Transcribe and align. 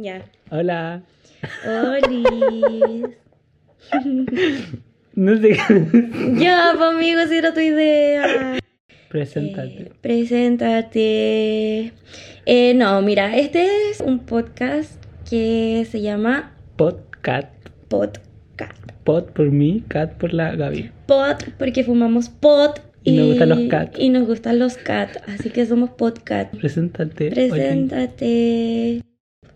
Ya. 0.00 0.22
Hola. 0.52 1.02
Oli. 1.66 2.22
No 5.14 5.36
sé 5.36 5.56
ya, 6.38 6.72
pues 6.76 6.90
amigo, 6.94 7.26
si 7.26 7.36
era 7.36 7.52
tu 7.52 7.58
idea. 7.58 8.58
Preséntate. 9.08 9.82
Eh, 9.82 9.92
preséntate. 10.00 11.92
Eh, 12.46 12.74
no, 12.76 13.02
mira, 13.02 13.36
este 13.36 13.66
es 13.90 14.00
un 14.00 14.20
podcast 14.20 15.04
que 15.28 15.84
se 15.90 16.00
llama 16.00 16.54
Podcat. 16.76 17.50
Podcast. 17.88 18.92
Pod 19.02 19.24
por 19.32 19.50
mí, 19.50 19.82
cat 19.88 20.14
por 20.14 20.32
la 20.32 20.54
Gaby. 20.54 20.92
Pod, 21.06 21.38
porque 21.58 21.82
fumamos 21.82 22.28
pod. 22.28 22.76
Y 23.02 23.16
nos 23.16 23.26
gustan 23.30 23.48
los 23.48 23.68
cat. 23.68 23.98
Y 23.98 24.10
nos 24.10 24.28
gustan 24.28 24.60
los 24.60 24.76
cat, 24.76 25.16
así 25.26 25.50
que 25.50 25.66
somos 25.66 25.90
podcast. 25.90 26.54
Preséntate. 26.54 27.30
Preséntate. 27.30 29.02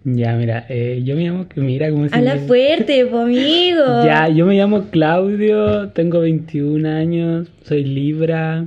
Ya, 0.04 0.34
mira, 0.34 0.66
eh, 0.68 1.00
yo 1.04 1.14
me 1.14 1.24
llamo. 1.28 1.46
Mira 1.54 1.90
cómo 1.90 2.08
se 2.08 2.14
Habla 2.16 2.34
me- 2.34 2.40
fuerte, 2.46 3.06
po, 3.06 3.18
amigo. 3.20 3.82
Ya, 4.04 4.28
yo 4.28 4.46
me 4.46 4.56
llamo 4.56 4.86
Claudio, 4.90 5.90
tengo 5.90 6.20
21 6.20 6.84
años, 6.88 7.48
soy 7.64 7.84
Libra, 7.84 8.64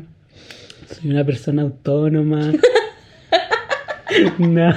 soy 0.88 1.12
una 1.12 1.26
persona 1.26 1.64
autónoma. 1.64 2.54
no, 4.40 4.74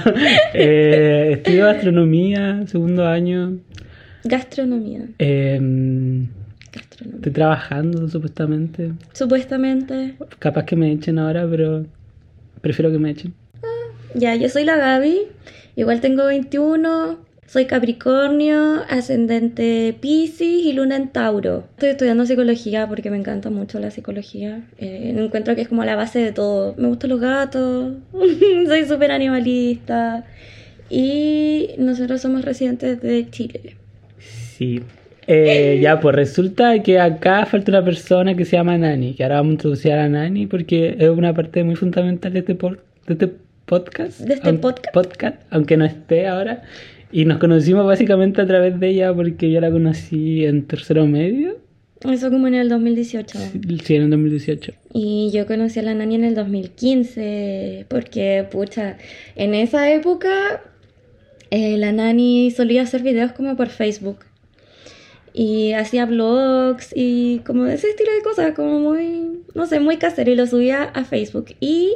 eh, 0.53 1.29
estudio 1.33 1.65
gastronomía, 1.65 2.63
segundo 2.67 3.07
año. 3.07 3.57
Gastronomía. 4.25 5.01
em, 5.17 6.27
Gastronomía. 6.73 7.15
estoy 7.19 7.31
trabajando 7.31 8.09
supuestamente. 8.09 8.91
Supuestamente. 9.13 10.15
Capaz 10.39 10.65
que 10.65 10.75
me 10.75 10.91
echen 10.91 11.19
ahora, 11.19 11.47
pero 11.49 11.85
prefiero 12.59 12.91
que 12.91 12.99
me 12.99 13.11
echen. 13.11 13.33
Ya, 14.13 14.35
yo 14.35 14.49
soy 14.49 14.65
la 14.65 14.75
Gaby, 14.75 15.19
igual 15.79 16.01
tengo 16.01 16.25
21, 16.25 17.17
soy 17.47 17.65
Capricornio, 17.65 18.83
ascendente 18.89 19.95
Pisces 19.99 20.41
y 20.65 20.73
luna 20.73 20.95
en 20.97 21.09
Tauro. 21.09 21.63
Estoy 21.71 21.89
estudiando 21.89 22.25
psicología 22.25 22.87
porque 22.87 23.09
me 23.09 23.17
encanta 23.17 23.49
mucho 23.49 23.79
la 23.79 23.89
psicología. 23.89 24.61
Eh, 24.77 25.15
encuentro 25.17 25.55
que 25.55 25.61
es 25.61 25.67
como 25.67 25.83
la 25.85 25.95
base 25.95 26.19
de 26.19 26.31
todo. 26.31 26.75
Me 26.77 26.87
gustan 26.87 27.09
los 27.09 27.19
gatos, 27.19 27.93
soy 28.67 28.85
súper 28.85 29.11
animalista 29.11 30.25
y 30.89 31.69
nosotros 31.77 32.21
somos 32.21 32.43
residentes 32.45 33.01
de 33.01 33.27
Chile. 33.29 33.75
Sí. 34.19 34.81
Eh, 35.31 35.79
ya, 35.81 35.99
pues 35.99 36.15
resulta 36.15 36.81
que 36.81 36.99
acá 36.99 37.45
falta 37.45 37.71
una 37.71 37.85
persona 37.85 38.35
que 38.35 38.45
se 38.45 38.57
llama 38.57 38.77
Nani, 38.79 39.13
que 39.13 39.21
ahora 39.23 39.35
vamos 39.35 39.51
a 39.51 39.53
introducir 39.53 39.91
a 39.91 40.09
Nani 40.09 40.47
porque 40.47 40.95
es 40.99 41.09
una 41.09 41.33
parte 41.35 41.63
muy 41.63 41.75
fundamental 41.75 42.33
de 42.33 42.39
este, 42.39 42.55
por- 42.55 42.81
de 43.05 43.13
este 43.13 43.31
podcast. 43.69 44.19
De 44.19 44.33
este 44.33 44.53
podcast. 44.53 44.93
podcast, 44.93 45.41
aunque 45.51 45.77
no 45.77 45.85
esté 45.85 46.27
ahora. 46.27 46.63
Y 47.11 47.25
nos 47.25 47.37
conocimos 47.37 47.85
básicamente 47.85 48.41
a 48.41 48.47
través 48.47 48.79
de 48.79 48.89
ella 48.89 49.13
porque 49.13 49.51
yo 49.51 49.61
la 49.61 49.71
conocí 49.71 50.45
en 50.45 50.65
tercero 50.65 51.05
medio, 51.05 51.57
Eso 52.01 52.29
como 52.29 52.47
en 52.47 52.55
el 52.55 52.69
2018. 52.69 53.37
sí, 53.83 53.95
en 53.95 54.03
el 54.03 54.09
2018. 54.09 54.73
Y 54.93 55.29
yo 55.31 55.45
conocí 55.45 55.79
a 55.79 55.83
la 55.83 55.93
Nani 55.93 56.15
en 56.15 56.23
el 56.23 56.35
2015, 56.35 57.85
porque, 57.87 58.45
pucha, 58.51 58.97
en 59.35 59.53
esa 59.53 59.91
época 59.91 60.61
eh, 61.51 61.77
la 61.77 61.91
Nani 61.91 62.51
solía 62.51 62.83
hacer 62.83 63.03
videos 63.03 63.31
como 63.33 63.55
por 63.55 63.69
Facebook. 63.69 64.19
Y 65.31 65.73
hacía 65.73 66.05
vlogs 66.07 66.91
y 66.95 67.39
como 67.45 67.67
ese 67.67 67.89
estilo 67.89 68.11
de 68.11 68.21
cosas, 68.23 68.53
como 68.55 68.79
muy, 68.79 69.43
no 69.53 69.67
sé, 69.67 69.79
muy 69.79 69.97
casero. 69.97 70.31
Y 70.31 70.35
lo 70.35 70.47
subía 70.47 70.83
a 70.83 71.05
Facebook. 71.05 71.55
Y 71.59 71.93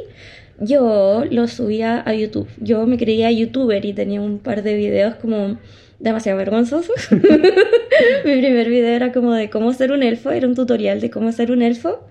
yo 0.60 1.24
lo 1.30 1.48
subía 1.48 2.02
a 2.06 2.14
YouTube. 2.14 2.48
Yo 2.58 2.86
me 2.86 2.96
creía 2.96 3.30
youtuber 3.30 3.84
y 3.84 3.92
tenía 3.92 4.20
un 4.20 4.38
par 4.38 4.62
de 4.62 4.74
videos 4.74 5.16
como 5.16 5.58
demasiado 5.98 6.38
vergonzosos. 6.38 7.10
Mi 8.24 8.38
primer 8.40 8.68
video 8.68 8.90
era 8.90 9.12
como 9.12 9.32
de 9.32 9.50
cómo 9.50 9.72
ser 9.72 9.92
un 9.92 10.02
elfo, 10.02 10.30
era 10.30 10.46
un 10.46 10.54
tutorial 10.54 11.00
de 11.00 11.10
cómo 11.10 11.32
ser 11.32 11.50
un 11.50 11.62
elfo. 11.62 12.06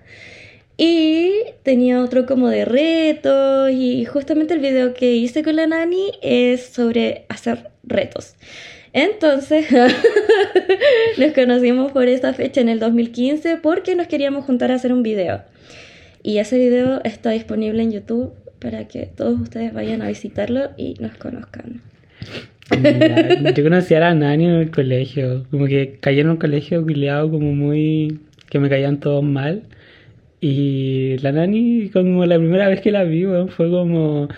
Y 0.76 1.30
tenía 1.62 2.02
otro 2.02 2.26
como 2.26 2.48
de 2.48 2.64
retos 2.64 3.70
y 3.70 4.04
justamente 4.06 4.54
el 4.54 4.60
video 4.60 4.92
que 4.92 5.14
hice 5.14 5.44
con 5.44 5.54
la 5.56 5.68
nani 5.68 6.10
es 6.20 6.66
sobre 6.66 7.26
hacer 7.28 7.70
retos. 7.84 8.34
Entonces 8.92 9.66
nos 11.18 11.32
conocimos 11.32 11.92
por 11.92 12.08
esta 12.08 12.32
fecha 12.34 12.60
en 12.60 12.68
el 12.68 12.80
2015 12.80 13.58
porque 13.58 13.94
nos 13.94 14.08
queríamos 14.08 14.44
juntar 14.44 14.72
a 14.72 14.74
hacer 14.74 14.92
un 14.92 15.02
video. 15.02 15.42
Y 16.26 16.38
ese 16.38 16.58
video 16.58 17.02
está 17.04 17.30
disponible 17.32 17.82
en 17.82 17.92
YouTube 17.92 18.32
para 18.58 18.88
que 18.88 19.04
todos 19.04 19.38
ustedes 19.38 19.74
vayan 19.74 20.00
a 20.00 20.08
visitarlo 20.08 20.70
y 20.78 20.94
nos 20.98 21.14
conozcan. 21.18 21.82
Ya, 22.70 23.50
yo 23.52 23.62
conocí 23.62 23.92
a 23.92 24.00
la 24.00 24.14
Nani 24.14 24.46
en 24.46 24.52
el 24.52 24.70
colegio, 24.70 25.44
como 25.50 25.66
que 25.66 25.98
caí 26.00 26.20
en 26.20 26.30
un 26.30 26.38
colegio 26.38 26.82
culiado 26.82 27.30
como 27.30 27.54
muy... 27.54 28.20
que 28.48 28.58
me 28.58 28.70
caían 28.70 29.00
todos 29.00 29.22
mal. 29.22 29.64
Y 30.40 31.18
la 31.18 31.32
Nani, 31.32 31.90
como 31.90 32.24
la 32.24 32.38
primera 32.38 32.68
vez 32.68 32.80
que 32.80 32.90
la 32.90 33.04
vi, 33.04 33.26
fue 33.48 33.68
como... 33.68 34.28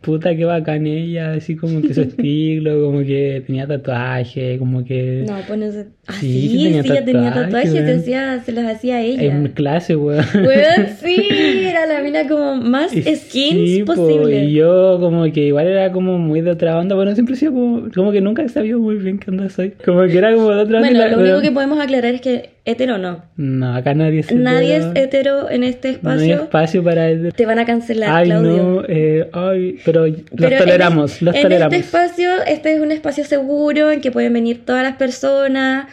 Puta, 0.00 0.34
qué 0.34 0.46
bacán 0.46 0.86
ella, 0.86 1.32
así 1.34 1.56
como 1.56 1.82
que 1.82 1.92
su 1.92 2.00
estilo, 2.02 2.82
como 2.86 3.00
que 3.00 3.42
tenía 3.46 3.66
tatuaje, 3.66 4.56
como 4.58 4.82
que... 4.82 5.24
No, 5.28 5.36
pues 5.46 5.58
no 5.58 5.70
sé. 5.70 5.86
Ah, 6.06 6.14
Sí, 6.18 6.48
sí, 6.48 6.48
sí 6.48 6.66
ella 6.90 7.04
tenía 7.04 7.34
tatuajes, 7.34 7.70
se, 7.70 7.92
hacía- 7.94 8.42
se 8.42 8.52
los 8.52 8.64
hacía 8.64 8.96
a 8.96 9.02
ella. 9.02 9.22
En 9.24 9.48
clase, 9.48 9.96
weón. 9.96 10.24
Weón, 10.34 10.86
sí, 11.04 11.59
era 11.70 11.86
la 11.86 12.00
mina 12.02 12.26
como 12.28 12.56
más 12.56 12.90
skins 12.92 13.70
sí, 13.70 13.82
posible. 13.84 14.44
y 14.44 14.52
yo 14.54 14.98
como 15.00 15.24
que 15.32 15.40
igual 15.46 15.66
era 15.66 15.90
como 15.92 16.18
muy 16.18 16.40
de 16.40 16.50
otra 16.50 16.78
onda, 16.78 16.94
bueno, 16.94 17.14
siempre 17.14 17.34
he 17.34 17.38
sido 17.38 17.52
como, 17.52 17.88
como 17.94 18.12
que 18.12 18.20
nunca 18.20 18.42
he 18.42 18.48
sabido 18.48 18.78
muy 18.78 18.96
bien 18.96 19.18
qué 19.18 19.30
onda 19.30 19.48
soy. 19.48 19.70
Como 19.84 20.02
que 20.06 20.18
era 20.18 20.34
como 20.34 20.50
de 20.50 20.62
otra 20.62 20.78
onda. 20.80 20.90
Bueno, 20.90 21.08
lo 21.16 21.22
único 21.22 21.40
que 21.40 21.50
podemos 21.52 21.78
aclarar 21.80 22.14
es 22.14 22.20
que 22.20 22.50
hetero 22.64 22.98
no. 22.98 23.22
No, 23.36 23.74
acá 23.74 23.94
nadie 23.94 24.20
es 24.20 24.32
Nadie 24.32 24.76
es 24.76 24.86
hetero. 24.94 25.50
en 25.50 25.64
este 25.64 25.98
No 26.02 26.10
hay 26.10 26.16
espacio. 26.30 26.42
espacio 26.44 26.84
para 26.84 27.08
hetero. 27.10 27.32
Te 27.32 27.46
van 27.46 27.58
a 27.58 27.64
cancelar, 27.64 28.10
Ay, 28.10 28.26
Claudio. 28.26 28.56
no, 28.62 28.82
eh, 28.88 29.28
ay, 29.32 29.76
pero 29.84 30.06
los 30.06 30.16
Pero 30.36 30.52
en 30.52 30.58
toleramos, 30.58 31.12
es- 31.14 31.22
los 31.22 31.34
en 31.34 31.42
toleramos. 31.42 31.74
este 31.74 31.86
espacio, 31.86 32.30
este 32.46 32.74
es 32.74 32.80
un 32.80 32.92
espacio 32.92 33.24
seguro 33.24 33.90
en 33.90 34.00
que 34.00 34.10
pueden 34.10 34.32
venir 34.32 34.64
todas 34.64 34.82
las 34.82 34.96
personas. 34.96 35.86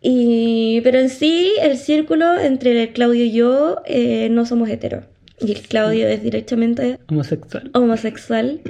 Y, 0.00 0.80
pero 0.82 0.98
en 1.00 1.08
sí, 1.08 1.52
el 1.60 1.76
círculo 1.76 2.38
entre 2.38 2.90
Claudio 2.92 3.24
y 3.24 3.32
yo 3.32 3.78
eh, 3.86 4.28
no 4.30 4.46
somos 4.46 4.68
heteros. 4.68 5.04
Y 5.40 5.52
el 5.52 5.60
Claudio 5.62 6.08
es 6.08 6.22
directamente 6.22 6.98
Homosexual. 7.08 7.70
homosexual 7.74 8.60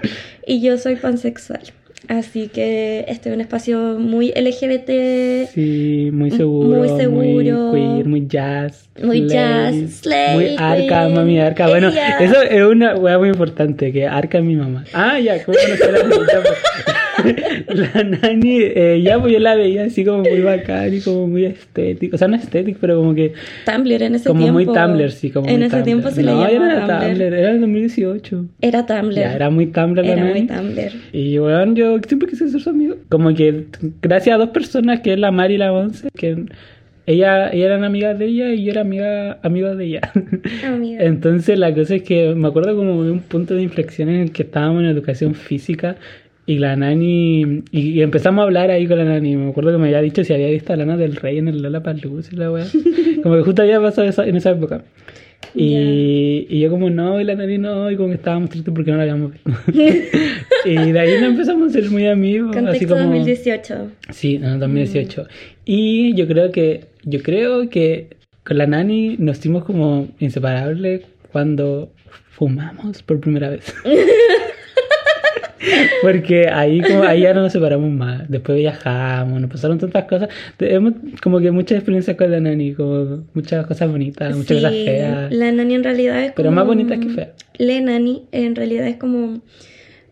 y 0.47 0.61
yo 0.61 0.77
soy 0.79 0.97
pansexual. 0.97 1.61
Así 2.07 2.49
que 2.49 3.05
este 3.09 3.29
es 3.29 3.35
un 3.35 3.41
espacio 3.41 3.97
muy 3.99 4.29
LGBT, 4.33 5.49
Sí, 5.53 6.11
muy 6.13 6.31
seguro. 6.31 6.79
muy 6.79 6.89
seguro. 7.01 7.59
Muy 7.73 7.81
queer, 7.81 8.07
muy 8.07 8.27
jazz. 8.27 8.89
Muy 9.03 9.19
slay, 9.19 9.29
jazz, 9.29 9.75
slay, 10.01 10.35
Muy 10.35 10.57
arca, 10.59 11.09
mami, 11.09 11.39
arca. 11.41 11.69
Bueno, 11.69 11.91
eso 12.21 12.41
es 12.43 12.63
una 12.63 12.95
weá 12.97 13.19
muy 13.19 13.29
importante, 13.29 13.93
que 13.93 14.07
arca 14.07 14.39
es 14.39 14.45
mi 14.45 14.57
mamá. 14.57 14.85
Ah, 14.95 15.19
ya, 15.19 15.43
¿cómo 15.45 15.59
a 15.59 15.91
la 15.91 16.98
La 17.69 18.05
nani, 18.05 18.59
eh, 18.61 19.01
ya 19.03 19.19
pues 19.21 19.33
yo 19.33 19.39
la 19.39 19.55
veía 19.55 19.85
así 19.85 20.05
como 20.05 20.23
muy 20.23 20.41
bacán 20.41 20.95
y 20.95 21.01
como 21.01 21.27
muy 21.27 21.45
estético. 21.45 22.17
O 22.17 22.19
sea, 22.19 22.29
no 22.29 22.37
estético, 22.37 22.79
pero 22.81 22.97
como 22.99 23.15
que 23.15 23.33
Tumblr 23.65 24.03
en 24.03 24.15
ese 24.15 24.29
como 24.29 24.41
tiempo. 24.41 24.55
muy 24.55 24.67
Tumblr, 24.67 25.11
sí, 25.11 25.31
como 25.31 25.49
En 25.49 25.63
ese 25.63 25.71
Tumblr. 25.71 25.85
tiempo 25.85 26.11
se 26.11 26.23
le 26.23 26.33
no, 26.33 26.43
no 26.43 26.49
llamaba 26.51 26.73
era 26.73 27.09
Tumblr. 27.09 27.23
Era 27.35 27.51
el 27.51 27.61
2018. 27.61 28.45
Era 28.61 28.87
Tumblr. 28.87 29.15
Ya, 29.15 29.35
era 29.35 29.51
muy 29.51 29.67
Tumblr 29.67 30.05
Era 30.05 30.25
muy 30.25 30.47
Tumblr. 30.47 30.93
Y 31.13 31.39
bueno, 31.39 31.75
yo 31.75 31.99
siempre 32.07 32.29
quise 32.29 32.49
ser 32.49 32.61
su 32.61 32.71
amigo. 32.71 32.97
Como 33.09 33.35
que 33.35 33.67
gracias 34.03 34.35
a 34.35 34.39
dos 34.39 34.51
personas, 34.51 35.01
que 35.01 35.13
es 35.13 35.19
la 35.19 35.31
Mari 35.31 35.55
y 35.55 35.59
la 35.59 35.73
Once, 35.73 36.09
que 36.15 36.45
ella, 37.07 37.49
ella 37.51 37.65
eran 37.65 37.85
amigas 37.85 38.19
de 38.19 38.27
ella 38.27 38.53
y 38.53 38.65
yo 38.65 38.73
era 38.73 38.83
amiga, 38.83 39.39
amigo 39.43 39.75
de 39.75 39.85
ella. 39.87 40.13
Amiga. 40.67 41.03
Entonces 41.05 41.59
la 41.59 41.75
cosa 41.75 41.97
es 41.97 42.03
que 42.03 42.35
me 42.35 42.49
acuerdo 42.49 42.77
como 42.77 43.03
de 43.03 43.11
un 43.11 43.21
punto 43.21 43.55
de 43.55 43.63
inflexión 43.63 44.11
en 44.11 44.21
el 44.21 44.31
que 44.31 44.43
estábamos 44.43 44.83
en 44.83 44.91
educación 44.91 45.35
física 45.35 45.97
y 46.49 46.57
la 46.57 46.77
nani, 46.77 47.63
y, 47.73 48.01
empezamos 48.01 48.41
a 48.41 48.45
hablar 48.45 48.71
ahí 48.71 48.87
con 48.87 48.97
la 48.97 49.05
nani. 49.05 49.37
Me 49.37 49.51
acuerdo 49.51 49.71
que 49.71 49.77
me 49.77 49.89
había 49.89 50.01
dicho 50.01 50.25
si 50.25 50.33
había 50.33 50.49
visto 50.49 50.73
a 50.73 50.77
Lana 50.77 50.97
del 50.97 51.15
Rey 51.15 51.37
en 51.37 51.47
el 51.47 51.61
Lola 51.61 51.83
Paluz 51.83 52.33
y 52.33 52.37
la 52.37 52.51
weá. 52.51 52.65
Como 53.23 53.37
que 53.37 53.43
justo 53.43 53.61
había 53.61 53.79
pasado 53.83 54.09
en 54.25 54.35
esa 54.35 54.51
época. 54.53 54.83
Y, 55.55 56.47
y 56.49 56.61
yo 56.61 56.71
como 56.71 56.89
no, 56.89 57.21
y 57.21 57.25
la 57.25 57.35
nani 57.35 57.59
no, 57.59 57.91
y 57.91 57.97
como 57.97 58.09
que 58.09 58.15
estábamos 58.15 58.49
tristes 58.49 58.73
porque 58.75 58.91
no 58.91 58.97
la 58.97 59.03
habíamos 59.03 59.33
visto. 59.33 59.51
y 60.65 60.93
de 60.93 60.99
ahí 60.99 61.21
nos 61.21 61.31
empezamos 61.31 61.69
a 61.69 61.73
ser 61.75 61.91
muy 61.91 62.07
amigos. 62.07 62.57
así 62.57 62.65
Contexto 62.65 62.95
como... 62.95 63.05
2018. 63.09 63.91
Sí, 64.11 64.37
en 64.37 64.45
el 64.45 64.59
2018. 64.59 65.27
Y 65.67 66.15
yo 66.15 66.27
creo 66.27 66.51
que, 66.51 66.87
yo 67.05 67.23
creo 67.23 67.69
que 67.69 68.17
con 68.43 68.57
la 68.57 68.67
nani 68.67 69.17
nos 69.19 69.39
hicimos 69.39 69.65
como 69.65 70.09
inseparables 70.19 71.03
cuando 71.31 71.93
fumamos 72.31 73.03
por 73.03 73.21
primera 73.21 73.51
vez. 73.51 73.75
Porque 76.03 76.49
ahí 76.49 76.81
como 76.81 77.03
ahí 77.05 77.23
ya 77.23 77.35
no 77.35 77.43
nos 77.43 77.53
separamos 77.53 77.91
más. 77.91 78.29
Después 78.31 78.59
viajamos, 78.59 79.41
nos 79.41 79.51
pasaron 79.51 79.79
tantas 79.79 80.05
cosas. 80.05 80.29
Tenemos 80.57 80.95
como 81.23 81.41
que 81.41 81.51
muchas 81.51 81.77
experiencias 81.79 82.17
con 82.17 82.31
la 82.31 82.41
nani, 82.41 82.75
como 82.75 83.25
muchas 83.35 83.67
cosas 83.67 83.91
bonitas, 83.91 84.37
muchas 84.37 84.57
cosas 84.59 84.73
Sí, 84.73 84.85
feas. 84.85 85.33
La 85.33 85.53
nani 85.53 85.75
en 85.75 85.85
realidad 85.85 86.23
es 86.25 86.33
Pero 86.33 86.49
como- 86.49 86.57
más 86.57 86.67
bonitas 86.67 86.99
que 86.99 87.09
feas. 87.09 87.29
La 87.59 87.81
nani 87.81 88.25
en 88.33 88.55
realidad 88.55 88.87
es 88.87 88.97
como 88.97 89.41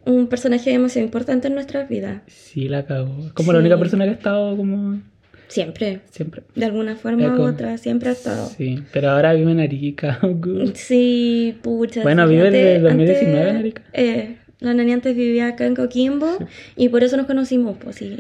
un 0.05 0.27
personaje 0.29 0.71
demasiado 0.71 1.05
importante 1.05 1.49
en 1.49 1.55
nuestras 1.55 1.89
vidas. 1.89 2.23
Sí, 2.27 2.69
la 2.69 2.85
cagó. 2.85 3.27
Es 3.27 3.33
como 3.33 3.53
la 3.53 3.59
Sí. 3.59 3.63
única 3.63 3.79
persona 3.79 4.05
que 4.05 4.11
ha 4.11 4.15
estado 4.15 4.57
como 4.57 5.01
Siempre. 5.49 6.01
siempre. 6.11 6.43
De 6.57 6.65
alguna 6.65 6.97
forma 6.97 7.37
u 7.39 7.43
otra, 7.43 7.77
siempre 7.79 8.09
ha 8.09 8.13
estado. 8.13 8.47
Sí, 8.49 8.83
pero 8.93 9.11
ahora 9.11 9.33
vive 9.33 9.53
en 9.53 9.61
Arica. 9.61 10.19
Sí, 10.75 11.57
pucha. 11.63 12.03
Bueno, 12.03 12.27
vive 12.29 12.51
desde 12.51 12.81
2019 12.81 13.51
en 13.51 13.57
Arica. 13.57 13.83
eh, 13.93 14.37
la 14.61 14.75
nani 14.75 14.93
antes 14.93 15.14
vivía 15.17 15.49
acá 15.49 15.67
en 15.67 15.75
Coquimbo 15.76 16.38
y 16.76 16.88
por 16.88 17.05
eso 17.05 17.17
nos 17.17 17.26
conocimos, 17.26 17.76
pues 17.82 17.97
sí, 17.97 18.17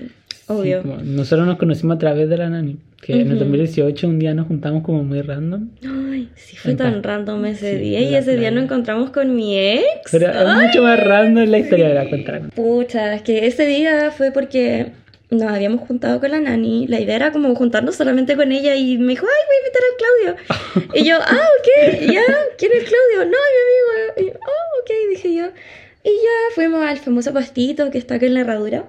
obvio. 0.48 0.82
Sí, 0.82 0.88
como 0.88 1.02
nosotros 1.02 1.46
nos 1.46 1.58
conocimos 1.58 1.96
a 1.96 1.98
través 1.98 2.28
de 2.28 2.36
la 2.36 2.48
nani. 2.48 2.76
Que 3.02 3.12
en 3.12 3.20
el 3.28 3.34
Ujú. 3.36 3.40
2018 3.40 4.08
un 4.08 4.18
día 4.18 4.32
nos 4.34 4.46
juntamos 4.48 4.82
como 4.82 5.04
muy 5.04 5.20
random. 5.20 5.68
Ay, 6.10 6.30
sí 6.34 6.56
fue 6.56 6.70
En 6.72 6.76
tan 6.78 7.02
random 7.02 7.44
ese 7.44 7.74
Sí, 7.74 7.84
día 7.84 8.00
y 8.00 8.14
ese 8.14 8.36
día 8.36 8.50
nos 8.50 8.64
encontramos 8.64 9.10
con 9.10 9.36
mi 9.36 9.58
ex. 9.58 10.10
Pero 10.10 10.28
es 10.28 10.34
Ay, 10.34 10.66
mucho 10.66 10.82
más 10.82 10.98
random 11.04 11.44
la 11.48 11.58
historia 11.58 11.88
de 11.88 11.94
la 11.94 12.08
cuenta. 12.08 12.40
Pucha, 12.54 13.14
es 13.14 13.22
que 13.22 13.46
ese 13.46 13.66
día 13.66 14.10
fue 14.10 14.32
porque 14.32 14.92
nos 15.30 15.42
habíamos 15.42 15.82
juntado 15.82 16.20
con 16.20 16.30
la 16.30 16.40
nani. 16.40 16.86
La 16.88 16.98
idea 16.98 17.16
era 17.16 17.32
como 17.32 17.54
juntarnos 17.54 17.96
solamente 17.96 18.34
con 18.34 18.50
ella 18.50 18.74
y 18.76 18.96
me 18.96 19.08
dijo, 19.12 19.26
ay, 19.26 19.42
voy 19.46 19.56
a 19.56 19.60
invitar 19.60 19.82
al 19.90 19.96
Claudio. 20.80 20.94
y 21.02 21.04
yo, 21.08 21.16
ah, 21.20 21.48
ok, 21.60 22.00
ya, 22.12 22.22
¿quién 22.56 22.72
es 22.72 22.84
Claudio? 22.84 23.30
No, 23.30 23.36
mi 23.52 23.60
amigo. 23.66 24.14
Y 24.16 24.24
yo, 24.32 24.38
oh, 24.40 24.80
ok, 24.82 24.90
dije 25.10 25.34
yo. 25.34 25.46
Y 26.06 26.10
ya 26.10 26.54
fuimos 26.54 26.84
al 26.84 26.98
famoso 26.98 27.32
pastito 27.32 27.90
que 27.90 27.98
está 27.98 28.14
acá 28.14 28.26
en 28.26 28.34
la 28.34 28.42
herradura. 28.42 28.88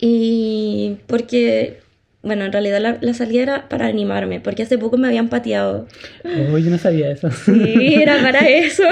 Y 0.00 0.96
porque, 1.06 1.78
bueno, 2.22 2.44
en 2.44 2.50
realidad 2.50 2.80
la, 2.80 2.98
la 3.00 3.14
salida 3.14 3.42
era 3.42 3.68
para 3.68 3.86
animarme, 3.86 4.40
porque 4.40 4.64
hace 4.64 4.78
poco 4.78 4.96
me 4.96 5.06
habían 5.06 5.28
pateado. 5.28 5.86
Oh, 6.24 6.58
yo 6.58 6.70
no 6.72 6.78
sabía 6.78 7.08
eso. 7.12 7.30
Sí, 7.30 7.94
era 8.02 8.20
para 8.20 8.40
eso. 8.48 8.82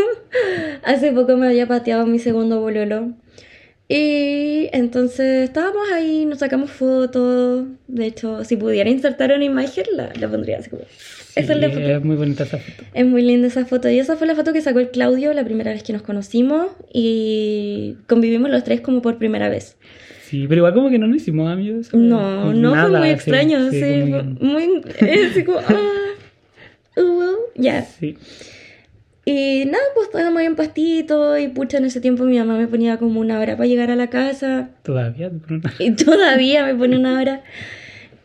Hace 0.82 1.12
poco 1.12 1.36
me 1.36 1.46
había 1.46 1.66
pateado 1.66 2.06
mi 2.06 2.18
segundo 2.18 2.58
bololo. 2.58 3.12
Y 3.86 4.70
entonces 4.72 5.44
estábamos 5.44 5.92
ahí, 5.92 6.24
nos 6.24 6.38
sacamos 6.38 6.70
fotos. 6.70 7.66
De 7.86 8.06
hecho, 8.06 8.44
si 8.44 8.56
pudiera 8.56 8.88
insertar 8.88 9.30
una 9.30 9.44
imagen, 9.44 9.84
la, 9.92 10.10
la 10.18 10.26
pondría 10.26 10.56
así 10.56 10.70
como. 10.70 10.84
Esa 11.40 11.52
es 11.54 11.58
la 11.60 11.68
Sí, 11.68 11.74
foto. 11.74 11.86
es 11.88 12.04
muy 12.04 12.16
bonita 12.16 12.44
esa 12.44 12.58
foto. 12.58 12.84
Es 12.94 13.06
muy 13.06 13.22
linda 13.22 13.48
esa 13.48 13.64
foto. 13.66 13.88
Y 13.90 13.98
esa 13.98 14.16
fue 14.16 14.26
la 14.26 14.34
foto 14.34 14.52
que 14.52 14.60
sacó 14.60 14.78
el 14.80 14.90
Claudio 14.90 15.32
la 15.32 15.44
primera 15.44 15.72
vez 15.72 15.82
que 15.82 15.92
nos 15.92 16.02
conocimos. 16.02 16.68
Y 16.92 17.96
convivimos 18.06 18.50
los 18.50 18.64
tres 18.64 18.80
como 18.80 19.02
por 19.02 19.18
primera 19.18 19.48
vez. 19.48 19.76
Sí, 20.24 20.46
pero 20.48 20.58
igual 20.60 20.74
como 20.74 20.90
que 20.90 20.98
no 20.98 21.06
nos 21.08 21.16
hicimos 21.16 21.50
amigos. 21.50 21.92
No, 21.92 22.52
no 22.54 22.74
Nada, 22.74 22.88
fue 22.88 22.98
muy 23.00 23.08
sí, 23.08 23.14
extraño. 23.14 23.70
Sí, 23.70 23.80
como 23.80 23.90
fue 24.06 24.22
que- 24.38 24.44
muy. 24.44 24.82
eh, 25.00 25.28
así 25.30 25.44
como. 25.44 25.58
Ah, 26.96 27.00
uh, 27.02 27.36
ya. 27.56 27.82
Sí. 27.82 28.16
Y 29.24 29.64
nada, 29.66 29.84
pues 29.94 30.08
estábamos 30.08 30.40
ahí 30.40 30.46
en 30.46 30.56
pastito 30.56 31.38
y 31.38 31.48
pucha, 31.48 31.78
en 31.78 31.84
ese 31.84 32.00
tiempo 32.00 32.24
mi 32.24 32.38
mamá 32.38 32.56
me 32.58 32.66
ponía 32.66 32.96
como 32.96 33.20
una 33.20 33.38
hora 33.38 33.56
para 33.56 33.66
llegar 33.68 33.90
a 33.90 33.96
la 33.96 34.08
casa 34.08 34.70
Todavía. 34.82 35.30
y 35.78 35.92
todavía 35.92 36.64
me 36.66 36.74
pone 36.74 36.96
una 36.96 37.20
hora. 37.20 37.42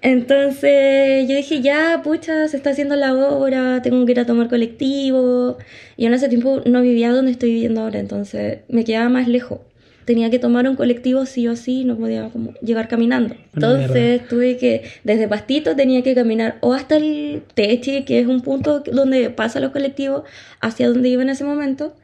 Entonces 0.05 1.27
yo 1.27 1.35
dije, 1.35 1.61
ya, 1.61 2.01
pucha, 2.03 2.47
se 2.47 2.57
está 2.57 2.69
haciendo 2.69 2.95
la 2.95 3.15
hora, 3.15 3.81
tengo 3.81 4.05
que 4.05 4.11
ir 4.11 4.19
a 4.19 4.27
tomar 4.27 4.49
colectivo. 4.49 5.57
Y 5.97 6.05
en 6.05 6.13
ese 6.13 6.29
tiempo 6.29 6.61
no 6.63 6.83
vivía 6.83 7.11
donde 7.11 7.31
estoy 7.31 7.49
viviendo 7.49 7.81
ahora, 7.81 7.97
entonces 7.99 8.59
me 8.69 8.83
quedaba 8.83 9.09
más 9.09 9.27
lejos. 9.27 9.61
Tenía 10.05 10.29
que 10.29 10.37
tomar 10.37 10.69
un 10.69 10.75
colectivo 10.75 11.25
sí 11.25 11.47
o 11.47 11.55
sí, 11.55 11.85
no 11.85 11.97
podía 11.97 12.29
como 12.29 12.53
llegar 12.61 12.87
caminando. 12.87 13.35
Entonces 13.55 14.27
tuve 14.27 14.57
que, 14.57 14.83
desde 15.03 15.27
Pastito 15.27 15.75
tenía 15.75 16.03
que 16.03 16.13
caminar 16.13 16.59
o 16.61 16.73
hasta 16.73 16.97
el 16.97 17.41
Teche, 17.55 18.05
que 18.05 18.19
es 18.19 18.27
un 18.27 18.41
punto 18.41 18.81
donde 18.81 19.31
pasan 19.31 19.63
los 19.63 19.71
colectivos, 19.71 20.21
hacia 20.61 20.87
donde 20.87 21.09
iba 21.09 21.23
en 21.23 21.29
ese 21.29 21.45
momento, 21.45 21.95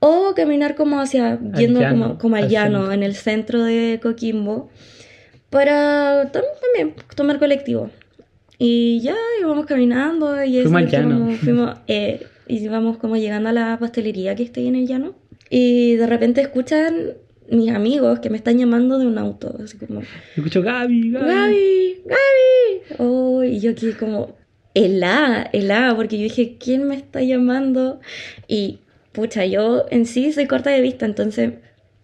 o 0.00 0.34
caminar 0.36 0.74
como 0.74 1.00
hacia, 1.00 1.40
yendo 1.56 1.80
llano, 1.80 2.02
como, 2.02 2.18
como 2.18 2.36
al 2.36 2.44
al 2.44 2.50
llano, 2.50 2.78
centro. 2.80 2.92
en 2.92 3.02
el 3.02 3.14
centro 3.14 3.64
de 3.64 4.00
Coquimbo, 4.02 4.68
para 5.52 6.32
tam- 6.32 6.42
también 6.60 6.94
tomar 7.14 7.38
colectivo. 7.38 7.90
Y 8.58 9.00
ya 9.00 9.14
íbamos 9.40 9.66
caminando 9.66 10.42
y 10.42 10.62
Fuimos 10.62 10.82
al 10.82 10.88
llano. 10.90 11.18
como- 11.18 11.36
fuimos, 11.36 11.76
eh, 11.86 12.26
y 12.48 12.56
íbamos 12.64 12.96
como 12.96 13.16
llegando 13.16 13.50
a 13.50 13.52
la 13.52 13.78
pastelería 13.78 14.34
que 14.34 14.42
está 14.44 14.60
ahí 14.60 14.68
en 14.68 14.76
el 14.76 14.86
llano. 14.88 15.14
Y 15.50 15.96
de 15.96 16.06
repente 16.06 16.40
escuchan 16.40 17.14
mis 17.50 17.70
amigos 17.70 18.20
que 18.20 18.30
me 18.30 18.36
están 18.38 18.56
llamando 18.58 18.98
de 18.98 19.06
un 19.06 19.18
auto, 19.18 19.54
así 19.62 19.76
como, 19.76 20.00
escucho 20.36 20.62
Gaby, 20.62 21.10
Gaby. 21.10 21.26
Gaby, 21.26 22.02
Gaby. 22.06 22.96
Oh, 22.98 23.42
y 23.44 23.60
yo 23.60 23.72
aquí 23.72 23.92
como, 23.92 24.34
helá, 24.74 25.50
helá, 25.52 25.92
porque 25.94 26.16
yo 26.16 26.22
dije, 26.24 26.56
¿quién 26.58 26.84
me 26.88 26.94
está 26.96 27.20
llamando? 27.22 28.00
Y 28.48 28.78
pucha, 29.12 29.44
yo 29.44 29.84
en 29.90 30.06
sí 30.06 30.32
soy 30.32 30.46
corta 30.46 30.70
de 30.70 30.80
vista, 30.80 31.04
entonces, 31.04 31.52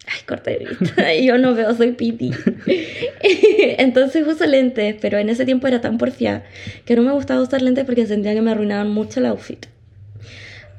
ay, 0.07 0.21
corta 0.25 0.51
de 0.51 0.59
vista, 0.59 1.13
yo 1.21 1.37
no 1.37 1.53
veo, 1.53 1.75
soy 1.75 1.91
piti. 1.93 2.31
entonces 3.77 4.25
uso 4.27 4.45
lentes, 4.45 4.95
pero 4.99 5.17
en 5.17 5.29
ese 5.29 5.45
tiempo 5.45 5.67
era 5.67 5.81
tan 5.81 5.97
porfiada 5.97 6.43
que 6.85 6.95
no 6.95 7.01
me 7.01 7.11
gustaba 7.11 7.41
usar 7.41 7.61
lentes 7.61 7.85
porque 7.85 8.05
sentía 8.05 8.33
que 8.33 8.41
me 8.41 8.51
arruinaban 8.51 8.89
mucho 8.89 9.19
el 9.19 9.27
outfit. 9.27 9.65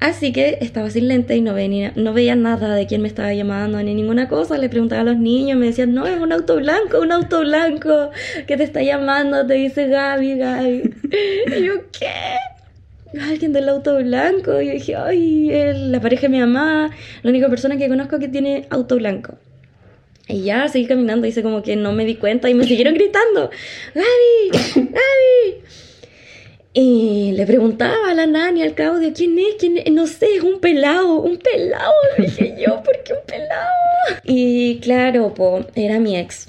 Así 0.01 0.33
que 0.33 0.57
estaba 0.61 0.89
sin 0.89 1.07
lente 1.09 1.35
y 1.35 1.41
no 1.41 1.53
veía, 1.53 1.93
no 1.95 2.11
veía 2.11 2.35
nada 2.35 2.73
de 2.73 2.87
quién 2.87 3.03
me 3.03 3.07
estaba 3.07 3.35
llamando 3.35 3.81
ni 3.83 3.93
ninguna 3.93 4.27
cosa. 4.27 4.57
Le 4.57 4.67
preguntaba 4.67 5.01
a 5.01 5.05
los 5.05 5.17
niños, 5.17 5.59
me 5.59 5.67
decían, 5.67 5.93
no, 5.93 6.07
es 6.07 6.19
un 6.19 6.31
auto 6.31 6.55
blanco, 6.55 6.99
un 6.99 7.11
auto 7.11 7.41
blanco 7.41 8.09
que 8.47 8.57
te 8.57 8.63
está 8.63 8.81
llamando, 8.81 9.45
te 9.45 9.53
dice 9.53 9.87
Gaby, 9.87 10.37
Gaby. 10.39 10.93
Y 11.55 11.65
yo, 11.65 11.73
¿qué? 11.91 12.07
Alguien 13.19 13.53
del 13.53 13.69
auto 13.69 13.97
blanco. 13.97 14.61
Y 14.61 14.67
yo 14.67 14.73
dije, 14.73 14.95
ay, 14.95 15.51
es 15.51 15.77
la 15.77 15.99
pareja 15.99 16.23
de 16.23 16.29
mi 16.29 16.39
mamá, 16.39 16.91
la 17.23 17.29
única 17.29 17.49
persona 17.49 17.77
que 17.77 17.87
conozco 17.87 18.19
que 18.19 18.27
tiene 18.27 18.67
auto 18.69 18.95
blanco. 18.95 19.37
Y 20.27 20.43
ya 20.43 20.67
seguí 20.67 20.85
caminando, 20.85 21.27
hice 21.27 21.43
como 21.43 21.61
que 21.61 21.75
no 21.75 21.91
me 21.91 22.05
di 22.05 22.15
cuenta 22.15 22.49
y 22.49 22.53
me 22.53 22.63
siguieron 22.67 22.93
gritando, 22.93 23.49
Gaby, 23.93 24.75
Gaby. 24.75 25.61
Y 26.73 27.33
le 27.33 27.45
preguntaba 27.45 28.11
a 28.11 28.13
la 28.13 28.25
nani, 28.27 28.63
al 28.63 28.73
Claudio, 28.73 29.11
¿quién 29.13 29.37
es? 29.37 29.55
¿Quién 29.59 29.77
es? 29.77 29.91
No 29.91 30.07
sé, 30.07 30.35
es 30.35 30.41
un 30.41 30.61
pelado, 30.61 31.15
un 31.19 31.37
pelado, 31.37 31.91
dije 32.17 32.55
yo, 32.57 32.81
¿por 32.81 33.03
qué 33.03 33.13
un 33.13 33.25
pelado? 33.25 34.21
Y 34.23 34.79
claro, 34.79 35.33
po, 35.33 35.65
era 35.75 35.99
mi 35.99 36.15
ex. 36.17 36.47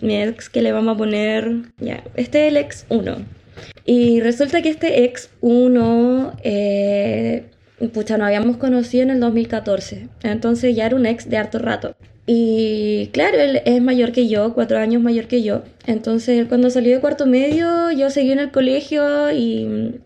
Mi 0.00 0.20
ex 0.20 0.48
que 0.48 0.60
le 0.60 0.72
vamos 0.72 0.96
a 0.96 0.98
poner, 0.98 1.52
ya, 1.78 2.02
este 2.16 2.46
es 2.46 2.52
el 2.52 2.56
ex 2.56 2.86
1. 2.88 3.39
Y 3.84 4.20
resulta 4.20 4.62
que 4.62 4.68
este 4.68 5.04
ex 5.04 5.30
1, 5.40 6.34
eh, 6.42 7.44
pucha, 7.92 8.18
nos 8.18 8.26
habíamos 8.26 8.56
conocido 8.56 9.02
en 9.02 9.10
el 9.10 9.20
2014. 9.20 10.08
Entonces 10.22 10.76
ya 10.76 10.86
era 10.86 10.96
un 10.96 11.06
ex 11.06 11.28
de 11.28 11.36
harto 11.36 11.58
rato. 11.58 11.96
Y 12.26 13.08
claro, 13.12 13.38
él 13.38 13.62
es 13.64 13.82
mayor 13.82 14.12
que 14.12 14.28
yo, 14.28 14.54
cuatro 14.54 14.78
años 14.78 15.02
mayor 15.02 15.26
que 15.26 15.42
yo. 15.42 15.62
Entonces, 15.86 16.46
cuando 16.48 16.70
salió 16.70 16.94
de 16.94 17.00
cuarto 17.00 17.26
medio, 17.26 17.90
yo 17.90 18.10
seguí 18.10 18.30
en 18.30 18.38
el 18.38 18.52
colegio 18.52 19.32
y 19.32 20.00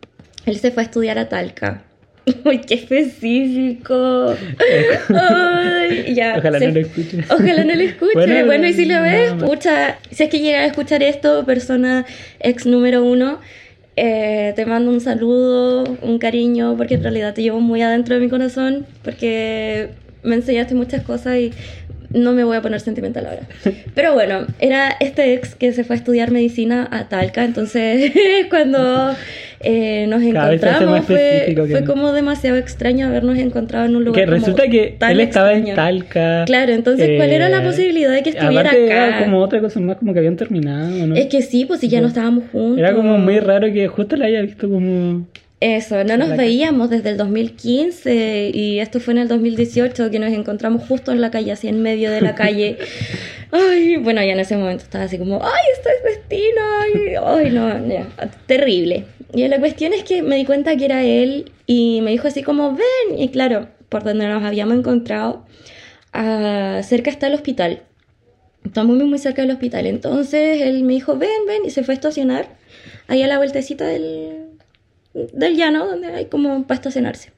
él 0.46 0.56
se 0.58 0.70
fue 0.70 0.82
a 0.82 0.87
estudiar 0.87 1.18
a 1.18 1.28
Talca. 1.28 1.84
¡Uy, 2.45 2.59
qué 2.61 2.75
específico! 2.75 4.35
Ay, 5.14 6.14
ya, 6.14 6.37
Ojalá 6.38 6.59
se- 6.59 6.66
no 6.69 6.73
lo 6.75 6.81
escuche. 6.81 7.19
Ojalá 7.28 7.64
no 7.64 7.75
lo 7.75 7.83
escuche. 7.83 8.12
Bueno, 8.14 8.47
Bueno, 8.47 8.66
y 8.66 8.73
si 8.73 8.85
lo 8.87 9.00
ves, 9.02 9.35
más. 9.35 9.45
pucha, 9.45 9.99
si 10.11 10.25
es 10.25 10.31
que 10.31 10.38
llega 10.40 10.61
a 10.61 10.66
escuchar 10.66 11.02
esto, 11.02 11.45
persona 11.45 12.07
ex 12.40 12.66
número 12.66 13.04
uno, 13.04 13.40
eh, 13.97 14.52
te 14.57 14.66
mando 14.66 14.90
un 14.90 15.00
saludo, 15.00 15.85
un 16.02 16.19
cariño, 16.19 16.76
porque 16.76 16.95
en 16.95 17.02
realidad 17.02 17.35
te 17.35 17.43
llevo 17.43 17.61
muy 17.61 17.83
adentro 17.83 18.14
de 18.14 18.21
mi 18.21 18.28
corazón, 18.28 18.87
porque 19.02 19.90
me 20.23 20.35
enseñaste 20.37 20.75
muchas 20.75 21.02
cosas 21.02 21.37
y 21.38 21.52
no 22.11 22.33
me 22.33 22.45
voy 22.45 22.57
a 22.57 22.62
poner 22.62 22.81
sentimental 22.81 23.26
ahora. 23.26 23.43
Pero 23.95 24.14
bueno, 24.14 24.47
era 24.61 24.88
este 25.00 25.35
ex 25.35 25.54
que 25.57 25.73
se 25.73 25.83
fue 25.85 25.97
a 25.97 25.99
estudiar 25.99 26.31
medicina 26.31 26.88
a 26.90 27.09
Talca, 27.09 27.45
entonces 27.45 28.12
cuando 28.50 29.14
eh, 29.64 30.06
nos 30.09 30.23
Cada 30.33 30.52
encontramos 30.52 31.06
fue, 31.06 31.54
fue 31.56 31.80
no. 31.80 31.87
como 31.87 32.12
demasiado 32.12 32.59
extraño 32.59 33.06
habernos 33.06 33.38
encontrado 33.38 33.87
en 33.87 33.97
un 33.97 34.04
lugar 34.04 34.23
Que 34.23 34.30
resulta 34.30 34.68
que 34.68 34.97
él 35.00 35.21
estaba 35.21 35.52
en 35.52 35.68
extraño. 35.68 35.75
Talca. 35.75 36.44
Claro, 36.44 36.73
entonces, 36.73 37.16
¿cuál 37.16 37.30
era 37.30 37.49
la 37.49 37.62
eh, 37.62 37.66
posibilidad 37.66 38.12
de 38.12 38.23
que 38.23 38.30
estuviera 38.30 38.71
acá? 38.71 38.76
Era 38.76 39.25
como 39.25 39.40
otra 39.40 39.61
cosa 39.61 39.80
más, 39.80 39.97
como 39.97 40.12
que 40.12 40.18
habían 40.18 40.37
terminado, 40.37 41.06
¿no? 41.06 41.14
Es 41.14 41.26
que 41.26 41.40
sí, 41.42 41.64
pues 41.64 41.80
si 41.80 41.88
ya 41.88 42.00
no 42.00 42.09
estábamos 42.09 42.44
juntos. 42.52 42.78
Era 42.78 42.94
como 42.94 43.16
muy 43.18 43.40
raro 43.40 43.73
que 43.73 43.88
justo 43.88 44.16
la 44.16 44.26
haya 44.26 44.42
visto 44.42 44.68
como. 44.68 45.26
Eso, 45.61 46.04
no 46.04 46.18
nos 46.18 46.37
veíamos 46.37 46.90
desde 46.90 47.09
el 47.09 47.16
2015 47.16 48.50
y 48.52 48.80
esto 48.80 49.00
fue 49.00 49.14
en 49.14 49.18
el 49.18 49.28
2018 49.28 50.11
que 50.11 50.18
nos 50.18 50.30
encontramos 50.30 50.87
justo 50.87 51.11
en 51.11 51.23
la 51.23 51.30
calle, 51.30 51.52
así 51.52 51.68
en 51.68 51.80
medio 51.80 52.11
de 52.11 52.21
la 52.21 52.35
calle. 52.37 52.76
Ay, 53.50 53.97
bueno, 53.97 54.23
ya 54.23 54.33
en 54.33 54.40
ese 54.40 54.56
momento 54.59 54.83
estaba 54.83 55.04
así 55.04 55.16
como, 55.16 55.42
ay, 55.42 55.62
esto 55.75 55.88
es 55.88 56.16
destino, 56.16 56.61
ay, 56.83 57.14
ay, 57.25 57.50
no, 57.50 57.88
ya, 57.88 58.06
terrible. 58.47 59.04
Y 59.33 59.47
la 59.49 59.59
cuestión 59.59 59.93
es 59.93 60.04
que 60.04 60.23
me 60.23 60.37
di 60.37 60.45
cuenta 60.45 60.76
que 60.76 60.85
era 60.85 61.02
él 61.02 61.52
y 61.66 62.00
me 62.02 62.11
dijo 62.11 62.28
así 62.28 62.43
como, 62.43 62.73
ven, 62.73 63.19
y 63.19 63.28
claro, 63.28 63.69
por 63.88 64.04
donde 64.04 64.28
nos 64.28 64.43
habíamos 64.43 64.76
encontrado, 64.76 65.45
ah, 66.12 66.81
cerca 66.83 67.11
está 67.11 67.26
el 67.26 67.35
hospital. 67.35 67.83
Estamos 68.64 68.97
muy, 68.97 69.07
muy 69.07 69.19
cerca 69.19 69.43
del 69.43 69.50
hospital. 69.50 69.87
Entonces 69.87 70.62
él 70.62 70.85
me 70.85 70.95
dijo, 70.95 71.16
ven, 71.16 71.47
ven, 71.47 71.64
y 71.64 71.71
se 71.71 71.85
fue 71.85 71.95
a 71.95 71.97
estacionar 71.97 72.57
ahí 73.09 73.23
a 73.23 73.26
la 73.26 73.38
vueltecita 73.38 73.87
del, 73.87 74.50
del 75.14 75.57
llano, 75.57 75.87
donde 75.87 76.09
hay 76.09 76.26
como 76.26 76.66
para 76.66 76.76
estacionarse. 76.76 77.33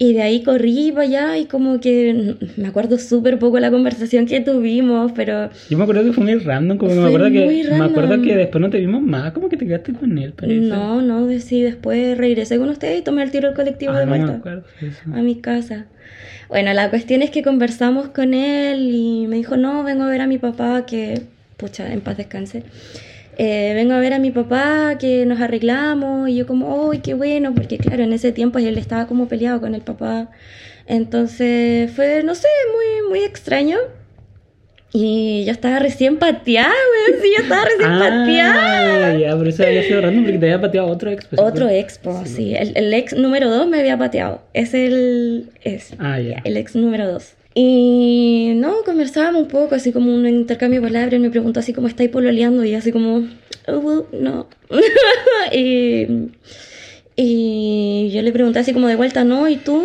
Y 0.00 0.12
de 0.12 0.22
ahí 0.22 0.44
corrí 0.44 0.92
para 0.92 1.02
allá 1.06 1.38
y 1.38 1.46
como 1.46 1.80
que 1.80 2.36
me 2.56 2.68
acuerdo 2.68 2.98
súper 2.98 3.38
poco 3.40 3.58
la 3.58 3.68
conversación 3.72 4.26
que 4.26 4.40
tuvimos, 4.40 5.10
pero 5.12 5.50
Yo 5.68 5.76
me 5.76 5.82
acuerdo 5.82 6.04
que 6.04 6.12
fue 6.12 6.22
muy 6.24 6.34
random, 6.36 6.78
como 6.78 6.92
que 6.92 6.98
me 7.00 7.06
acuerdo 7.08 7.26
que 7.32 7.64
me 7.72 7.84
acuerdo 7.84 8.22
que 8.22 8.36
después 8.36 8.62
no 8.62 8.70
te 8.70 8.78
vimos 8.78 9.02
más, 9.02 9.32
como 9.32 9.48
que 9.48 9.56
te 9.56 9.66
quedaste 9.66 9.92
con 9.94 10.16
él, 10.18 10.32
parece. 10.34 10.60
no, 10.60 11.02
no, 11.02 11.28
sí, 11.40 11.62
después 11.62 12.16
regresé 12.16 12.58
con 12.58 12.68
ustedes 12.68 13.00
y 13.00 13.02
tomé 13.02 13.24
el 13.24 13.32
tiro 13.32 13.48
del 13.48 13.56
colectivo 13.56 13.92
Ah, 13.92 13.98
de 13.98 14.06
no 14.06 14.12
me 14.12 14.18
vuelta 14.18 14.36
acuerdo 14.36 14.64
eso. 14.80 15.00
a 15.12 15.20
mi 15.20 15.34
casa. 15.40 15.86
Bueno, 16.48 16.72
la 16.74 16.90
cuestión 16.90 17.22
es 17.22 17.30
que 17.30 17.42
conversamos 17.42 18.08
con 18.08 18.34
él 18.34 18.90
y 18.94 19.26
me 19.26 19.34
dijo, 19.36 19.56
no, 19.56 19.82
vengo 19.82 20.04
a 20.04 20.08
ver 20.08 20.20
a 20.20 20.26
mi 20.28 20.38
papá 20.38 20.86
que, 20.86 21.22
pucha, 21.56 21.92
en 21.92 22.00
paz 22.02 22.16
descanse. 22.16 22.62
Eh, 23.40 23.72
vengo 23.74 23.94
a 23.94 24.00
ver 24.00 24.12
a 24.14 24.18
mi 24.18 24.32
papá 24.32 24.96
que 24.98 25.24
nos 25.24 25.40
arreglamos 25.40 26.28
y 26.28 26.34
yo 26.36 26.46
como, 26.46 26.86
uy, 26.88 26.98
qué 26.98 27.14
bueno, 27.14 27.54
porque 27.54 27.78
claro, 27.78 28.02
en 28.02 28.12
ese 28.12 28.32
tiempo 28.32 28.58
él 28.58 28.76
estaba 28.78 29.06
como 29.06 29.28
peleado 29.28 29.60
con 29.60 29.74
el 29.76 29.80
papá. 29.82 30.28
Entonces 30.86 31.90
fue, 31.92 32.22
no 32.24 32.34
sé, 32.34 32.48
muy, 32.72 33.08
muy 33.08 33.20
extraño. 33.20 33.78
Y 34.92 35.44
yo 35.44 35.52
estaba 35.52 35.78
recién 35.78 36.16
pateada, 36.16 36.72
weón, 37.08 37.20
sí, 37.22 37.28
yo 37.36 37.42
estaba 37.42 37.64
recién 37.66 37.98
pateada. 37.98 39.06
Ah, 39.10 39.18
ya, 39.18 39.36
por 39.36 39.46
eso 39.46 39.62
había 39.62 39.82
sido 39.82 40.00
random 40.00 40.24
porque 40.24 40.38
te 40.38 40.46
había 40.46 40.60
pateado 40.62 40.88
otro 40.88 41.10
ex. 41.10 41.26
pues, 41.26 41.40
Otro 41.40 41.66
¿no? 41.66 41.70
expo, 41.70 42.22
sí. 42.24 42.54
El, 42.56 42.72
el 42.74 42.94
ex 42.94 43.12
número 43.14 43.50
2 43.50 43.68
me 43.68 43.80
había 43.80 43.98
pateado. 43.98 44.40
Es 44.54 44.72
el. 44.72 45.50
Es. 45.62 45.92
Ah, 45.98 46.18
ya. 46.18 46.40
El 46.42 46.56
ex 46.56 46.74
número 46.74 47.06
2. 47.12 47.34
Y 47.54 48.52
no, 48.56 48.82
conversábamos 48.84 49.42
un 49.42 49.48
poco, 49.48 49.74
así 49.74 49.92
como 49.92 50.14
un 50.14 50.26
intercambio 50.28 50.80
de 50.80 50.86
palabras. 50.88 51.20
Me 51.20 51.30
preguntó 51.30 51.60
así 51.60 51.72
como 51.72 51.88
estáis 51.88 52.10
pololeando 52.10 52.64
y 52.64 52.74
así 52.74 52.92
como, 52.92 53.26
"Oh, 53.66 53.78
well, 53.78 54.04
no. 54.12 54.46
y, 55.52 56.06
y 57.16 58.10
yo 58.12 58.22
le 58.22 58.32
pregunté 58.32 58.60
así 58.60 58.72
como 58.72 58.86
de 58.86 58.96
vuelta, 58.96 59.24
¿no? 59.24 59.48
¿Y 59.48 59.56
tú? 59.56 59.82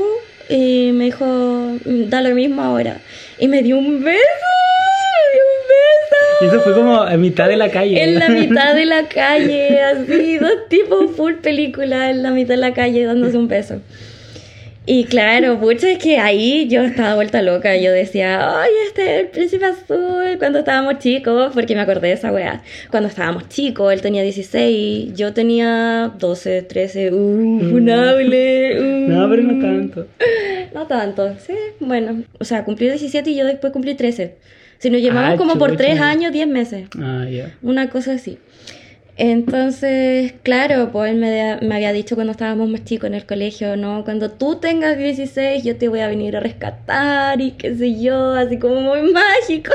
Y 0.50 0.92
me 0.94 1.06
dijo, 1.06 1.26
da 1.86 2.22
lo 2.22 2.36
mismo 2.36 2.62
ahora. 2.62 3.00
Y 3.40 3.48
me 3.48 3.64
dio 3.64 3.78
un 3.78 4.04
beso, 4.04 4.20
me 5.24 5.32
dio 5.34 5.44
un 5.50 5.64
beso. 5.70 6.44
Y 6.44 6.46
eso 6.48 6.62
fue 6.62 6.74
como 6.74 7.02
a 7.02 7.16
mitad 7.18 7.48
de 7.48 7.58
la 7.58 7.72
calle. 7.72 8.04
En 8.04 8.20
la 8.20 8.30
mitad 8.30 8.76
de 8.76 8.86
la 8.86 9.08
calle, 9.08 9.82
así, 9.82 10.38
dos 10.38 10.68
tipos 10.70 11.16
full 11.16 11.36
película 11.36 12.12
en 12.12 12.24
la 12.24 12.32
mitad 12.32 12.56
de 12.56 12.58
la 12.58 12.74
calle 12.74 13.06
dándose 13.06 13.38
un 13.38 13.48
beso. 13.48 13.82
Y 14.86 15.06
claro, 15.06 15.60
pucha, 15.62 15.90
es 15.92 15.98
que 15.98 16.18
ahí 16.20 16.68
yo 16.68 16.82
estaba 16.84 17.16
vuelta 17.16 17.42
loca. 17.42 17.78
Yo 17.78 17.92
decía, 17.94 18.62
ay, 18.62 18.70
este 18.88 19.02
es 19.16 19.22
el 19.22 19.28
príncipe 19.30 19.64
azul. 19.66 20.38
Cuando 20.40 20.60
estábamos 20.60 21.00
chicos, 21.00 21.52
porque 21.54 21.74
me 21.74 21.80
acordé 21.82 22.08
de 22.10 22.14
esa 22.16 22.34
weá. 22.34 22.62
Cuando 22.92 23.08
estábamos 23.08 23.48
chicos, 23.48 23.94
él 23.94 24.02
tenía 24.02 24.24
16, 24.24 25.14
yo 25.14 25.34
tenía 25.34 26.12
12, 26.20 26.64
13. 26.64 27.14
Uh, 27.14 27.60
funable. 27.70 28.80
uh. 28.82 29.10
No, 29.10 29.30
pero 29.30 29.44
no 29.44 29.62
tanto. 29.62 30.08
No 30.74 30.86
tanto, 30.88 31.34
sí, 31.40 31.54
bueno. 31.80 32.24
O 32.40 32.44
sea, 32.44 32.66
cumplí 32.66 32.88
17 32.88 33.30
y 33.30 33.36
yo 33.36 33.46
después 33.46 33.72
cumplí 33.72 33.96
13. 33.96 34.36
Si 34.80 34.90
nos 34.90 35.00
llevamos 35.02 35.36
Ah, 35.36 35.38
como 35.38 35.58
por 35.58 35.70
chucha. 35.72 35.84
3 35.86 36.00
años, 36.02 36.34
10 36.34 36.48
meses. 36.48 36.88
Ah, 37.02 37.26
ya. 37.32 37.56
Una 37.62 37.90
cosa 37.90 38.14
así. 38.16 38.38
Entonces, 39.16 40.34
claro, 40.42 40.90
pues 40.92 41.12
él 41.12 41.18
me, 41.18 41.76
había 41.76 41.94
dicho 41.94 42.16
cuando 42.16 42.32
estábamos 42.32 42.68
más 42.70 42.84
chicos 42.84 43.08
en 43.08 43.14
el 43.14 43.26
colegio, 43.26 43.78
¿no? 43.78 44.04
Cuando 44.04 44.32
tú 44.32 44.56
tengas 44.56 44.98
16, 44.98 45.64
yo 45.64 45.76
te 45.76 45.88
voy 45.88 46.00
a 46.00 46.08
venir 46.08 46.36
a 46.36 46.40
rescatar 46.40 47.40
y 47.40 47.52
qué 47.52 47.76
sé 47.76 48.02
yo, 48.02 48.32
así 48.32 48.58
como 48.58 48.82
muy 48.82 49.02
mágico. 49.14 49.72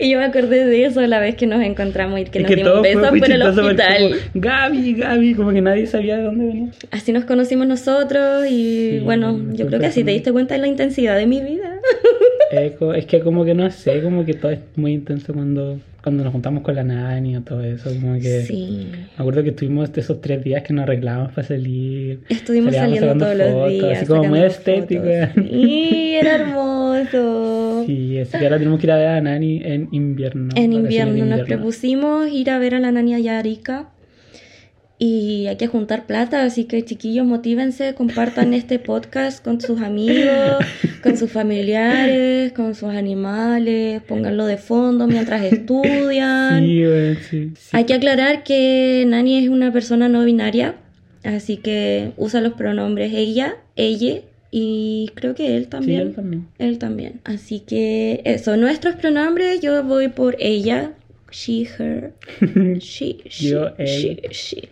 y 0.00 0.10
yo 0.10 0.18
me 0.18 0.24
acordé 0.24 0.64
de 0.64 0.84
eso 0.86 1.00
la 1.06 1.20
vez 1.20 1.34
que 1.34 1.46
nos 1.46 1.62
encontramos 1.62 2.20
y 2.20 2.24
que 2.24 2.38
Es 2.38 2.44
nos 2.44 2.48
que 2.50 2.56
dimos 2.56 2.82
besos 2.82 3.18
por 3.18 3.30
el 3.30 3.42
hospital. 3.42 4.08
como, 4.32 4.46
Gaby, 4.46 4.94
Gaby, 4.94 5.34
como 5.34 5.52
que 5.52 5.60
nadie 5.60 5.86
sabía 5.86 6.16
de 6.16 6.22
dónde 6.22 6.46
venía. 6.46 6.70
Así 6.90 7.12
nos 7.12 7.24
conocimos 7.24 7.66
nosotros 7.66 8.46
y 8.46 8.78
Sí, 8.78 9.00
bueno, 9.04 9.38
yo 9.52 9.66
creo 9.66 9.80
que 9.80 9.86
así 9.86 10.04
te 10.04 10.12
diste 10.12 10.32
cuenta 10.32 10.54
de 10.54 10.60
la 10.60 10.68
intensidad 10.68 11.16
de 11.16 11.26
mi 11.26 11.40
vida. 11.42 11.80
Es 12.50 13.06
que 13.06 13.20
como 13.20 13.44
que 13.44 13.54
no 13.54 13.70
sé, 13.70 14.00
como 14.02 14.24
que 14.24 14.34
todo 14.34 14.50
es 14.52 14.60
muy 14.76 14.92
intenso 14.94 15.34
cuando, 15.34 15.78
cuando 16.08 16.24
nos 16.24 16.32
juntamos 16.32 16.62
con 16.62 16.74
la 16.74 16.82
nani 16.82 17.36
o 17.36 17.42
todo 17.42 17.62
eso, 17.62 17.90
como 17.90 18.14
que... 18.14 18.42
Sí. 18.42 18.88
Me 18.94 19.22
acuerdo 19.22 19.42
que 19.42 19.50
estuvimos 19.50 19.90
esos 19.94 20.22
tres 20.22 20.42
días 20.42 20.62
que 20.62 20.72
nos 20.72 20.84
arreglábamos 20.84 21.32
para 21.32 21.46
salir. 21.46 22.22
Estuvimos 22.30 22.74
saliendo 22.74 23.14
todos 23.14 23.36
los 23.36 23.50
fotos, 23.50 23.70
días. 23.70 23.98
Así 23.98 24.06
como 24.06 24.24
muy 24.24 24.40
estético. 24.40 25.04
Y 25.36 26.14
era 26.20 26.36
hermoso. 26.36 27.84
Sí, 27.84 28.18
así 28.20 28.38
que 28.38 28.44
ahora 28.44 28.56
tenemos 28.58 28.80
que 28.80 28.86
ir 28.86 28.92
a 28.92 28.96
ver 28.96 29.06
a 29.08 29.20
Nani 29.20 29.60
en 29.62 29.88
invierno. 29.92 30.48
En 30.56 30.72
invierno 30.72 31.12
nos 31.12 31.20
invierno. 31.20 31.44
propusimos 31.46 32.32
ir 32.32 32.48
a 32.50 32.58
ver 32.58 32.74
a 32.74 32.80
la 32.80 32.90
nani 32.90 33.12
allá 33.14 33.36
a 33.36 33.38
Arica. 33.40 33.88
Y 35.00 35.46
hay 35.46 35.56
que 35.56 35.68
juntar 35.68 36.06
plata, 36.06 36.42
así 36.42 36.64
que 36.64 36.84
chiquillos, 36.84 37.24
motívense, 37.24 37.94
compartan 37.94 38.52
este 38.52 38.80
podcast 38.80 39.44
con 39.44 39.60
sus 39.60 39.80
amigos, 39.80 40.56
con 41.04 41.16
sus 41.16 41.30
familiares, 41.30 42.52
con 42.52 42.74
sus 42.74 42.88
animales, 42.88 44.02
pónganlo 44.02 44.46
de 44.46 44.56
fondo 44.56 45.06
mientras 45.06 45.44
estudian. 45.44 46.64
Sí, 46.64 46.84
bueno, 46.84 47.20
sí. 47.30 47.52
sí. 47.56 47.68
Hay 47.76 47.84
que 47.84 47.94
aclarar 47.94 48.42
que 48.42 49.04
Nani 49.06 49.44
es 49.44 49.48
una 49.48 49.72
persona 49.72 50.08
no 50.08 50.24
binaria, 50.24 50.74
así 51.22 51.58
que 51.58 52.12
usa 52.16 52.40
los 52.40 52.54
pronombres 52.54 53.12
ella, 53.14 53.54
ella 53.76 54.22
y 54.50 55.10
creo 55.14 55.34
que 55.36 55.56
él 55.56 55.68
también. 55.68 56.00
él 56.00 56.14
también. 56.14 56.48
Él 56.58 56.78
también. 56.78 57.20
Así 57.24 57.60
que 57.60 58.20
eso, 58.24 58.56
nuestros 58.56 58.96
pronombres, 58.96 59.60
yo 59.60 59.84
voy 59.84 60.08
por 60.08 60.36
ella, 60.40 60.92
she, 61.30 61.68
her, 61.78 62.14
she, 62.80 63.18
she, 63.28 63.48
Yo, 63.48 63.68
él. 63.78 63.86
she, 63.86 64.20
she, 64.30 64.68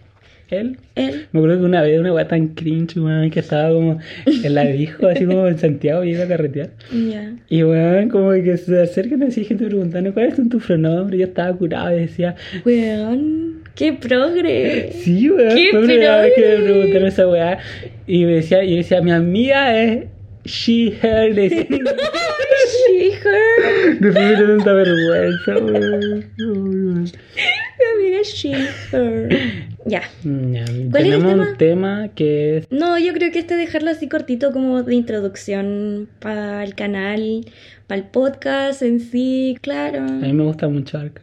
Él. 0.49 0.77
él. 0.95 1.27
Me 1.33 1.41
acuerdo 1.41 1.59
que 1.59 1.65
una 1.65 1.83
vez 1.83 1.99
una 1.99 2.13
weá 2.13 2.29
tan 2.29 2.49
cringe, 2.49 2.97
weón, 2.99 3.31
que 3.31 3.41
estaba 3.41 3.71
como 3.73 3.99
en 4.27 4.55
la 4.55 4.65
disco, 4.65 5.09
así 5.09 5.25
como 5.27 5.47
en 5.49 5.59
Santiago 5.59 6.05
y 6.05 6.11
iba 6.13 6.25
a 6.25 6.29
carretear. 6.29 6.71
Ya. 6.93 7.35
Y 7.49 7.63
weón, 7.65 8.09
como 8.09 8.31
que 8.33 8.57
se 8.57 8.81
acercan 8.81 9.23
así 9.25 9.45
gente 9.45 9.67
preguntando 9.67 10.15
cuáles 10.15 10.37
son 10.37 10.49
tus 10.49 10.65
pronombres. 10.65 11.19
Yo 11.21 11.27
estaba 11.27 11.53
curado 11.57 11.97
y 11.97 12.03
decía, 12.03 12.37
Weón, 12.65 13.63
qué 13.75 13.93
progre. 13.93 14.93
sí, 14.93 15.31
weón, 15.31 15.55
¡Qué 15.55 15.69
fue 15.71 15.81
vez 15.81 15.89
que 15.89 16.41
me 16.41 16.47
progre! 16.57 16.63
preguntaron 16.65 17.09
esa 17.09 17.29
weá. 17.29 17.59
Y 18.07 18.25
me 18.25 18.33
decía, 18.35 18.63
y 18.63 18.71
yo 18.71 18.77
decía, 18.77 19.01
mi 19.03 19.11
amiga 19.11 19.83
es 19.83 20.05
she, 20.45 20.95
her. 21.03 21.35
Le 21.35 21.43
decía, 21.49 21.67
she, 22.89 23.11
her. 23.11 23.99
después 24.01 24.25
me 24.25 24.37
dio 24.37 24.47
tanta 24.59 24.73
vergüenza, 24.75 25.57
weón. 25.57 26.25
Mi 26.39 28.05
amiga 28.05 28.21
es 28.21 28.29
she, 28.33 28.53
her. 28.93 29.29
Ya. 29.87 30.03
¿Cuál 30.23 31.07
era 31.07 31.17
el 31.17 31.23
tenemos 31.23 31.33
tema? 31.33 31.51
un 31.51 31.57
tema 31.57 32.09
que 32.15 32.59
es 32.59 32.71
No, 32.71 32.99
yo 32.99 33.13
creo 33.13 33.31
que 33.31 33.39
este 33.39 33.57
dejarlo 33.57 33.91
así 33.91 34.09
cortito 34.09 34.53
como 34.53 34.83
de 34.83 34.95
introducción 34.95 36.09
para 36.19 36.65
el 36.65 36.75
canal, 36.75 37.45
para 37.87 38.01
el 38.01 38.07
podcast 38.09 38.83
en 38.83 39.01
sí, 39.01 39.57
claro. 39.61 40.01
A 40.01 40.11
mí 40.11 40.33
me 40.33 40.43
gusta 40.45 40.69
mucho 40.69 40.99
Arca. 40.99 41.23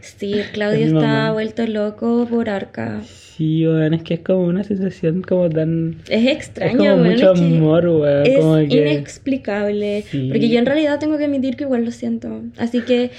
Sí, 0.00 0.34
Claudio 0.52 0.80
Es 0.86 0.92
está 0.92 1.32
vuelto 1.32 1.66
loco 1.66 2.26
por 2.28 2.48
Arca. 2.48 3.02
Sí, 3.36 3.66
weón, 3.66 3.94
es 3.94 4.02
que 4.02 4.14
es 4.14 4.20
como 4.20 4.44
una 4.44 4.62
sensación 4.62 5.22
como 5.22 5.48
tan... 5.48 5.96
Es 6.08 6.26
Es 6.26 6.32
extraño, 6.36 6.76
como 6.78 6.90
weón, 6.90 7.10
mucho 7.10 7.32
es 7.32 7.40
que 7.40 7.46
amor, 7.46 7.86
weón. 7.88 8.26
Es 8.26 8.38
como 8.38 8.56
que... 8.56 8.80
inexplicable. 8.82 10.02
Sí. 10.02 10.28
Porque 10.30 10.48
yo 10.48 10.58
en 10.58 10.66
realidad 10.66 10.98
tengo 10.98 11.18
que 11.18 11.24
admitir 11.24 11.56
que 11.56 11.64
igual 11.64 11.84
lo 11.84 11.90
siento. 11.90 12.42
Así 12.58 12.82
que, 12.82 13.10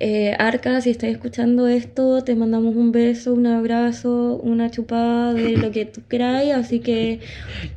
eh, 0.00 0.34
Arca, 0.38 0.80
si 0.80 0.90
estás 0.90 1.10
escuchando 1.10 1.68
esto, 1.68 2.24
te 2.24 2.34
mandamos 2.34 2.74
un 2.74 2.90
beso, 2.90 3.34
un 3.34 3.46
abrazo, 3.46 4.40
una 4.42 4.70
chupada 4.70 5.34
de 5.34 5.58
lo 5.58 5.70
que 5.70 5.84
tú 5.84 6.00
queráis. 6.08 6.54
Así 6.54 6.80
que, 6.80 7.20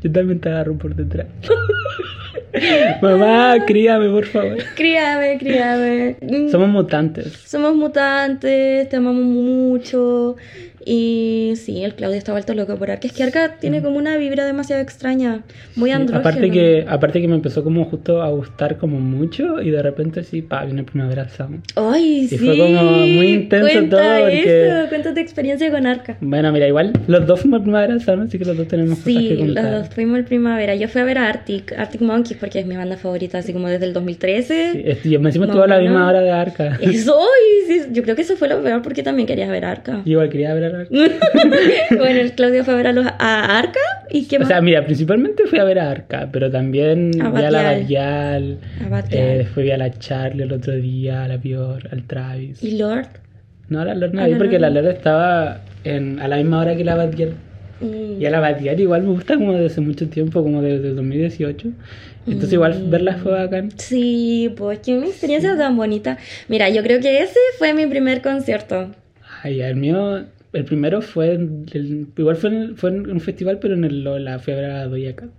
Yo 0.01 0.11
también 0.11 0.39
te 0.39 0.47
agarro 0.49 0.77
por 0.77 0.95
detrás. 0.95 1.27
Mamá, 3.01 3.57
críame, 3.65 4.09
por 4.09 4.25
favor. 4.25 4.57
críame, 4.75 5.37
críame. 5.37 6.15
Somos 6.49 6.69
mutantes. 6.69 7.33
Somos 7.45 7.75
mutantes, 7.75 8.87
te 8.87 8.95
amamos 8.95 9.25
mucho. 9.25 10.37
Y 10.85 11.53
sí, 11.55 11.83
el 11.83 11.93
Claudio 11.95 12.17
está 12.17 12.31
vuelto 12.31 12.53
loco 12.53 12.75
por 12.77 12.91
Arca. 12.91 13.07
Es 13.07 13.13
que 13.13 13.23
Arca 13.23 13.55
tiene 13.59 13.81
como 13.81 13.97
una 13.97 14.17
vibra 14.17 14.45
demasiado 14.45 14.81
extraña, 14.81 15.41
muy 15.75 15.89
Sí, 15.89 15.95
andrógeno. 15.95 16.19
aparte 16.19 16.51
que 16.51 16.85
aparte 16.87 17.21
que 17.21 17.27
me 17.27 17.35
empezó 17.35 17.63
como 17.63 17.85
justo 17.85 18.21
a 18.21 18.29
gustar 18.29 18.77
como 18.77 18.99
mucho 18.99 19.61
y 19.61 19.71
de 19.71 19.81
repente 19.81 20.23
sí, 20.23 20.41
pa, 20.41 20.65
viene 20.65 20.83
Primavera 20.83 21.27
Sound. 21.29 21.63
Ay, 21.75 22.19
Y 22.23 22.27
sí. 22.27 22.37
fue 22.37 22.57
como 22.57 22.81
muy 22.83 23.27
intenso 23.33 23.67
Cuenta 23.71 23.97
todo, 23.97 24.19
porque- 24.21 24.67
eso, 24.67 24.89
cuenta 24.89 25.13
tu 25.13 25.19
experiencia 25.19 25.71
con 25.71 25.85
Arca. 25.85 26.17
Bueno, 26.21 26.51
mira, 26.51 26.67
igual 26.67 26.93
los 27.07 27.25
dos 27.25 27.41
fuimos 27.41 27.61
Primavera 27.61 27.99
Sound, 27.99 28.27
así 28.27 28.37
que 28.37 28.45
los 28.45 28.57
dos 28.57 28.67
tenemos 28.67 28.99
cosas 28.99 29.03
Sí, 29.13 29.27
que 29.29 29.35
los 29.35 29.45
contar. 29.45 29.71
dos 29.71 29.89
fuimos 29.89 30.17
el 30.19 30.25
primavera. 30.25 30.75
Yo 30.75 30.87
fui 30.87 31.01
a 31.01 31.05
ver 31.05 31.17
a 31.17 31.29
Arctic, 31.29 31.73
Arctic 31.77 32.01
Monkeys, 32.01 32.37
porque 32.39 32.59
es 32.59 32.65
mi 32.65 32.75
banda 32.75 32.97
favorita, 32.97 33.37
así 33.37 33.53
como 33.53 33.67
desde 33.69 33.85
el 33.85 33.93
2013. 33.93 34.97
Sí, 35.01 35.09
yo 35.09 35.19
me 35.19 35.29
encima 35.29 35.45
Más 35.45 35.49
estuvo 35.55 35.63
a 35.63 35.67
la 35.67 35.79
misma 35.79 36.07
hora 36.07 36.21
de 36.21 36.31
Arca. 36.31 36.77
Eso, 36.81 37.17
y 37.67 37.71
sí, 37.71 37.81
yo 37.91 38.03
creo 38.03 38.15
que 38.15 38.21
eso 38.23 38.35
fue 38.35 38.47
lo 38.49 38.61
peor 38.61 38.81
porque 38.81 39.03
también 39.03 39.27
querías 39.27 39.49
ver 39.49 39.65
Arca. 39.65 40.01
Yo 40.05 40.11
igual 40.13 40.29
quería 40.29 40.53
ver 40.53 40.65
a 40.65 40.69
Arca. 40.79 40.89
bueno, 41.97 42.19
el 42.19 42.31
Claudio 42.33 42.63
fue 42.63 42.73
a 42.73 42.77
ver 42.77 42.87
a, 42.87 42.93
los, 42.93 43.05
a 43.05 43.57
Arca 43.59 43.79
y 44.09 44.25
qué 44.27 44.37
O 44.37 44.39
más. 44.39 44.47
sea, 44.47 44.61
mira, 44.61 44.85
principalmente 44.85 45.45
fui 45.47 45.59
a 45.59 45.63
ver 45.63 45.79
a 45.79 45.89
Arca, 45.91 46.29
pero 46.31 46.49
también 46.51 47.11
A 47.21 47.29
vi 47.31 47.43
a 47.43 47.51
la 47.51 47.63
Batial. 47.63 48.57
A 48.91 48.99
eh, 49.11 49.37
después 49.39 49.65
vi 49.65 49.71
a 49.71 49.77
la 49.77 49.91
Charlie 49.91 50.43
el 50.43 50.51
otro 50.53 50.73
día, 50.75 51.23
a 51.23 51.27
la 51.27 51.37
Pior, 51.37 51.87
al 51.91 52.03
Travis. 52.03 52.63
Y 52.63 52.77
Lord. 52.77 53.07
No, 53.69 53.83
la 53.85 53.95
Lord 53.95 54.13
no 54.13 54.21
Ah, 54.21 54.27
la 54.27 54.33
vi 54.33 54.35
porque 54.35 54.59
la. 54.59 54.69
Lord 54.69 54.87
estaba 54.87 55.61
en, 55.83 56.19
a 56.19 56.27
la 56.27 56.37
misma 56.37 56.59
hora 56.61 56.75
que 56.75 56.83
la 56.83 56.95
Batial. 56.95 57.33
Mm. 57.81 58.21
Y 58.21 58.25
a 58.25 58.29
la 58.29 58.39
Batial 58.39 58.79
igual 58.79 59.03
me 59.03 59.09
gusta 59.09 59.35
como 59.35 59.53
desde 59.53 59.81
mucho 59.81 60.07
tiempo, 60.09 60.43
como 60.43 60.61
desde 60.61 60.89
el 60.89 60.95
2018. 60.95 61.69
Entonces 62.25 62.51
Mm. 62.51 62.53
igual 62.53 62.83
verla 62.87 63.15
fue 63.15 63.31
bacán. 63.33 63.71
Sí, 63.77 64.53
pues 64.55 64.79
que 64.79 64.93
una 64.97 65.07
experiencia 65.07 65.57
tan 65.57 65.75
bonita. 65.75 66.17
Mira, 66.47 66.69
yo 66.69 66.81
creo 66.83 67.01
que 67.01 67.21
ese 67.21 67.39
fue 67.57 67.73
mi 67.73 67.85
primer 67.85 68.21
concierto. 68.21 68.91
Ay, 69.41 69.61
el 69.61 69.75
mío, 69.75 70.23
el 70.53 70.65
primero 70.65 71.01
fue, 71.01 71.33
en 71.33 71.65
el- 71.73 72.07
igual 72.17 72.35
fue 72.35 72.49
en, 72.49 72.77
fue 72.77 72.89
en 72.91 73.09
un 73.09 73.19
festival, 73.19 73.59
pero 73.59 73.73
en 73.73 73.83
el 73.83 74.03
Lola, 74.03 74.39
fui 74.39 74.53
a 74.53 74.55
ver 74.55 74.65
a 74.71 74.87
Doja 74.87 75.15
Cat. 75.15 75.29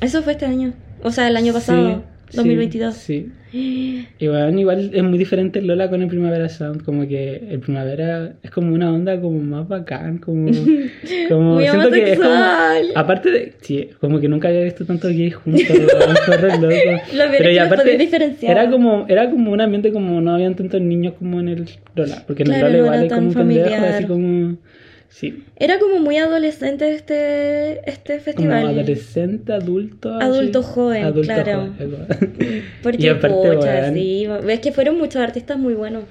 Eso 0.00 0.22
fue 0.22 0.32
este 0.32 0.46
año. 0.46 0.72
O 1.02 1.10
sea, 1.10 1.26
el 1.28 1.36
año 1.36 1.52
pasado, 1.52 1.88
Sí, 1.96 2.02
2022. 2.32 2.94
Sí. 2.94 3.30
Y 3.52 4.26
bueno, 4.28 4.58
igual 4.58 4.90
es 4.94 5.02
muy 5.02 5.18
diferente 5.18 5.58
el 5.58 5.66
Lola 5.66 5.90
con 5.90 6.00
el 6.00 6.08
Primavera 6.08 6.48
Sound, 6.48 6.82
como 6.84 7.06
que 7.06 7.36
el 7.50 7.60
Primavera 7.60 8.32
es 8.42 8.50
como 8.50 8.74
una 8.74 8.92
onda 8.92 9.20
como 9.20 9.38
más 9.40 9.68
bacán, 9.68 10.18
como... 10.18 10.50
como 11.28 11.54
Muy 11.54 11.66
siento 11.66 11.90
que 11.90 12.12
es 12.12 12.18
como... 12.18 12.34
Aparte 12.94 13.30
de... 13.30 13.52
Sí, 13.60 13.90
como 14.00 14.20
que 14.20 14.28
nunca 14.28 14.48
había 14.48 14.64
visto 14.64 14.86
tantos 14.86 15.12
gays 15.12 15.34
juntos, 15.34 15.68
loco. 15.68 16.70
Es 16.70 17.68
podéis 17.68 17.98
diferenciar. 17.98 18.52
era 18.52 18.70
como, 18.70 19.06
era 19.08 19.30
como 19.30 19.52
un 19.52 19.60
ambiente 19.60 19.92
como 19.92 20.20
no 20.20 20.34
habían 20.34 20.54
tantos 20.54 20.80
niños 20.80 21.14
como 21.18 21.40
en 21.40 21.48
el 21.48 21.66
Lola, 21.94 22.24
porque 22.26 22.44
en 22.44 22.48
Claro, 22.48 22.66
el 22.68 22.72
no 22.72 22.78
Lola 22.78 22.86
igual 22.86 23.00
hay 23.02 23.08
como 23.08 23.28
un 23.28 23.34
pendejo, 23.34 23.68
familiar. 23.68 23.94
así 23.94 24.04
como... 24.06 24.56
Sí, 25.14 25.44
Era 25.56 25.78
como 25.78 25.98
muy 25.98 26.16
adolescente 26.16 26.94
este, 26.94 27.88
este 27.88 28.14
como 28.14 28.24
festival. 28.24 28.66
adolescente, 28.68 29.52
adulto. 29.52 30.14
así. 30.14 30.24
Adulto 30.24 30.62
joven, 30.62 31.04
Adulto 31.04 31.32
claro. 31.34 31.68
joven. 31.78 32.62
Porque, 32.82 33.02
Y 33.04 33.08
aparte, 33.08 33.50
weón. 33.50 33.94
sí. 33.94 34.26
Ves 34.44 34.60
que 34.60 34.72
fueron 34.72 34.98
muchos 34.98 35.22
artistas 35.22 35.58
muy 35.58 35.74
buenos. 35.74 36.04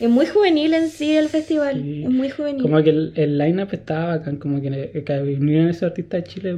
Es 0.00 0.08
muy 0.10 0.26
juvenil 0.26 0.74
en 0.74 0.88
sí 0.88 1.16
el 1.16 1.28
festival. 1.28 1.80
Sí. 1.82 2.02
Es 2.04 2.10
muy 2.10 2.28
juvenil. 2.28 2.60
Como 2.62 2.82
que 2.82 2.90
el, 2.90 3.12
el 3.14 3.38
line-up 3.38 3.68
estaba 3.72 4.16
bacán, 4.18 4.36
como 4.36 4.60
que, 4.60 5.02
que 5.06 5.22
vinieron 5.22 5.68
esos 5.68 5.84
artistas 5.84 6.22
de 6.24 6.28
Chile, 6.30 6.56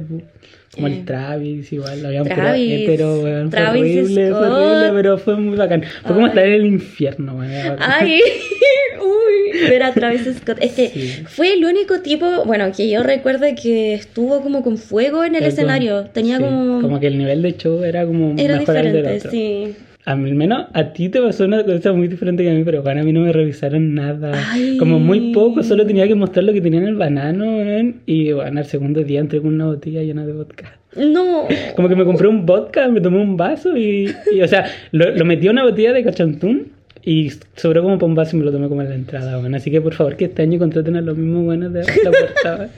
como 0.73 0.87
Eh. 0.87 0.91
el 0.99 1.05
Travis, 1.05 1.71
igual, 1.73 2.05
había 2.05 2.21
un 2.23 2.27
Travis. 2.29 2.83
pero 2.85 3.21
fue 3.21 3.47
Travis 3.49 3.81
horrible, 3.81 4.29
fue 4.29 4.39
Scott. 4.39 4.51
horrible, 4.51 4.89
pero 4.93 5.17
fue 5.17 5.35
muy 5.35 5.57
bacán. 5.57 5.83
Fue 6.03 6.13
como 6.15 6.25
Ay. 6.25 6.29
estar 6.29 6.45
en 6.45 6.53
el 6.53 6.65
infierno, 6.65 7.35
weón. 7.37 7.69
bacán. 7.69 7.91
Ay, 8.01 8.21
uy, 9.01 9.69
ver 9.69 9.83
a 9.83 9.93
Travis 9.93 10.23
Scott. 10.37 10.57
Es 10.61 10.73
que 10.73 10.89
Sí. 10.89 11.23
fue 11.27 11.53
el 11.53 11.65
único 11.65 12.01
tipo, 12.01 12.25
bueno, 12.45 12.71
que 12.75 12.89
yo 12.89 13.03
recuerde 13.03 13.55
que 13.55 13.93
estuvo 13.93 14.41
como 14.41 14.61
con 14.63 14.77
fuego 14.77 15.23
en 15.23 15.35
el 15.35 15.43
escenario. 15.43 15.97
como- 15.97 16.09
Tenía 16.11 16.37
sí, 16.37 16.43
como... 16.43 16.81
Como 16.81 16.99
que 16.99 17.07
el 17.07 17.17
nivel 17.17 17.41
de 17.41 17.55
show 17.57 17.83
era 17.83 18.05
como 18.05 18.35
Era 18.37 18.57
mejor 18.57 18.77
al 18.77 18.83
del 18.83 18.93
diferente, 18.93 19.17
otro. 19.19 19.31
sí. 19.31 19.75
A 20.05 20.15
mí, 20.15 20.29
al 20.29 20.35
menos 20.35 20.65
a 20.73 20.91
ti 20.93 21.09
te 21.09 21.21
pasó 21.21 21.45
una 21.45 21.63
cosa 21.63 21.91
muy 21.93 22.07
diferente 22.07 22.41
que 22.41 22.49
a 22.49 22.53
mí, 22.53 22.63
pero 22.63 22.81
bueno, 22.81 23.01
a 23.01 23.03
mí 23.03 23.11
no 23.13 23.19
me 23.21 23.31
revisaron 23.31 23.93
nada. 23.93 24.31
Ay. 24.53 24.77
Como 24.77 24.97
muy 24.97 25.33
poco, 25.33 25.61
solo 25.61 25.85
tenía 25.85 26.07
que 26.07 26.15
mostrar 26.15 26.45
lo 26.45 26.53
que 26.53 26.61
tenía 26.61 26.79
en 26.79 26.87
el 26.87 26.95
banano, 26.95 27.93
y 28.07 28.31
bueno, 28.31 28.59
al 28.59 28.65
segundo 28.65 29.03
día 29.03 29.19
entré 29.19 29.39
con 29.39 29.53
una 29.53 29.65
botella 29.67 30.01
llena 30.01 30.25
de 30.25 30.33
vodka. 30.33 30.79
No. 30.95 31.43
Como 31.75 31.89
que 31.89 31.95
me 31.95 32.05
compré 32.05 32.27
un 32.27 32.45
vodka, 32.45 32.87
me 32.87 33.01
tomé 33.01 33.21
un 33.21 33.37
vaso 33.37 33.77
y, 33.77 34.09
y, 34.33 34.41
o 34.41 34.47
sea, 34.47 34.65
lo, 34.91 35.11
lo 35.11 35.25
metí 35.25 35.47
a 35.47 35.51
una 35.51 35.63
botella 35.65 35.93
de 35.93 36.03
cachantún 36.03 36.67
y 37.03 37.31
sobró 37.55 37.83
como 37.83 37.97
vaso 38.15 38.35
y 38.35 38.39
me 38.39 38.45
lo 38.45 38.51
tomé 38.51 38.67
como 38.67 38.81
en 38.81 38.89
la 38.89 38.95
entrada, 38.95 39.37
bueno. 39.37 39.57
Así 39.57 39.71
que 39.71 39.81
por 39.81 39.93
favor 39.93 40.15
que 40.15 40.25
este 40.25 40.41
año 40.41 40.59
contraten 40.59 40.95
a 40.95 41.01
los 41.01 41.17
mismos 41.17 41.45
buenos 41.45 41.73
de 41.73 41.83
la 41.83 42.11
puerta, 42.11 42.55
weón. 42.55 42.69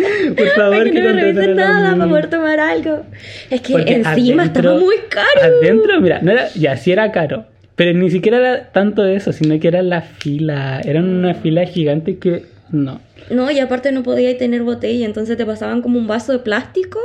Por 0.36 0.48
favor 0.48 0.84
que 0.84 1.00
no 1.00 1.08
contraten 1.08 1.16
revisen 1.16 1.44
a 1.44 1.46
los 1.46 1.56
nada 1.56 1.96
para 1.96 2.08
poder 2.08 2.30
tomar 2.30 2.60
algo. 2.60 3.02
Es 3.50 3.60
que 3.60 3.72
Porque 3.72 3.94
encima 3.94 4.44
estaba 4.44 4.78
muy 4.78 4.96
caro. 5.10 5.56
Adentro, 5.58 6.00
mira, 6.00 6.20
no 6.22 6.32
era, 6.32 6.48
ya 6.54 6.76
sí 6.76 6.90
era 6.90 7.12
caro. 7.12 7.44
Pero 7.76 7.98
ni 7.98 8.10
siquiera 8.10 8.38
era 8.38 8.72
tanto 8.72 9.04
eso, 9.06 9.32
sino 9.32 9.58
que 9.60 9.68
era 9.68 9.82
la 9.82 10.00
fila. 10.02 10.80
Era 10.84 11.00
una 11.00 11.34
fila 11.34 11.64
gigante 11.66 12.18
que 12.18 12.44
no. 12.70 13.00
No, 13.30 13.50
y 13.50 13.58
aparte 13.58 13.92
no 13.92 14.02
podías 14.02 14.36
tener 14.38 14.62
botella, 14.62 15.06
entonces 15.06 15.36
te 15.36 15.46
pasaban 15.46 15.82
como 15.82 15.98
un 15.98 16.06
vaso 16.06 16.32
de 16.32 16.38
plástico 16.40 16.98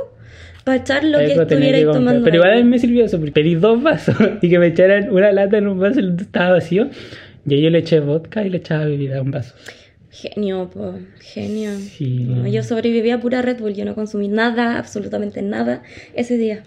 para 0.65 0.79
echar 0.79 1.03
lo 1.03 1.19
que 1.19 1.33
estuvierais 1.33 1.83
que 1.83 1.85
comprar. 1.85 1.93
tomando. 1.93 2.25
Pero 2.25 2.35
igual 2.37 2.53
a 2.53 2.55
mí 2.57 2.63
me 2.63 2.79
sirvió 2.79 3.05
eso, 3.05 3.17
porque 3.17 3.31
pedí 3.31 3.55
dos 3.55 3.81
vasos 3.81 4.17
y 4.41 4.49
que 4.49 4.59
me 4.59 4.67
echaran 4.67 5.09
una 5.11 5.31
lata 5.31 5.57
en 5.57 5.67
un 5.67 5.79
vaso 5.79 6.01
y 6.01 6.13
estaba 6.19 6.53
vacío. 6.53 6.89
Y 7.47 7.53
ahí 7.53 7.61
yo 7.61 7.69
le 7.69 7.79
eché 7.79 7.99
vodka 7.99 8.43
y 8.43 8.49
le 8.49 8.57
echaba 8.57 8.85
bebida 8.85 9.19
a 9.19 9.21
un 9.21 9.31
vaso. 9.31 9.53
Genio, 10.09 10.69
po, 10.71 10.95
genio. 11.19 11.71
Sí. 11.77 12.25
No, 12.27 12.47
yo 12.47 12.63
sobreviví 12.63 13.11
a 13.11 13.19
pura 13.19 13.41
Red 13.41 13.59
Bull, 13.59 13.75
yo 13.75 13.85
no 13.85 13.93
consumí 13.93 14.27
nada, 14.27 14.79
absolutamente 14.79 15.41
nada 15.43 15.83
ese 16.15 16.37
día. 16.37 16.63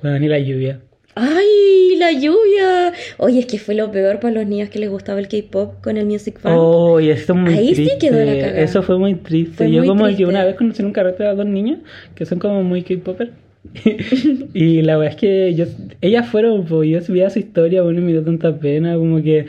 Bueno, 0.00 0.20
ni 0.20 0.28
la 0.28 0.38
lluvia. 0.38 0.80
¡Ay, 1.16 1.96
la 1.98 2.12
lluvia! 2.12 2.92
Oye, 3.18 3.40
es 3.40 3.46
que 3.46 3.58
fue 3.58 3.74
lo 3.74 3.92
peor 3.92 4.18
para 4.18 4.34
los 4.34 4.46
niños 4.46 4.68
que 4.68 4.78
les 4.78 4.90
gustaba 4.90 5.20
el 5.20 5.28
K-pop 5.28 5.80
con 5.82 5.96
el 5.96 6.06
Music 6.06 6.40
Fan. 6.40 6.54
Oh, 6.56 6.98
y 6.98 7.10
eso 7.10 7.32
es 7.32 7.38
muy 7.38 7.54
Ahí 7.54 7.74
sí 7.74 7.90
quedó 8.00 8.18
la 8.24 8.32
cagada. 8.34 8.60
Eso 8.60 8.82
fue 8.82 8.98
muy 8.98 9.14
triste. 9.14 9.56
Fue 9.56 9.70
yo 9.70 9.78
muy 9.80 9.88
como 9.88 10.04
triste. 10.04 10.24
que 10.24 10.28
una 10.28 10.44
vez 10.44 10.56
conocí 10.56 10.82
en 10.82 10.86
un 10.86 10.92
carrete 10.92 11.24
a 11.24 11.34
dos 11.34 11.46
niñas 11.46 11.78
que 12.14 12.26
son 12.26 12.38
como 12.38 12.62
muy 12.62 12.82
K-popper. 12.82 13.30
y 14.54 14.82
la 14.82 14.98
verdad 14.98 15.14
es 15.14 15.20
que 15.20 15.54
yo, 15.54 15.64
ellas 16.00 16.28
fueron, 16.28 16.64
pues 16.66 16.90
yo 16.90 17.00
subía 17.00 17.30
su 17.30 17.38
historia, 17.38 17.82
bueno, 17.82 18.00
y 18.00 18.02
me 18.02 18.12
dio 18.12 18.22
tanta 18.22 18.58
pena, 18.58 18.96
como 18.96 19.22
que 19.22 19.46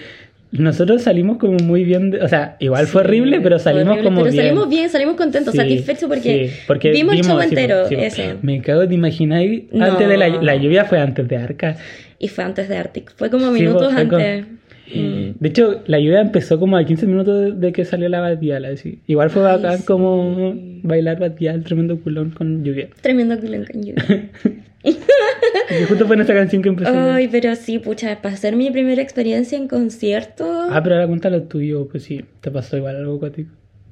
nosotros 0.57 1.01
salimos 1.03 1.37
como 1.37 1.57
muy 1.59 1.83
bien, 1.83 2.11
de- 2.11 2.21
o 2.21 2.27
sea, 2.27 2.57
igual 2.59 2.87
fue 2.87 3.01
Sí, 3.03 3.07
horrible, 3.07 3.41
pero 3.41 3.57
fue 3.57 3.63
salimos 3.71 3.91
horrible, 3.93 4.03
como 4.09 4.21
pero 4.21 4.31
bien. 4.31 4.43
salimos 4.45 4.69
bien, 4.69 4.89
salimos 4.89 5.15
contentos, 5.15 5.51
Sí, 5.53 5.57
satisfechos 5.57 6.09
porque, 6.09 6.47
sí, 6.49 6.55
porque 6.67 6.91
vimos 6.91 7.15
el 7.15 7.23
show 7.23 7.39
entero, 7.39 7.85
eso. 7.89 8.21
Me 8.41 8.61
cago, 8.61 8.87
¿te 8.87 8.93
imagináis? 8.95 9.63
No. 9.71 9.85
Antes 9.85 10.07
de 10.07 10.17
la, 10.17 10.29
la 10.29 10.55
lluvia 10.55 10.85
fue 10.85 10.99
antes 10.99 11.27
de 11.27 11.37
Arca. 11.37 11.77
Y 12.19 12.27
fue 12.29 12.43
antes 12.43 12.69
de 12.69 12.77
Arctic, 12.77 13.11
fue 13.15 13.29
como 13.29 13.51
minutos 13.51 13.93
fue 13.93 14.07
con- 14.07 14.21
antes. 14.21 14.45
Mm. 14.93 15.31
De 15.39 15.49
hecho, 15.49 15.81
la 15.87 15.99
lluvia 15.99 16.21
empezó 16.21 16.59
como 16.59 16.77
a 16.77 16.85
15 16.85 17.07
minutos 17.07 17.59
de, 17.59 17.73
que 17.73 17.85
salió 17.85 18.07
la 18.07 18.19
batiala. 18.21 18.67
Así. 18.69 18.99
Igual 19.07 19.31
fue 19.31 19.41
Ay, 19.49 19.57
bacán 19.57 19.81
como 19.81 20.53
bailar 20.83 21.19
batial, 21.19 21.63
tremendo 21.63 21.99
culón 21.99 22.29
con 22.29 22.63
lluvia. 22.63 22.87
Tremendo 23.01 23.37
culón 23.39 23.65
con 23.65 23.81
lluvia. 23.83 24.29
Y 24.85 25.83
justo 25.87 26.05
fue 26.05 26.15
en 26.15 26.21
esta 26.21 26.33
canción 26.33 26.61
que 26.61 26.69
empezó. 26.69 26.91
Ay, 26.91 27.27
pero 27.27 27.55
sí, 27.55 27.79
pucha, 27.79 28.21
para 28.21 28.37
ser 28.37 28.55
mi 28.55 28.69
primera 28.71 29.01
experiencia 29.01 29.57
en 29.57 29.67
concierto. 29.67 30.67
Ah, 30.69 30.81
pero 30.83 30.95
ahora 30.95 31.07
cuéntalo 31.07 31.43
tuyo, 31.43 31.87
pues 31.87 32.03
sí, 32.03 32.23
te 32.41 32.51
pasó 32.51 32.77
igual 32.77 32.97
algo 32.97 33.19
contigo. 33.19 33.49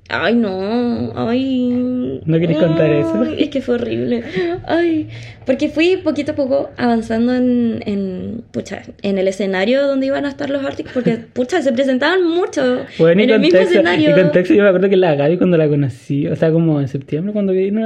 Ay, 0.10 0.36
no, 0.36 1.14
ay. 1.16 2.22
¿No 2.26 2.40
querés 2.40 2.58
contar 2.58 2.90
eso? 2.92 3.24
Es 3.24 3.50
que 3.50 3.62
fue 3.62 3.76
horrible. 3.76 4.24
Ay, 4.68 5.10
porque 5.46 5.70
fui 5.70 5.98
poquito 5.98 6.34
a 6.34 6.36
poco 6.36 6.70
avanzando 6.78 7.34
en, 7.34 7.84
en, 7.86 8.44
pucha, 8.52 8.84
en 9.02 9.18
el 9.18 9.28
escenario 9.28 9.86
donde 9.88 10.08
iban 10.08 10.26
a 10.26 10.30
estar 10.30 10.50
los 10.50 10.64
Arctic, 10.64 10.92
porque, 10.94 11.18
pucha, 11.34 11.62
se 11.62 11.72
presentaban 11.74 12.24
mucho 12.24 12.86
Bueno, 12.98 13.22
y 13.22 13.26
en 13.26 13.30
el 13.32 13.40
mismo 13.40 13.60
contexto, 13.60 13.76
y 13.76 13.80
escenario. 13.80 14.16
contexto, 14.16 14.54
yo 14.54 14.64
me 14.64 14.70
acuerdo 14.70 14.90
que 14.90 14.98
la 14.98 15.16
Gaby 15.16 15.38
cuando 15.38 15.58
la 15.58 15.68
conocí, 15.68 16.28
o 16.28 16.36
sea, 16.36 16.52
como 16.52 16.80
en 16.80 16.88
septiembre 16.88 17.34
cuando 17.34 17.54
vino, 17.54 17.86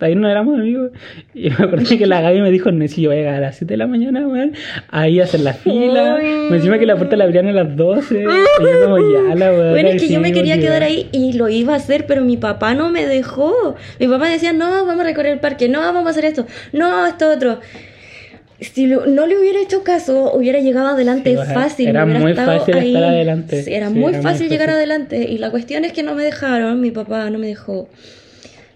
ahí 0.00 0.14
no 0.14 0.28
éramos 0.28 0.58
amigos, 0.58 0.90
y 1.34 1.50
me 1.50 1.54
acuerdo 1.54 1.96
que 1.96 2.06
la 2.06 2.20
Gaby 2.20 2.40
me 2.40 2.50
dijo, 2.50 2.70
Nessie, 2.70 3.04
yo 3.04 3.10
voy 3.10 3.18
a 3.18 3.20
llegar 3.20 3.34
a 3.34 3.40
las 3.40 3.56
7 3.56 3.72
de 3.72 3.78
la 3.78 3.86
mañana, 3.86 4.26
weón, 4.26 4.52
ahí 4.88 5.20
a 5.20 5.24
hacer 5.24 5.40
la 5.40 5.54
fila, 5.54 6.18
me 6.50 6.56
encima 6.56 6.78
que 6.78 6.86
la 6.86 6.96
puerta 6.96 7.16
la 7.16 7.24
abrían 7.24 7.46
a 7.48 7.52
las 7.52 7.76
12, 7.76 8.20
y 8.20 8.24
yo 8.24 8.84
como, 8.84 8.98
ya, 8.98 9.34
la 9.34 9.52
weón. 9.52 9.70
Bueno, 9.70 9.88
es 9.90 10.02
que 10.02 10.08
yo 10.08 10.20
me 10.20 10.32
quería 10.32 10.58
quedar 10.58 10.82
ahí 10.82 11.08
y 11.12 11.34
lo 11.34 11.48
iba 11.48 11.74
a 11.74 11.76
hacer, 11.76 12.06
pero 12.06 12.22
mi 12.22 12.36
papá 12.36 12.74
no 12.74 12.90
me 12.90 13.06
dejó. 13.06 13.76
Mi 13.98 14.08
papá 14.08 14.28
decía, 14.28 14.52
no, 14.52 14.70
vamos 14.70 15.00
a 15.00 15.04
recorrer 15.04 15.32
el 15.32 15.40
parque, 15.40 15.68
no, 15.68 15.80
vamos 15.80 16.06
a 16.06 16.10
hacer 16.10 16.24
esto, 16.24 16.46
no, 16.72 16.87
esto 17.06 17.30
otro. 17.30 17.60
Si 18.60 18.86
lo- 18.88 19.06
no 19.06 19.26
le 19.26 19.38
hubiera 19.38 19.60
hecho 19.60 19.84
caso, 19.84 20.32
hubiera 20.34 20.58
llegado 20.58 20.88
adelante 20.88 21.30
Sí, 21.36 21.52
fácil. 21.54 21.88
era 21.88 22.04
muy 22.06 22.34
fácil 22.34 22.76
estar 22.76 23.04
adelante. 23.04 23.62
Sí, 23.62 23.72
era 23.72 23.88
Sí, 23.88 23.94
muy 23.94 24.12
era 24.12 24.22
muy 24.22 24.22
fácil 24.32 24.48
llegar 24.48 24.66
fácil. 24.68 24.76
adelante. 24.78 25.28
Y 25.30 25.38
la 25.38 25.50
cuestión 25.50 25.84
es 25.84 25.92
que 25.92 26.02
no 26.02 26.14
me 26.16 26.24
dejaron, 26.24 26.80
mi 26.80 26.90
papá 26.90 27.30
no 27.30 27.38
me 27.38 27.46
dejó. 27.46 27.88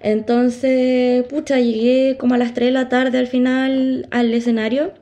Entonces, 0.01 1.25
pucha, 1.25 1.59
llegué 1.61 2.17
como 2.19 2.35
a 2.35 2.39
las 2.39 2.55
3 2.55 2.69
de 2.69 2.73
la 2.73 2.89
tarde 2.89 3.19
al 3.19 3.27
final 3.29 4.07
al 4.11 4.33
escenario 4.35 4.93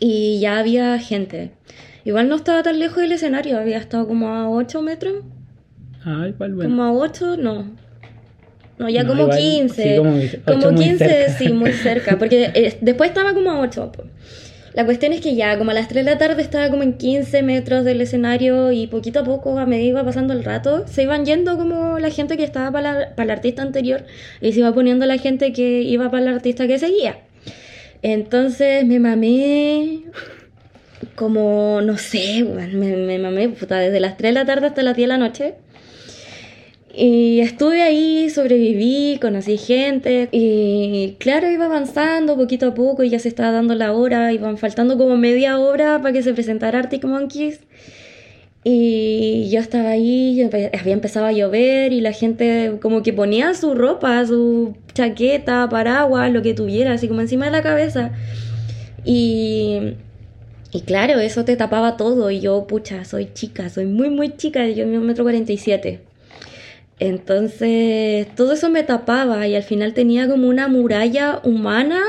y 0.00 0.40
ya 0.40 0.58
había 0.58 0.98
gente. 0.98 1.50
Igual 2.04 2.28
no 2.28 2.36
estaba 2.36 2.62
tan 2.62 2.78
lejos 2.78 2.98
del 3.02 3.12
escenario, 3.12 3.58
había 3.58 3.76
estado 3.78 4.06
como 4.08 4.28
a 4.28 4.48
8 4.48 4.80
metros. 4.82 5.16
Ah, 6.04 6.26
igual, 6.28 6.54
bueno. 6.54 6.70
Como 6.70 6.82
a 6.84 6.92
8, 6.92 7.36
no. 7.36 7.70
No, 8.78 8.88
ya 8.88 9.02
No, 9.02 9.08
como 9.10 9.22
igual, 9.24 9.38
15. 9.38 9.82
sí, 9.82 9.96
como 9.96 10.16
ocho 10.16 10.38
como 10.44 10.72
muy 10.72 10.84
15, 10.84 11.04
cerca. 11.04 11.38
sí, 11.38 11.52
muy 11.52 11.72
cerca. 11.72 12.18
Porque 12.18 12.50
eh, 12.54 12.78
después 12.80 13.10
estaba 13.10 13.34
como 13.34 13.50
a 13.50 13.60
8. 13.60 13.92
po. 13.92 14.04
La 14.74 14.84
cuestión 14.84 15.12
es 15.12 15.20
que 15.20 15.34
ya, 15.34 15.58
como 15.58 15.72
a 15.72 15.74
las 15.74 15.88
3 15.88 16.04
de 16.04 16.10
la 16.12 16.18
tarde 16.18 16.40
estaba 16.40 16.70
como 16.70 16.84
en 16.84 16.92
15 16.92 17.42
metros 17.42 17.84
del 17.84 18.00
escenario 18.00 18.70
y 18.70 18.86
poquito 18.86 19.20
a 19.20 19.24
poco, 19.24 19.58
a 19.58 19.66
medida 19.66 19.88
iba 19.88 20.04
pasando 20.04 20.32
el 20.34 20.44
rato, 20.44 20.86
se 20.86 21.02
iban 21.02 21.24
yendo 21.24 21.56
como 21.56 21.98
la 21.98 22.10
gente 22.10 22.36
que 22.36 22.44
estaba 22.44 22.70
para, 22.70 23.14
para 23.16 23.24
el 23.24 23.30
artista 23.30 23.62
anterior 23.62 24.04
y 24.40 24.52
se 24.52 24.60
iba 24.60 24.72
poniendo 24.72 25.04
la 25.06 25.18
gente 25.18 25.52
que 25.52 25.82
iba 25.82 26.10
para 26.10 26.22
el 26.22 26.28
artista 26.28 26.68
que 26.68 26.78
seguía. 26.78 27.18
Entonces 28.02 28.84
me 28.86 29.00
mamé 29.00 30.02
como, 31.16 31.80
no 31.82 31.98
sé, 31.98 32.44
me, 32.44 32.68
me 32.96 33.18
mamé 33.18 33.48
puta, 33.48 33.78
desde 33.78 33.98
las 33.98 34.16
3 34.16 34.30
de 34.30 34.34
la 34.40 34.46
tarde 34.46 34.66
hasta 34.68 34.82
las 34.82 34.94
10 34.96 35.08
de 35.08 35.08
la 35.08 35.18
noche. 35.18 35.54
Y 37.00 37.38
estuve 37.38 37.82
ahí, 37.82 38.28
sobreviví, 38.28 39.20
conocí 39.20 39.56
gente 39.56 40.28
y 40.32 41.14
claro, 41.20 41.48
iba 41.48 41.66
avanzando 41.66 42.36
poquito 42.36 42.66
a 42.66 42.74
poco 42.74 43.04
y 43.04 43.08
ya 43.08 43.20
se 43.20 43.28
estaba 43.28 43.52
dando 43.52 43.76
la 43.76 43.92
hora, 43.92 44.32
iban 44.32 44.58
faltando 44.58 44.98
como 44.98 45.16
media 45.16 45.60
hora 45.60 46.00
para 46.02 46.12
que 46.12 46.24
se 46.24 46.34
presentara 46.34 46.80
Arctic 46.80 47.04
Monkeys. 47.04 47.60
Y 48.64 49.48
yo 49.48 49.60
estaba 49.60 49.90
ahí, 49.90 50.42
había 50.42 50.92
empezado 50.92 51.26
a 51.26 51.30
llover 51.32 51.92
y 51.92 52.00
la 52.00 52.10
gente 52.10 52.78
como 52.82 53.04
que 53.04 53.12
ponía 53.12 53.54
su 53.54 53.76
ropa, 53.76 54.26
su 54.26 54.74
chaqueta, 54.92 55.68
paraguas, 55.68 56.32
lo 56.32 56.42
que 56.42 56.52
tuviera, 56.52 56.94
así 56.94 57.06
como 57.06 57.20
encima 57.20 57.44
de 57.44 57.52
la 57.52 57.62
cabeza. 57.62 58.10
Y, 59.04 59.94
y 60.72 60.80
claro, 60.80 61.20
eso 61.20 61.44
te 61.44 61.54
tapaba 61.54 61.96
todo. 61.96 62.32
Y 62.32 62.40
yo, 62.40 62.66
pucha, 62.66 63.04
soy 63.04 63.28
chica, 63.32 63.68
soy 63.68 63.86
muy, 63.86 64.10
muy 64.10 64.36
chica, 64.36 64.66
yo 64.66 64.84
mido 64.84 65.00
un 65.00 65.06
metro 65.06 65.22
cuarenta 65.22 65.52
y 65.52 65.58
siete. 65.58 66.07
Entonces, 67.00 68.26
todo 68.34 68.52
eso 68.54 68.70
me 68.70 68.82
tapaba 68.82 69.46
y 69.46 69.54
al 69.54 69.62
final 69.62 69.94
tenía 69.94 70.28
como 70.28 70.48
una 70.48 70.68
muralla 70.68 71.40
humana 71.44 72.00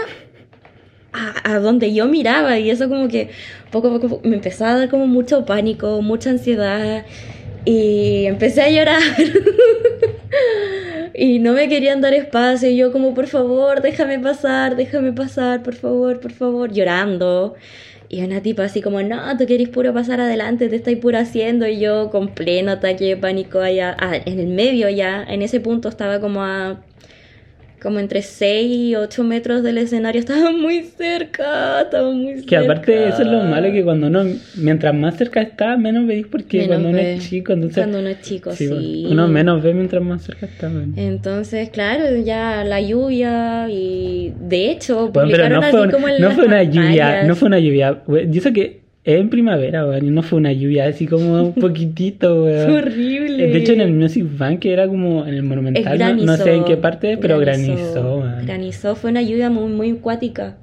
a, 1.14 1.54
a, 1.54 1.60
donde 1.60 1.94
yo 1.94 2.08
miraba 2.08 2.58
y 2.58 2.70
eso 2.70 2.90
como 2.90 3.08
que 3.08 3.30
poco 3.72 3.90
a 3.90 4.00
poco 4.00 4.22
me 4.24 4.36
empezaba 4.36 4.72
a 4.72 4.78
dar 4.80 4.90
como 4.90 5.08
mucho 5.08 5.46
pánico, 5.46 6.02
mucha 6.02 6.32
ansiedad 6.32 7.06
y 7.70 8.26
empecé 8.26 8.64
a 8.64 8.72
llorar 8.72 9.00
y 11.14 11.38
no 11.38 11.54
me 11.54 11.70
querían 11.70 12.02
dar 12.02 12.16
espacio 12.16 12.68
y 12.68 12.76
yo 12.76 12.92
como 12.92 13.14
por 13.14 13.28
favor 13.28 13.84
déjame 13.84 14.18
pasar, 14.18 14.76
déjame 14.76 15.14
pasar, 15.14 15.62
por 15.62 15.76
favor, 15.76 16.20
por 16.20 16.32
favor, 16.32 16.72
llorando. 16.72 17.54
Y 18.12 18.24
una 18.24 18.42
tipa 18.42 18.64
así 18.64 18.82
como, 18.82 19.04
no, 19.04 19.38
tú 19.38 19.46
querés 19.46 19.70
puro 19.70 19.94
pasar 19.94 20.20
adelante, 20.20 20.68
te 20.68 20.78
estáis 20.78 20.98
puro 20.98 21.20
haciendo. 21.20 21.68
Y 21.68 21.80
yo 21.80 22.10
con 22.10 22.30
pleno 22.30 22.72
ataque 22.72 23.06
de 23.06 23.18
pánico 23.18 23.60
allá, 23.60 23.96
ah, 24.00 24.16
en 24.16 24.40
el 24.40 24.48
medio 24.48 24.90
ya, 24.90 25.24
en 25.24 25.44
ese 25.44 25.60
punto 25.60 25.90
estaba 25.90 26.20
como 26.20 26.44
a 26.44 26.82
como 27.82 28.00
entre 28.00 28.22
6 28.22 28.68
y 28.68 28.96
8 28.96 29.24
metros 29.24 29.64
del 29.64 29.78
escenario, 29.78 30.20
estaba 30.22 30.52
muy 30.52 30.84
cerca, 30.84 31.82
estaba 31.82 32.12
muy 32.12 32.36
cerca. 32.36 32.48
Que 32.48 32.58
aparte 32.58 33.08
eso 33.08 33.22
es 33.22 33.28
lo 33.28 33.44
malo, 33.44 33.72
que 33.72 33.84
cuando 33.84 34.08
uno, 34.08 34.26
mientras 34.56 34.94
más 34.94 35.18
cerca 35.18 35.42
está, 35.42 35.78
menos 35.78 36.08
veis, 36.08 36.28
porque 36.28 36.68
cuando 36.68 36.90
uno 36.90 36.98
es 36.98 37.28
chico, 37.30 37.54
entonces... 37.54 37.78
Cuando 37.78 38.00
uno 38.00 38.10
es 38.10 38.22
chico, 38.22 38.52
sí. 38.52 39.06
Uno 39.10 39.28
menos 39.28 39.62
ve 39.64 39.74
mientras 39.74 40.04
más 40.04 40.24
cerca 40.24 40.46
está. 40.46 40.72
Entonces, 40.96 41.70
claro, 41.70 42.16
ya 42.18 42.64
la 42.64 42.82
lluvia 42.82 43.68
y 43.70 44.34
de 44.40 44.72
hecho, 44.72 45.10
bueno, 45.10 45.30
pero 45.32 45.50
no 45.50 45.62
fue, 45.64 45.92
como 45.92 46.08
no 46.08 46.32
fue 46.32 46.46
una 46.46 46.64
lluvia, 46.64 47.24
no 47.24 47.36
fue 47.36 47.48
una 47.48 47.60
lluvia, 47.60 48.02
yo 48.28 48.42
sé 48.42 48.54
que 48.54 48.89
en 49.06 49.30
primavera, 49.30 49.86
weón, 49.86 50.06
y 50.06 50.12
no 50.12 50.24
fue 50.24 50.40
una 50.40 50.52
lluvia 50.52 50.88
así 50.88 51.08
como 51.08 51.42
un 51.42 51.54
poquitito, 51.62 52.44
weón. 52.44 52.70
Fue 52.70 52.78
horrible. 52.80 53.48
De 53.48 53.58
hecho, 53.58 53.74
en 53.74 53.82
el 53.82 53.94
Music 53.94 54.26
Bank, 54.38 54.60
que 54.60 54.74
era 54.74 54.88
como 54.88 55.26
en 55.26 55.34
el 55.34 55.44
Monumental, 55.44 56.26
no, 56.26 56.38
sé 56.38 56.54
en 56.54 56.66
qué 56.66 56.78
parte, 56.78 57.18
pero 57.18 57.40
granizó, 57.40 57.74
granizó, 57.74 58.18
weón. 58.18 58.46
Granizó, 58.46 58.96
fue 58.96 59.12
una 59.12 59.22
lluvia 59.22 59.50
muy, 59.50 59.72
muy 59.72 59.92
acuática. 59.92 60.58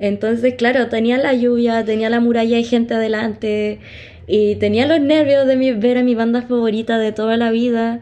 Entonces, 0.00 0.54
claro, 0.54 0.88
tenía 0.88 1.18
la 1.18 1.34
lluvia, 1.34 1.84
tenía 1.84 2.08
la 2.10 2.20
muralla 2.20 2.58
y 2.58 2.64
gente 2.64 2.94
adelante, 2.94 3.80
y 4.26 4.56
tenía 4.56 4.86
los 4.86 5.00
nervios 5.00 5.46
de 5.46 5.56
mi, 5.56 5.72
ver 5.72 5.98
a 5.98 6.02
mi 6.02 6.14
banda 6.14 6.42
favorita 6.42 6.98
de 6.98 7.12
toda 7.12 7.36
la 7.36 7.50
vida. 7.50 8.00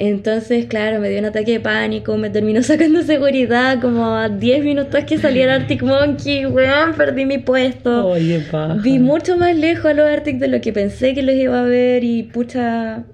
Entonces, 0.00 0.66
claro, 0.66 1.00
me 1.00 1.10
dio 1.10 1.18
un 1.18 1.24
ataque 1.24 1.54
de 1.54 1.60
pánico, 1.60 2.16
me 2.16 2.30
terminó 2.30 2.62
sacando 2.62 3.02
seguridad 3.02 3.80
como 3.80 4.14
a 4.14 4.28
10 4.28 4.62
minutos 4.62 5.04
que 5.04 5.18
saliera 5.18 5.56
Arctic 5.56 5.82
Monkey, 5.82 6.46
weón, 6.46 6.94
perdí 6.94 7.24
mi 7.24 7.38
puesto. 7.38 8.06
Oye, 8.06 8.38
paja. 8.48 8.74
Vi 8.74 9.00
mucho 9.00 9.36
más 9.36 9.56
lejos 9.56 9.86
a 9.86 9.94
los 9.94 10.06
Arctic 10.06 10.38
de 10.38 10.46
lo 10.46 10.60
que 10.60 10.72
pensé 10.72 11.14
que 11.14 11.22
los 11.22 11.34
iba 11.34 11.60
a 11.60 11.64
ver 11.64 12.04
y 12.04 12.22
pucha... 12.22 13.06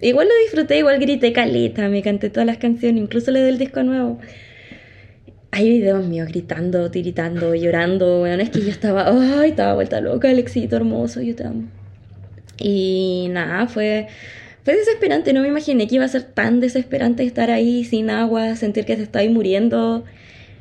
Igual 0.00 0.28
lo 0.28 0.34
disfruté, 0.44 0.78
igual 0.78 0.98
grité 0.98 1.34
caleta, 1.34 1.86
me 1.90 2.00
canté 2.00 2.30
todas 2.30 2.46
las 2.46 2.56
canciones, 2.56 3.02
incluso 3.02 3.30
le 3.30 3.40
del 3.40 3.58
disco 3.58 3.82
nuevo. 3.82 4.18
Hay 5.50 5.68
videos 5.68 6.06
míos 6.06 6.28
gritando, 6.28 6.90
tiritando, 6.90 7.54
llorando, 7.54 8.22
weón, 8.22 8.40
es 8.40 8.48
que 8.48 8.62
yo 8.62 8.70
estaba, 8.70 9.04
ay, 9.06 9.50
estaba 9.50 9.74
vuelta 9.74 10.00
loca, 10.00 10.30
el 10.30 10.38
éxito 10.38 10.76
hermoso, 10.76 11.20
yo 11.20 11.36
te 11.36 11.44
amo. 11.44 11.64
Y 12.58 13.28
nada, 13.30 13.66
fue 13.66 14.08
fue 14.64 14.76
desesperante, 14.76 15.32
no 15.32 15.40
me 15.40 15.48
imaginé 15.48 15.88
que 15.88 15.96
iba 15.96 16.04
a 16.04 16.08
ser 16.08 16.22
tan 16.22 16.60
desesperante 16.60 17.24
estar 17.24 17.50
ahí 17.50 17.84
sin 17.84 18.10
agua, 18.10 18.54
sentir 18.54 18.84
que 18.84 18.96
te 18.96 19.02
estabas 19.02 19.28
muriendo. 19.28 20.04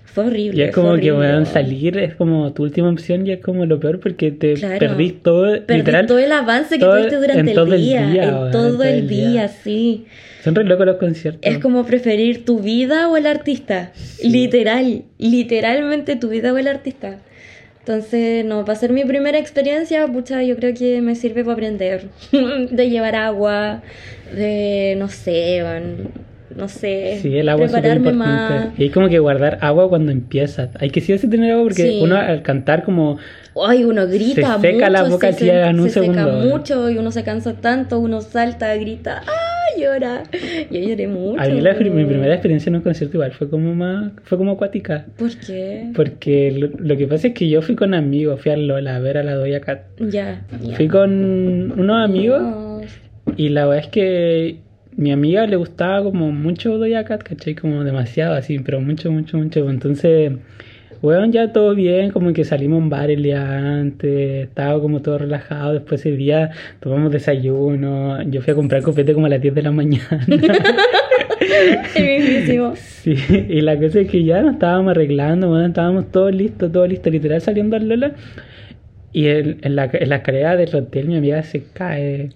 Fue 0.05 0.25
horrible. 0.25 0.61
Y 0.61 0.67
es 0.67 0.75
como 0.75 0.95
que 0.97 1.09
a 1.09 1.45
salir, 1.45 1.97
es 1.97 2.15
como 2.15 2.51
tu 2.51 2.63
última 2.63 2.89
opción 2.89 3.25
y 3.25 3.31
es 3.31 3.39
como 3.39 3.65
lo 3.65 3.79
peor 3.79 3.99
porque 4.01 4.31
te 4.31 4.55
perdís 4.55 5.21
todo, 5.23 5.55
literal, 5.55 6.05
todo 6.05 6.19
el 6.19 6.31
avance 6.31 6.77
que 6.77 6.85
tuviste 6.85 7.15
durante 7.15 7.51
el 7.51 7.81
día, 7.81 8.23
en 8.23 8.51
todo, 8.51 8.83
el 8.83 9.07
día, 9.07 9.47
sí. 9.47 10.05
Son 10.43 10.55
re 10.55 10.65
locos 10.65 10.85
los 10.85 10.97
conciertos. 10.97 11.41
Es 11.43 11.59
como 11.59 11.85
preferir 11.85 12.43
tu 12.43 12.59
vida 12.59 13.07
o 13.07 13.15
el 13.15 13.27
artista. 13.27 13.93
Literal, 14.23 15.03
literalmente 15.17 16.15
tu 16.15 16.29
vida 16.29 16.51
o 16.51 16.57
el 16.57 16.67
artista. 16.67 17.19
Entonces, 17.81 18.45
no, 18.45 18.63
para 18.63 18.77
ser 18.77 18.91
mi 18.91 19.03
primera 19.05 19.39
experiencia, 19.39 20.05
pucha, 20.07 20.43
yo 20.43 20.55
creo 20.55 20.73
que 20.73 21.01
me 21.01 21.15
sirve 21.15 21.43
para 21.43 21.53
aprender. 21.53 22.09
de 22.31 22.89
llevar 22.89 23.15
agua, 23.15 23.81
de, 24.33 24.95
no 24.99 25.09
sé, 25.09 25.63
no 26.55 26.67
sé. 26.67 27.17
Sí, 27.21 27.37
el 27.37 27.49
agua 27.49 27.65
prepararme 27.67 28.11
más. 28.11 28.67
Y 28.77 28.83
hay 28.83 28.89
como 28.91 29.09
que 29.09 29.17
guardar 29.17 29.57
agua 29.61 29.89
cuando 29.89 30.11
empiezas. 30.11 30.69
Hay 30.79 30.91
que 30.91 31.01
sí 31.01 31.11
o 31.13 31.17
sí 31.17 31.27
tener 31.27 31.53
agua 31.53 31.63
porque 31.63 31.99
uno 32.03 32.17
al 32.17 32.43
cantar 32.43 32.83
como... 32.83 33.17
Ay, 33.65 33.83
uno 33.83 34.07
grita 34.07 34.59
se 34.59 34.71
seca 34.71 34.89
la 34.89 35.03
boca 35.03 35.33
se, 35.33 35.49
en 35.49 35.79
un 35.79 35.89
se 35.89 36.01
segundo. 36.01 36.23
seca 36.23 36.55
mucho 36.55 36.89
y 36.89 36.97
uno 36.97 37.11
se 37.11 37.23
cansa 37.23 37.53
tanto, 37.53 37.99
uno 37.99 38.21
salta, 38.21 38.75
grita, 38.75 39.23
¡ah! 39.25 39.50
Llora. 39.77 40.23
Yo 40.69 40.79
lloré 40.79 41.07
mucho. 41.07 41.41
A 41.41 41.47
mí 41.47 41.61
la, 41.61 41.73
mi 41.73 42.05
primera 42.05 42.33
experiencia 42.33 42.69
en 42.69 42.77
un 42.77 42.81
concierto 42.81 43.17
igual 43.17 43.31
fue 43.31 43.49
como 43.49 43.73
más, 43.75 44.11
fue 44.23 44.37
como 44.37 44.51
acuática. 44.51 45.05
¿Por 45.17 45.35
qué? 45.37 45.91
Porque 45.95 46.51
lo, 46.51 46.69
lo, 46.77 46.97
que 46.97 47.07
pasa 47.07 47.27
es 47.27 47.33
que 47.33 47.49
yo 47.49 47.61
fui 47.61 47.75
con 47.75 47.93
amigos, 47.93 48.41
fui 48.41 48.51
a 48.51 48.57
Lola 48.57 48.95
a 48.95 48.99
ver 48.99 49.17
a 49.17 49.23
la 49.23 49.35
Doya 49.35 49.61
Cat. 49.61 49.81
Ya. 49.99 50.45
Fui 50.75 50.87
con 50.87 51.79
unos 51.79 52.03
amigos 52.03 52.85
y 53.37 53.49
la 53.49 53.65
verdad 53.65 53.85
es 53.85 53.91
que 53.91 54.57
mi 54.95 55.11
amiga 55.11 55.45
le 55.47 55.55
gustaba 55.55 56.03
como 56.03 56.31
mucho 56.31 56.77
Doya 56.77 57.03
Cat, 57.05 57.23
¿cachai? 57.23 57.55
Como 57.55 57.83
demasiado 57.83 58.35
así, 58.35 58.59
pero 58.59 58.81
mucho, 58.81 59.11
mucho, 59.11 59.37
mucho. 59.37 59.69
Entonces 59.69 60.33
bueno, 61.01 61.25
ya 61.31 61.51
todo 61.51 61.73
bien, 61.73 62.11
como 62.11 62.31
que 62.31 62.43
salimos 62.43 62.77
a 62.77 62.83
un 62.83 62.89
bar 62.89 63.09
el 63.09 63.23
día 63.23 63.57
antes, 63.57 64.47
estaba 64.47 64.79
como 64.79 65.01
todo 65.01 65.17
relajado, 65.17 65.73
después 65.73 66.01
ese 66.01 66.15
día 66.15 66.51
tomamos 66.79 67.11
desayuno, 67.11 68.21
yo 68.23 68.41
fui 68.41 68.51
a 68.51 68.55
comprar 68.55 68.83
copete 68.83 69.13
como 69.13 69.25
a 69.25 69.29
las 69.29 69.41
10 69.41 69.55
de 69.55 69.61
la 69.63 69.71
mañana. 69.71 70.25
sí, 72.75 73.15
y 73.49 73.61
la 73.61 73.77
cosa 73.77 74.01
es 74.01 74.09
que 74.09 74.23
ya 74.23 74.41
nos 74.41 74.53
estábamos 74.53 74.91
arreglando, 74.91 75.49
bueno, 75.49 75.65
estábamos 75.65 76.11
todos 76.11 76.33
listos, 76.33 76.71
todo 76.71 76.85
listo, 76.85 77.09
literal 77.09 77.41
saliendo 77.41 77.75
al 77.75 77.89
Lola. 77.89 78.13
Y 79.13 79.27
en, 79.27 79.57
en, 79.61 79.75
la, 79.75 79.89
en 79.91 80.07
la 80.07 80.17
escalera 80.17 80.55
del 80.55 80.73
hotel 80.73 81.07
mi 81.07 81.17
amiga 81.17 81.43
se 81.43 81.63
cae. 81.73 82.29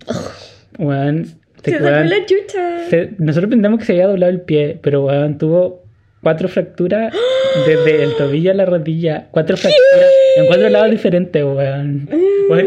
Bueno, 0.78 1.24
se, 1.64 1.72
se 1.72 1.80
sacó 1.80 1.90
la 1.90 2.26
chucha. 2.26 3.08
nosotros 3.18 3.50
pensamos 3.50 3.80
que 3.80 3.86
se 3.86 3.94
había 3.94 4.08
doblado 4.08 4.32
el 4.32 4.42
pie, 4.42 4.78
pero 4.82 5.04
bueno, 5.04 5.38
tuvo 5.38 5.85
cuatro 6.26 6.48
fracturas 6.48 7.14
desde 7.68 8.04
el 8.04 8.16
tobillo 8.18 8.50
a 8.50 8.56
la 8.56 8.66
rodilla. 8.66 9.28
Cuatro 9.30 9.56
fracturas 9.58 10.10
en 10.38 10.48
cuatro 10.48 10.70
lados 10.70 10.90
diferentes, 10.90 11.44
weón. 11.44 12.10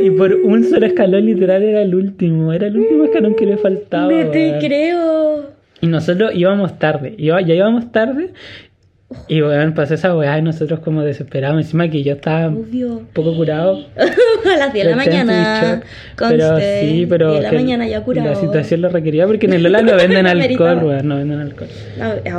Y 0.00 0.10
por 0.10 0.32
un 0.32 0.62
solo 0.62 0.86
escalón 0.86 1.26
literal 1.26 1.64
era 1.64 1.82
el 1.82 1.92
último. 1.92 2.52
Era 2.52 2.68
el 2.68 2.78
último 2.78 3.06
escalón 3.06 3.34
que 3.34 3.46
le 3.46 3.56
faltaba. 3.56 4.06
Me 4.06 4.26
te 4.26 4.58
creo. 4.60 5.50
Y 5.80 5.88
nosotros 5.88 6.30
íbamos 6.34 6.78
tarde. 6.78 7.16
ya 7.18 7.40
íbamos 7.40 7.90
tarde 7.90 8.30
y 9.26 9.40
bueno, 9.40 9.74
pasó 9.74 9.94
esa 9.94 10.14
weá 10.14 10.38
y 10.38 10.42
nosotros 10.42 10.80
como 10.80 11.02
desesperados, 11.02 11.58
encima 11.58 11.88
que 11.88 12.02
yo 12.02 12.12
estaba 12.12 12.48
un 12.48 13.08
poco 13.14 13.34
curado. 13.34 13.86
a 13.96 14.56
las 14.58 14.72
10 14.72 14.84
de 14.84 14.90
la 14.90 14.96
mañana. 14.96 15.82
Pero 16.16 16.58
sí, 16.58 17.06
pero 17.08 17.30
10 17.32 17.42
de 17.42 17.50
la 17.50 17.58
mañana 17.58 17.88
ya 17.88 18.02
curado. 18.02 18.28
La 18.28 18.34
situación 18.34 18.82
lo 18.82 18.90
requería 18.90 19.26
porque 19.26 19.46
en 19.46 19.54
el 19.54 19.62
Lola 19.62 19.80
no 19.80 19.96
venden 19.96 20.26
alcohol, 20.26 20.84
weón, 20.84 21.08
no 21.08 21.16
venden 21.16 21.40
alcohol. 21.40 21.68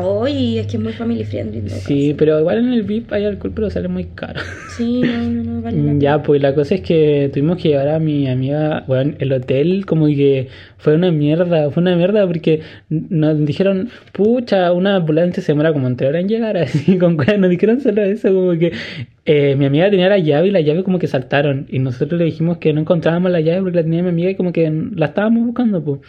Hoy 0.03 0.59
es 0.59 0.67
que 0.67 0.77
es 0.77 0.83
muy 0.83 0.93
family 0.93 1.23
friendly. 1.23 1.67
Sí, 1.69 2.13
pero 2.15 2.39
igual 2.39 2.59
en 2.59 2.73
el 2.73 2.83
VIP 2.83 3.13
hay 3.13 3.25
alcohol, 3.25 3.51
pero 3.55 3.69
sale 3.71 3.87
muy 3.87 4.05
caro. 4.05 4.39
Sí, 4.77 5.01
no, 5.01 5.23
no, 5.23 5.43
no, 5.43 5.48
vale 5.61 5.99
Ya, 5.99 6.21
pues 6.23 6.41
la 6.41 6.53
cosa 6.55 6.75
es 6.75 6.81
que 6.81 7.29
tuvimos 7.33 7.57
que 7.57 7.69
llevar 7.69 7.89
a 7.89 7.99
mi 7.99 8.27
amiga, 8.27 8.83
bueno, 8.87 9.13
el 9.19 9.31
hotel 9.33 9.85
como 9.85 10.07
que 10.07 10.47
fue 10.77 10.95
una 10.95 11.11
mierda, 11.11 11.69
fue 11.71 11.81
una 11.81 11.95
mierda 11.95 12.25
porque 12.25 12.61
nos 12.89 13.45
dijeron, 13.45 13.89
pucha, 14.11 14.71
una 14.71 14.97
ambulancia 14.97 15.43
se 15.43 15.51
demora 15.51 15.73
como 15.73 15.87
entre 15.87 16.07
hora 16.07 16.19
en 16.19 16.27
llegar, 16.27 16.57
así 16.57 16.97
con 16.97 17.17
nos 17.17 17.49
dijeron 17.49 17.81
solo 17.81 18.01
eso, 18.03 18.33
como 18.33 18.57
que 18.57 18.71
eh, 19.25 19.55
mi 19.55 19.65
amiga 19.65 19.89
tenía 19.89 20.09
la 20.09 20.17
llave 20.17 20.47
y 20.47 20.51
la 20.51 20.61
llave 20.61 20.83
como 20.83 20.97
que 20.97 21.07
saltaron 21.07 21.67
y 21.69 21.79
nosotros 21.79 22.17
le 22.17 22.25
dijimos 22.25 22.57
que 22.57 22.73
no 22.73 22.81
encontrábamos 22.81 23.31
la 23.31 23.41
llave 23.41 23.61
porque 23.61 23.75
la 23.77 23.83
tenía 23.83 24.01
mi 24.01 24.09
amiga 24.09 24.31
y 24.31 24.35
como 24.35 24.51
que 24.51 24.71
la 24.95 25.07
estábamos 25.07 25.45
buscando, 25.45 25.83
pues. 25.83 26.01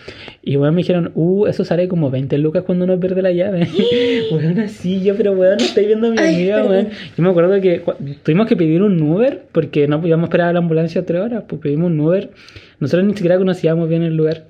Y 0.43 0.57
bueno, 0.57 0.73
me 0.73 0.79
dijeron, 0.79 1.11
uh, 1.15 1.47
eso 1.47 1.65
sale 1.65 1.89
como 1.89 2.11
20 2.11 2.39
lucas 2.39 2.63
cuando 2.65 2.85
uno 2.85 2.99
pierde 2.99 3.21
la 3.21 3.33
llave. 3.33 3.69
bueno, 4.31 4.63
así 4.63 5.03
yo, 5.03 5.17
pero 5.17 5.35
bueno, 5.35 5.57
estoy 5.57 5.87
viendo 5.87 6.09
a 6.09 6.11
mi 6.13 6.19
amiga, 6.19 6.63
bueno. 6.63 6.89
Yo 7.17 7.23
me 7.23 7.31
acuerdo 7.31 7.61
que 7.61 7.83
tuvimos 8.23 8.47
que 8.47 8.57
pedir 8.57 8.83
un 8.83 9.01
Uber 9.03 9.43
porque 9.53 9.87
no 9.89 10.01
podíamos 10.01 10.29
esperar 10.29 10.49
a 10.49 10.53
la 10.53 10.61
ambulancia 10.61 11.05
tres 11.05 11.21
horas, 11.21 11.45
pues 11.47 11.61
pedimos 11.61 11.91
un 11.91 12.01
Uber. 12.01 12.31
Nosotros 12.79 13.07
ni 13.07 13.15
siquiera 13.15 13.37
conocíamos 13.37 13.89
bien 13.89 14.03
el 14.03 14.17
lugar. 14.17 14.45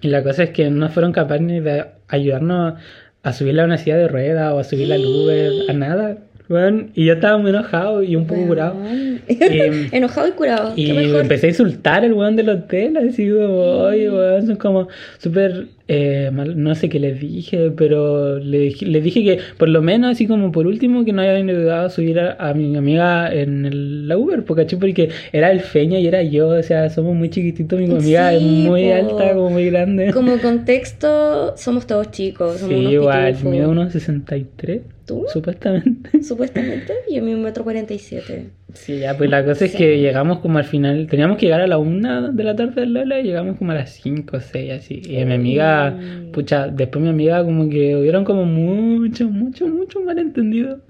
Y 0.00 0.08
la 0.08 0.22
cosa 0.22 0.42
es 0.42 0.50
que 0.50 0.70
no 0.70 0.88
fueron 0.88 1.12
capaces 1.12 1.42
ni 1.42 1.60
de 1.60 1.84
ayudarnos 2.08 2.74
a 3.22 3.32
subir 3.32 3.58
a 3.60 3.64
una 3.64 3.78
silla 3.78 3.96
de 3.96 4.08
ruedas 4.08 4.52
o 4.52 4.58
a 4.58 4.64
subir 4.64 4.92
al 4.92 5.04
Uber, 5.04 5.50
a 5.70 5.72
nada. 5.72 6.18
Weón, 6.46 6.90
y 6.94 7.06
yo 7.06 7.14
estaba 7.14 7.38
muy 7.38 7.50
enojado 7.50 8.02
y 8.02 8.16
un 8.16 8.26
poco 8.26 8.46
curado. 8.46 8.76
Y- 9.26 9.88
Enojado 9.92 10.28
y 10.28 10.32
curado. 10.32 10.72
Y 10.76 10.92
mejor. 10.92 11.22
empecé 11.22 11.46
a 11.46 11.50
insultar 11.50 12.04
al 12.04 12.12
weón 12.12 12.36
del 12.36 12.50
hotel, 12.50 12.98
así 12.98 13.30
como, 13.30 13.46
oye, 13.84 14.10
weón, 14.10 14.46
son 14.46 14.56
como 14.56 14.88
súper, 15.18 15.68
eh, 15.88 16.30
mal- 16.34 16.62
no 16.62 16.74
sé 16.74 16.90
qué 16.90 17.00
les 17.00 17.18
dije, 17.18 17.70
pero 17.74 18.38
le, 18.38 18.58
dije- 18.58 18.84
le 18.84 19.00
dije 19.00 19.24
que 19.24 19.38
por 19.56 19.70
lo 19.70 19.80
menos, 19.80 20.10
así 20.12 20.26
como 20.26 20.52
por 20.52 20.66
último, 20.66 21.02
que 21.06 21.14
no 21.14 21.22
habían 21.22 21.48
ayudado 21.48 21.86
a 21.86 21.88
subir 21.90 22.20
a, 22.20 22.32
a 22.38 22.52
mi 22.52 22.76
amiga 22.76 23.32
en 23.32 23.64
el, 23.64 24.06
la 24.06 24.18
Uber, 24.18 24.44
porque, 24.44 24.66
porque 24.78 25.08
era 25.32 25.50
el 25.50 25.60
Feña 25.60 25.98
y 25.98 26.06
era 26.06 26.22
yo, 26.22 26.48
o 26.48 26.62
sea, 26.62 26.90
somos 26.90 27.14
muy 27.14 27.30
chiquititos, 27.30 27.80
mi 27.80 27.86
amiga 27.90 28.34
es 28.34 28.42
muy 28.42 28.84
po. 28.88 28.94
alta, 28.94 29.32
como 29.32 29.48
muy 29.48 29.70
grande. 29.70 30.10
Como 30.12 30.36
contexto, 30.38 31.56
somos 31.56 31.86
todos 31.86 32.10
chicos. 32.10 32.58
Somos 32.58 32.74
Sí, 32.74 32.80
unos 32.80 32.92
igual, 32.92 33.32
pitufos. 33.32 33.50
mido 33.50 33.70
unos 33.70 33.92
63, 33.94 34.80
¿Tú? 35.06 35.24
supuestamente. 35.32 36.22
Supuestamente, 36.22 36.92
yo 37.10 37.22
un 37.22 37.42
metro 37.42 37.62
cuarenta 37.64 37.92
y 37.92 37.98
siete. 37.98 38.46
Sí, 38.72 38.98
ya, 39.00 39.16
pues 39.16 39.28
la 39.30 39.44
cosa 39.44 39.66
es 39.66 39.72
Sí. 39.72 39.76
que 39.78 39.98
llegamos 40.00 40.38
como 40.38 40.58
al 40.58 40.64
final, 40.64 41.06
teníamos 41.08 41.36
que 41.36 41.46
llegar 41.46 41.60
a 41.60 41.66
la 41.66 41.78
una 41.78 42.30
de 42.30 42.42
la 42.44 42.56
tarde 42.56 42.80
del 42.80 42.94
Lola 42.94 43.20
y 43.20 43.24
llegamos 43.24 43.56
como 43.58 43.72
a 43.72 43.74
las 43.74 43.90
5 43.90 44.38
o 44.38 44.40
6 44.40 44.72
así. 44.72 45.02
Y 45.04 45.24
mi 45.24 45.34
amiga, 45.34 45.96
pucha, 46.32 46.68
después 46.68 47.02
mi 47.02 47.10
amiga 47.10 47.44
como 47.44 47.68
que 47.68 47.94
hubieron 47.96 48.24
como 48.24 48.44
mucho, 48.46 49.28
mucho, 49.28 49.66
mucho 49.68 50.00
malentendido. 50.00 50.80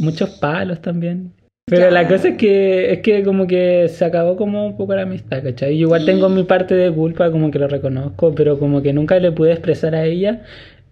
Muchos 0.00 0.30
palos 0.30 0.80
también. 0.80 1.32
Pero 1.66 1.82
Ya. 1.82 1.90
la 1.90 2.08
cosa 2.08 2.28
es 2.28 2.36
que, 2.36 2.92
es 2.92 3.00
que 3.00 3.22
como 3.22 3.46
que 3.46 3.88
se 3.88 4.04
acabó 4.04 4.36
como 4.36 4.66
un 4.66 4.76
poco 4.78 4.94
la 4.96 5.02
amistad, 5.02 5.42
¿cachai? 5.42 5.76
Yo 5.76 5.82
igual 5.82 6.06
tengo 6.06 6.28
mi 6.30 6.44
parte 6.44 6.74
de 6.74 6.90
culpa, 6.90 7.30
como 7.30 7.50
que 7.50 7.58
lo 7.58 7.68
reconozco, 7.68 8.34
pero 8.34 8.58
como 8.58 8.80
que 8.80 8.92
nunca 8.94 9.18
le 9.18 9.32
pude 9.32 9.52
expresar 9.52 9.94
a 9.94 10.04
ella 10.06 10.42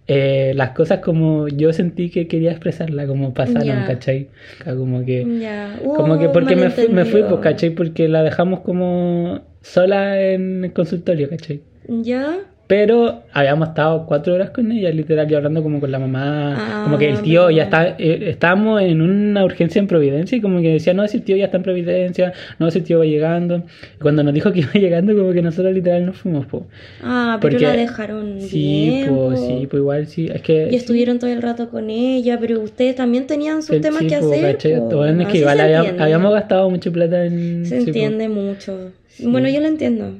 eh, 0.07 0.53
las 0.55 0.69
cosas 0.71 0.99
como 0.99 1.47
yo 1.49 1.73
sentí 1.73 2.09
que 2.09 2.27
quería 2.27 2.51
expresarla, 2.51 3.05
como 3.07 3.33
pasaron, 3.33 3.63
Ya. 3.65 3.85
¿cachai? 3.85 4.29
Como 4.65 5.03
que... 5.05 5.25
Ya. 5.39 5.77
Como 5.83 6.17
que 6.17 6.25
hubo 6.25 6.33
porque 6.33 6.55
me 6.55 6.69
fui, 6.69 6.87
me 6.87 7.05
fui, 7.05 7.23
pues. 7.23 7.41
¿cachai? 7.41 7.71
Porque 7.71 8.07
la 8.07 8.23
dejamos 8.23 8.61
como 8.61 9.41
sola 9.61 10.21
en 10.21 10.63
el 10.63 10.73
consultorio, 10.73 11.29
¿cachai? 11.29 11.61
Ya. 11.87 12.37
Pero 12.67 13.23
habíamos 13.31 13.69
estado 13.69 14.05
cuatro 14.05 14.33
horas 14.33 14.49
con 14.49 14.69
ella, 14.73 14.89
literal, 14.91 15.31
y 15.31 15.35
hablando 15.35 15.63
como 15.63 15.79
con 15.79 15.89
la 15.89 15.99
mamá, 15.99 16.53
Ah, 16.57 16.81
como 16.83 16.97
que 16.97 17.07
el 17.09 17.21
tío 17.21 17.43
pero- 17.47 17.51
ya 17.57 17.63
está, 17.63 17.87
eh, 17.97 18.29
estábamos 18.29 18.81
en 18.81 18.99
una 19.01 19.45
urgencia 19.45 19.79
en 19.79 19.87
Providencia 19.87 20.37
y 20.37 20.41
como 20.41 20.59
que 20.59 20.73
decía, 20.73 20.93
no, 20.93 21.07
si 21.07 21.15
el 21.15 21.23
tío 21.23 21.37
ya 21.37 21.45
está 21.45 21.55
en 21.57 21.63
Providencia, 21.63 22.33
no, 22.59 22.69
si 22.69 22.79
el 22.79 22.83
tío 22.83 22.99
va 22.99 23.05
llegando. 23.05 23.63
Y 23.95 24.01
cuando 24.01 24.21
nos 24.21 24.33
dijo 24.33 24.51
que 24.51 24.59
iba 24.59 24.71
llegando, 24.73 25.15
como 25.15 25.31
que 25.31 25.41
nosotros 25.41 25.73
literal 25.73 26.05
nos 26.05 26.17
fuimos, 26.17 26.45
pues. 26.47 26.63
Ah, 27.01 27.37
pero 27.41 27.53
Porque- 27.53 27.65
la 27.67 27.73
dejaron 27.77 28.41
Sí, 28.41 29.05
pues, 29.07 29.39
po. 29.39 29.47
sí, 29.47 29.67
pues 29.69 29.79
igual 29.79 30.07
sí, 30.07 30.27
es 30.33 30.41
que... 30.41 30.67
Y 30.69 30.75
estuvieron 30.75 31.19
todo 31.19 31.29
el 31.31 31.41
rato 31.41 31.69
con 31.69 31.89
ella, 31.89 32.37
pero 32.37 32.59
ustedes 32.59 32.95
también 32.95 33.27
tenían 33.27 33.63
sus 33.63 33.77
sí, 33.77 33.81
temas 33.81 33.99
sí, 34.01 34.07
que 34.07 34.17
pues, 34.17 34.43
hacer. 34.55 34.79
po. 34.79 34.97
Bueno, 34.97 35.21
es 35.21 35.27
que 35.29 35.37
igual 35.37 35.55
se 35.55 35.63
había- 35.63 35.77
entiende. 35.77 36.03
habíamos 36.03 36.33
gastado 36.33 36.69
mucha 36.69 36.91
plata 36.91 37.23
en... 37.25 37.65
Se 37.65 37.79
sí, 37.79 37.87
entiende 37.87 38.27
mucho. 38.27 38.91
Bueno, 39.23 39.47
yo 39.47 39.61
lo 39.61 39.67
entiendo. 39.67 40.11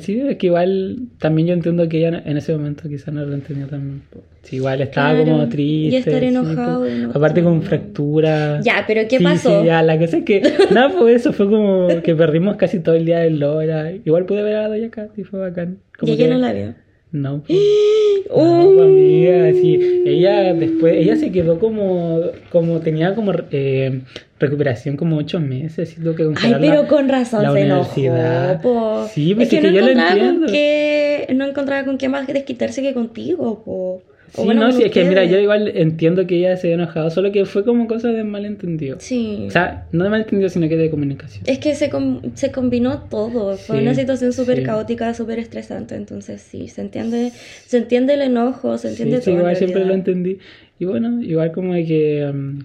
Sí, 0.00 0.20
es 0.20 0.36
que 0.36 0.48
igual 0.48 0.98
también 1.18 1.46
yo 1.48 1.54
entiendo 1.54 1.88
que 1.88 1.98
ella 1.98 2.22
en 2.24 2.36
ese 2.36 2.52
momento 2.52 2.88
quizás 2.88 3.14
no 3.14 3.24
lo 3.24 3.34
entendió 3.34 3.66
también. 3.68 4.02
po. 4.10 4.20
Sí, 4.42 4.56
igual 4.56 4.80
estaba 4.80 5.10
Claro, 5.14 5.30
como 5.30 5.44
y 5.44 5.48
triste. 5.48 5.98
estar 5.98 6.20
sí, 6.20 6.26
enojado, 6.26 6.84
po. 6.86 6.90
no, 6.90 7.10
Aparte 7.10 7.42
con 7.42 7.62
fractura. 7.62 8.60
Ya, 8.62 8.84
pero 8.86 9.02
¿qué 9.08 9.18
Sí, 9.18 9.24
pasó? 9.24 9.60
Sí, 9.60 9.66
ya, 9.66 9.82
la 9.82 9.98
cosa 9.98 10.16
es 10.18 10.24
que, 10.24 10.42
nada, 10.74 10.92
pues 10.98 11.16
eso 11.20 11.32
fue 11.32 11.46
como 11.48 11.88
que 12.02 12.14
perdimos 12.16 12.56
casi 12.56 12.80
todo 12.80 12.94
el 12.96 13.04
día 13.04 13.20
del 13.20 13.38
Lola. 13.38 13.92
Igual 14.04 14.24
pude 14.26 14.42
ver 14.42 14.56
a 14.56 14.68
Doña 14.68 14.90
Kat 14.90 15.16
y 15.16 15.22
fue 15.24 15.38
bacán. 15.40 15.78
Y 15.94 15.98
Como 15.98 16.12
ella 16.12 16.24
que- 16.26 16.30
no 16.32 16.38
la 16.38 16.52
vio. 16.52 16.74
No, 17.12 17.42
pues. 17.46 17.58
No, 18.30 18.70
pues, 18.74 18.80
amiga, 18.86 19.52
sí. 19.52 20.02
Ella 20.06 20.54
después, 20.54 20.94
ella 20.96 21.16
se 21.16 21.32
quedó 21.32 21.58
como, 21.58 22.20
como 22.50 22.78
tenía 22.78 23.14
como 23.16 23.32
eh, 23.50 24.02
recuperación 24.38 24.96
como 24.96 25.16
ocho 25.16 25.40
meses, 25.40 25.96
tuvo 26.00 26.14
que 26.14 26.22
Ay, 26.40 26.54
pero 26.60 26.82
la- 26.82 26.88
con 26.88 27.08
razón 27.08 27.42
la 27.42 27.52
se 27.52 27.60
enojó, 27.62 28.60
po. 28.62 29.06
Sí, 29.12 29.34
pues 29.34 29.52
es 29.52 29.60
que, 29.60 29.66
es 29.66 29.72
no 29.72 29.78
yo 29.80 29.80
lo 29.84 29.88
entiendo. 29.90 30.46
qué, 30.46 31.26
no 31.34 31.44
encontraba 31.44 31.84
con 31.84 31.98
qué 31.98 32.08
más 32.08 32.28
desquitarse 32.28 32.82
que 32.82 32.94
contigo, 32.94 33.64
po. 33.64 34.02
Sí, 34.34 34.42
bueno, 34.44 34.62
no, 34.62 34.72
sí, 34.72 34.82
es 34.84 34.92
que 34.92 35.04
mira, 35.04 35.24
yo 35.24 35.38
igual 35.38 35.72
entiendo 35.74 36.26
que 36.26 36.36
ella 36.36 36.56
se 36.56 36.68
haya 36.68 36.74
enojado, 36.74 37.10
solo 37.10 37.32
que 37.32 37.44
fue 37.44 37.64
como 37.64 37.86
cosa 37.88 38.08
de 38.08 38.22
malentendido. 38.22 38.96
Sí. 39.00 39.44
O 39.48 39.50
sea, 39.50 39.86
no 39.92 40.04
de 40.04 40.10
malentendido, 40.10 40.48
sino 40.48 40.68
que 40.68 40.76
de 40.76 40.88
comunicación. 40.90 41.42
Es 41.46 41.58
que 41.58 41.74
se, 41.74 41.90
com- 41.90 42.20
se 42.34 42.52
combinó 42.52 43.02
todo, 43.10 43.56
fue 43.56 43.76
Sí, 43.78 43.82
una 43.82 43.94
situación 43.94 44.32
súper 44.32 44.58
sí. 44.58 44.62
caótica, 44.64 45.12
súper 45.14 45.38
estresante, 45.40 45.96
entonces 45.96 46.40
sí, 46.42 46.68
se 46.68 46.80
entiende, 46.80 47.32
se 47.66 47.78
entiende 47.78 48.14
el 48.14 48.22
enojo, 48.22 48.78
se 48.78 48.88
Sí, 48.88 49.02
entiende 49.02 49.18
sí, 49.18 49.24
todo. 49.24 49.34
en 49.34 49.40
igual 49.40 49.56
siempre 49.56 49.84
lo 49.84 49.94
entendí. 49.94 50.38
Y 50.78 50.84
bueno, 50.84 51.20
igual 51.22 51.50
como 51.52 51.72
que... 51.74 52.30
um, 52.32 52.60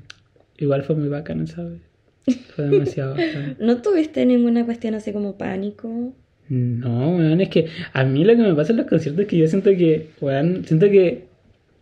igual 0.57 0.83
fue 0.83 0.95
muy 0.95 1.09
bacana, 1.09 1.47
¿sabes? 1.47 1.79
Fue 2.55 2.65
demasiado. 2.65 3.15
¿No 3.59 3.81
tuviste 3.81 4.25
ninguna 4.25 4.65
cuestión 4.65 4.93
así 4.95 5.11
como 5.11 5.35
pánico? 5.37 6.13
No, 6.47 7.15
weón, 7.17 7.41
es 7.41 7.49
que 7.49 7.65
a 7.93 8.03
mí 8.03 8.23
lo 8.23 8.35
que 8.35 8.41
me 8.43 8.53
pasa 8.53 8.71
en 8.71 8.77
los 8.77 8.85
conciertos 8.85 9.23
es 9.23 9.27
que 9.27 9.37
yo 9.37 9.47
siento 9.47 9.71
que, 9.71 10.09
weón, 10.21 10.63
siento 10.65 10.87
que 10.89 11.23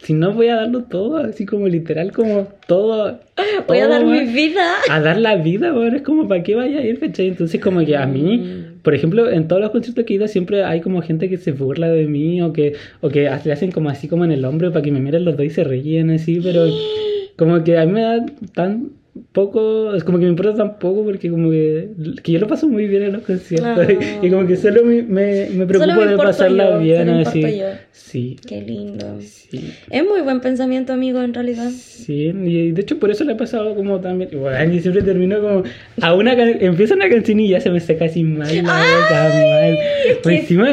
si 0.04 0.14
no 0.14 0.34
voy 0.34 0.48
a 0.50 0.56
darlo 0.56 0.84
todo, 0.84 1.18
así 1.18 1.46
como 1.46 1.68
literal, 1.68 2.12
como 2.12 2.48
todo. 2.68 3.20
Voy 3.68 3.80
a 3.80 3.88
dar 3.88 4.04
mi 4.06 4.12
weón, 4.20 4.34
vida. 4.34 4.66
A 4.90 5.00
dar 5.00 5.18
la 5.18 5.36
vida, 5.38 5.74
weón, 5.74 5.96
es 5.96 6.02
como 6.02 6.28
para 6.28 6.44
qué 6.44 6.56
vaya 6.56 6.80
a 6.80 6.84
ir, 6.86 7.00
¿cachai? 7.00 7.30
Entonces, 7.30 7.60
como 7.62 7.86
que 7.86 7.96
a 7.96 8.06
mí, 8.06 8.38
Mm. 8.38 8.82
por 8.84 8.94
ejemplo, 8.94 9.30
en 9.30 9.48
todos 9.48 9.62
los 9.62 9.72
conciertos 9.72 10.04
que 10.06 10.14
he 10.14 10.18
ido, 10.18 10.28
siempre 10.28 10.64
hay 10.64 10.82
como 10.82 11.02
gente 11.02 11.30
que 11.30 11.38
se 11.38 11.52
burla 11.54 11.90
de 11.90 12.06
mí 12.08 12.42
o 12.42 12.52
que, 12.54 12.74
o 13.02 13.10
que 13.10 13.22
le 13.22 13.52
hacen 13.52 13.72
como 13.72 13.90
así 13.90 14.08
como 14.08 14.26
en 14.26 14.32
el 14.32 14.44
hombro 14.46 14.72
para 14.72 14.84
que 14.84 14.92
me 14.92 15.00
miren 15.00 15.24
los 15.26 15.38
dos 15.38 15.46
y 15.46 15.50
se 15.50 15.64
ríen 15.64 16.10
así, 16.12 16.40
pero 16.44 16.66
como 17.38 17.64
que 17.64 17.78
a 17.78 17.86
mí 17.86 17.94
me 17.94 18.02
da 18.02 18.26
tan 18.54 18.90
poco, 19.32 19.94
es 19.94 20.04
como 20.04 20.18
que 20.18 20.26
me 20.26 20.32
importa 20.32 20.56
tan 20.56 20.80
poco 20.80 21.04
porque 21.04 21.30
como 21.30 21.52
que, 21.52 21.90
que 22.24 22.32
yo 22.32 22.40
lo 22.40 22.48
paso 22.48 22.68
muy 22.68 22.88
bien 22.88 23.04
en 23.04 23.14
los 23.14 23.22
conciertos 23.22 23.88
Ah. 23.88 24.20
y 24.24 24.30
como 24.30 24.48
que 24.48 24.56
solo 24.56 24.84
me, 24.84 25.04
me, 25.04 25.50
me 25.52 25.66
preocupo 25.68 26.02
me 26.02 26.08
de 26.08 26.18
pasarla 26.18 26.72
yo, 26.72 26.80
bien 26.80 27.10
así. 27.10 27.42
yo. 27.42 27.66
Sí, 27.92 28.38
Qué 28.48 28.62
lindo. 28.62 29.20
sí. 29.22 29.72
Es 29.92 30.04
muy 30.04 30.22
buen 30.22 30.40
pensamiento, 30.42 30.94
amigo, 30.94 31.22
en 31.22 31.34
realidad. 31.34 31.70
Sí, 31.70 32.34
y 32.44 32.72
de 32.72 32.82
hecho 32.82 32.98
por 33.00 33.12
eso 33.12 33.24
le 33.24 33.34
ha 33.34 33.38
pasado 33.38 33.76
como 33.76 34.00
también. 34.00 34.32
Bueno, 34.34 34.74
y 34.74 34.80
siempre 34.80 35.04
termino 35.04 35.40
como. 35.42 35.64
A 36.02 36.14
una 36.16 36.34
empieza 36.34 36.96
una 36.96 37.08
canción 37.10 37.40
y 37.40 37.50
ya 37.50 37.60
se 37.62 37.70
me 37.70 37.80
seca 37.80 38.06
así 38.06 38.24
mal 38.24 38.48
la 38.56 38.62
boca, 38.64 39.32
mal. 39.34 39.78
Que 40.24 40.36
encima, 40.38 40.70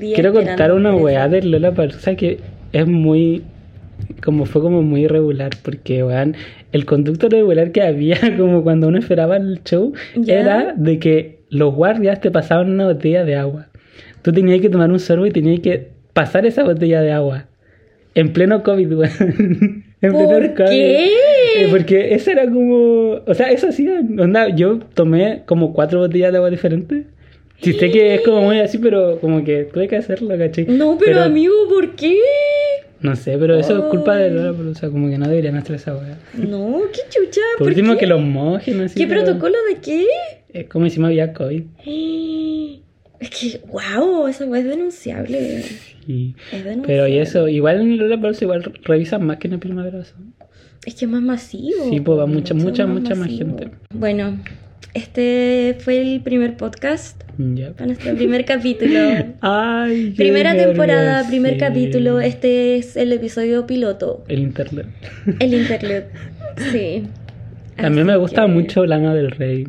día 0.00 0.14
quiero 0.14 0.32
contar 0.32 0.72
una 0.72 0.94
weá 0.96 1.28
de 1.28 1.42
Lola 1.42 1.72
Palusa 1.72 2.16
que 2.16 2.38
es 2.72 2.86
muy. 2.86 3.42
Como 4.22 4.44
fue 4.46 4.62
como 4.62 4.82
muy 4.82 5.04
irregular, 5.04 5.50
porque 5.62 6.02
weón, 6.02 6.34
el 6.72 6.84
conducto 6.84 7.28
regular 7.28 7.72
que 7.72 7.82
había, 7.82 8.18
como 8.38 8.62
cuando 8.62 8.88
uno 8.88 8.98
esperaba 8.98 9.36
el 9.36 9.62
show, 9.64 9.92
¿Ya? 10.16 10.40
era 10.40 10.74
de 10.76 10.98
que 10.98 11.38
los 11.48 11.74
guardias 11.74 12.20
te 12.20 12.30
pasaban 12.30 12.70
una 12.70 12.86
botella 12.86 13.24
de 13.24 13.36
agua. 13.36 13.68
Tú 14.22 14.32
tenías 14.32 14.60
que 14.60 14.68
tomar 14.70 14.90
un 14.90 15.00
sorbo 15.00 15.26
y 15.26 15.30
tenías 15.30 15.60
que 15.60 15.88
pasar 16.12 16.46
esa 16.46 16.62
botella 16.64 17.00
de 17.00 17.12
agua. 17.12 17.46
En 18.14 18.32
pleno 18.32 18.62
COVID, 18.62 18.92
weón. 18.96 19.84
En 20.02 20.10
¿Por 20.10 20.26
pleno 20.26 20.54
COVID. 20.56 20.68
qué? 20.68 21.06
Eh, 21.06 21.68
Porque 21.70 22.12
eso 22.14 22.32
era 22.32 22.44
como. 22.44 23.20
O 23.24 23.34
sea, 23.34 23.52
eso 23.52 23.68
hacía. 23.68 24.00
Onda, 24.18 24.48
yo 24.48 24.80
tomé 24.94 25.42
como 25.46 25.72
cuatro 25.72 26.00
botellas 26.00 26.32
de 26.32 26.38
agua 26.38 26.50
diferentes. 26.50 27.04
Sí, 27.60 27.74
sé 27.74 27.92
que 27.92 28.16
es 28.16 28.22
como 28.22 28.42
muy 28.42 28.58
así, 28.58 28.78
pero 28.78 29.20
como 29.20 29.44
que 29.44 29.62
tuve 29.72 29.86
que 29.86 29.94
hacerlo, 29.94 30.36
¿cachai? 30.36 30.64
No, 30.66 30.98
pero, 30.98 31.22
amigo, 31.22 31.54
¿por 31.68 31.94
qué? 31.94 32.18
No 33.02 33.16
sé, 33.16 33.36
pero 33.38 33.56
eso 33.56 33.78
es 33.78 33.84
culpa 33.84 34.16
de. 34.16 34.30
Lola, 34.30 34.74
sea, 34.74 34.90
como 34.90 35.08
que 35.08 35.18
no 35.18 35.28
deberían 35.28 35.56
hacer 35.56 35.76
esa 35.76 35.96
weá. 35.96 36.18
No, 36.34 36.80
qué 36.92 37.00
chucha. 37.10 37.40
Por 37.58 37.58
¿por 37.58 37.68
último, 37.68 37.94
qué? 37.94 38.00
que 38.00 38.06
los 38.06 38.20
mojen, 38.20 38.80
así. 38.82 38.98
¿Qué 38.98 39.06
pero- 39.06 39.24
protocolo 39.24 39.56
de 39.68 39.80
qué? 39.80 40.06
Es 40.52 40.68
como 40.68 40.84
encima 40.86 41.08
había 41.08 41.32
COVID. 41.32 41.62
Es 43.22 43.30
que, 43.30 43.60
wow, 43.68 44.26
esa 44.26 44.44
weá 44.46 44.62
es 44.62 44.66
denunciable. 44.66 45.62
Y... 46.08 46.34
Es 46.50 46.64
denunciable. 46.64 46.82
Pero 46.88 47.06
y 47.06 47.18
eso, 47.18 47.46
igual 47.46 47.80
en 47.80 47.96
Lola 47.96 48.20
Palusa 48.20 48.44
igual 48.44 48.64
revisan 48.82 49.24
más 49.24 49.36
que 49.36 49.46
en 49.46 49.54
el 49.54 49.58
primavera. 49.60 50.00
Es 50.84 50.94
que 50.96 51.04
es 51.04 51.08
más 51.10 51.22
masivo. 51.22 51.88
Sí, 51.88 52.00
pues 52.00 52.18
va 52.18 52.26
mucha, 52.26 52.52
mucha, 52.54 52.84
mucha 52.84 53.14
más 53.14 53.28
gente. 53.28 53.70
Bueno, 53.94 54.38
este 54.94 55.76
fue 55.80 56.00
el 56.00 56.20
primer 56.20 56.56
podcast. 56.56 57.22
Ya. 57.38 57.72
Para 57.72 57.86
nuestro 57.86 58.14
primer 58.14 58.44
capítulo. 58.44 58.98
Ay, 59.40 60.10
Primera 60.16 60.54
temporada, 60.54 61.26
primer 61.28 61.54
sí. 61.54 61.58
capítulo. 61.58 62.20
Este 62.20 62.76
es 62.76 62.96
el 62.96 63.12
episodio 63.12 63.66
piloto. 63.66 64.24
El 64.28 64.40
internet. 64.40 64.86
El 65.38 65.54
interlude. 65.54 66.06
Sí. 66.70 67.04
Mí 67.78 68.04
me 68.04 68.16
gusta 68.16 68.42
que- 68.42 68.48
mucho 68.48 68.84
Lana 68.86 69.14
del 69.14 69.30
Rey. 69.30 69.66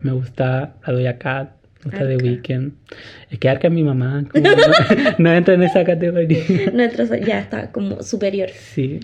Me 0.00 0.12
gusta 0.12 0.74
la 0.86 0.92
Doja 0.92 1.18
Cat. 1.18 1.50
The 1.88 1.96
Arca. 1.96 2.16
Weeknd. 2.24 2.72
Es 3.30 3.38
que 3.38 3.48
Arca 3.48 3.68
es 3.68 3.74
mi 3.74 3.82
mamá. 3.82 4.24
como 4.30 4.44
no, 4.48 4.56
no 5.18 5.32
entra 5.32 5.54
en 5.54 5.62
esa 5.62 5.82
categoría. 5.84 6.42
Nuestro 6.72 7.04
ya 7.16 7.40
está 7.40 7.72
como 7.72 8.02
superior. 8.02 8.50
Sí. 8.50 9.00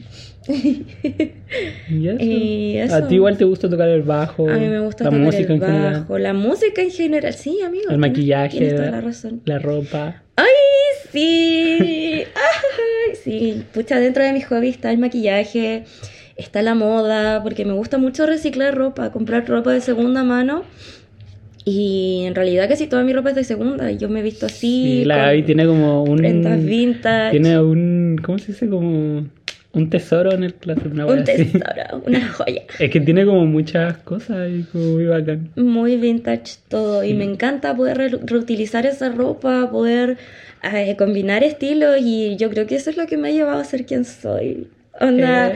¿Y 0.49 2.09
eso? 2.09 2.17
Y 2.23 2.77
eso. 2.79 2.95
A 2.95 3.09
ti 3.09 3.15
igual 3.17 3.37
te 3.39 3.45
gusta 3.45 3.69
tocar 3.69 3.89
el 3.89 4.03
bajo. 4.03 4.49
A 4.49 4.55
mí 4.59 4.67
me 4.69 4.81
gusta 4.81 5.05
la 5.05 5.11
tocar 5.11 5.25
música 5.25 5.53
el 5.55 5.61
en 5.62 5.67
general. 5.67 5.93
bajo. 6.01 6.19
La 6.19 6.33
música 6.35 6.83
en 6.83 6.91
general, 6.91 7.35
sí, 7.35 7.61
amigo. 7.65 7.85
El 7.91 7.97
tienes- 7.97 7.99
maquillaje. 8.01 8.59
Tienes 8.59 8.77
toda 8.77 8.91
la 8.91 9.01
razón. 9.01 9.41
La 9.45 9.59
ropa. 9.59 10.23
¡Ay, 10.37 10.45
sí! 11.11 12.25
¡Ay, 12.35 13.17
sí! 13.25 13.62
Pucha, 13.73 13.99
dentro 14.01 14.23
de 14.23 14.33
mis 14.33 14.47
hobbies 14.47 14.75
está 14.77 14.91
el 14.91 14.99
maquillaje. 14.99 15.85
está 16.37 16.61
la 16.62 16.75
moda, 16.75 17.43
porque 17.43 17.65
me 17.65 17.73
gusta 17.73 17.97
mucho 17.97 18.27
reciclar 18.27 18.75
ropa, 18.75 19.11
comprar 19.12 19.49
ropa 19.49 19.73
de 19.73 19.81
segunda 19.81 20.23
mano. 20.25 20.65
Y 21.69 22.23
en 22.27 22.37
realidad 22.37 22.69
casi 22.69 22.87
toda 22.87 23.03
mi 23.03 23.13
ropa 23.13 23.31
es 23.31 23.35
de 23.35 23.43
segunda. 23.45 23.91
Yo 23.91 24.09
me 24.09 24.21
he 24.21 24.23
visto 24.23 24.47
así. 24.47 25.01
Sí, 25.01 25.05
la 25.05 25.17
Gaby 25.17 25.43
tiene 25.43 25.67
como 25.67 26.05
un. 26.05 26.17
prendas 26.19 26.65
vintage. 26.65 27.33
Tiene 27.33 27.61
un. 27.61 28.21
¿Cómo 28.23 28.39
se 28.39 28.53
dice? 28.53 28.69
Como. 28.69 29.27
Un 29.73 29.91
tesoro 29.91 30.33
en 30.33 30.43
el 30.45 30.55
closet, 30.55 30.87
una 30.91 31.05
un 31.05 31.19
así. 31.19 31.45
tesoro, 31.45 32.03
una 32.07 32.29
joya. 32.29 32.63
Es 32.79 32.89
que 32.91 33.01
tiene 33.01 33.27
como 33.27 33.45
muchas 33.45 33.99
cosas 33.99 34.49
y 34.51 34.63
como 34.63 34.85
muy 34.93 35.07
bacán. 35.07 35.51
Muy 35.57 35.97
vintage 35.97 36.55
todo. 36.69 37.03
Y 37.05 37.13
me 37.15 37.25
encanta 37.25 37.77
poder 37.77 37.99
re- 37.99 38.09
reutilizar 38.25 38.87
esa 38.87 39.11
ropa, 39.11 39.69
poder 39.71 40.17
eh, 40.63 40.95
combinar 40.97 41.43
estilos. 41.45 41.97
Y 42.01 42.37
yo 42.37 42.49
creo 42.49 42.67
que 42.67 42.77
eso 42.77 42.89
es 42.91 42.97
lo 42.97 43.07
que 43.07 43.17
me 43.19 43.29
ha 43.29 43.33
llevado 43.33 43.59
a 43.61 43.65
ser 43.65 43.85
quien 43.85 44.05
soy. 44.07 44.69
Onda, 45.01 45.53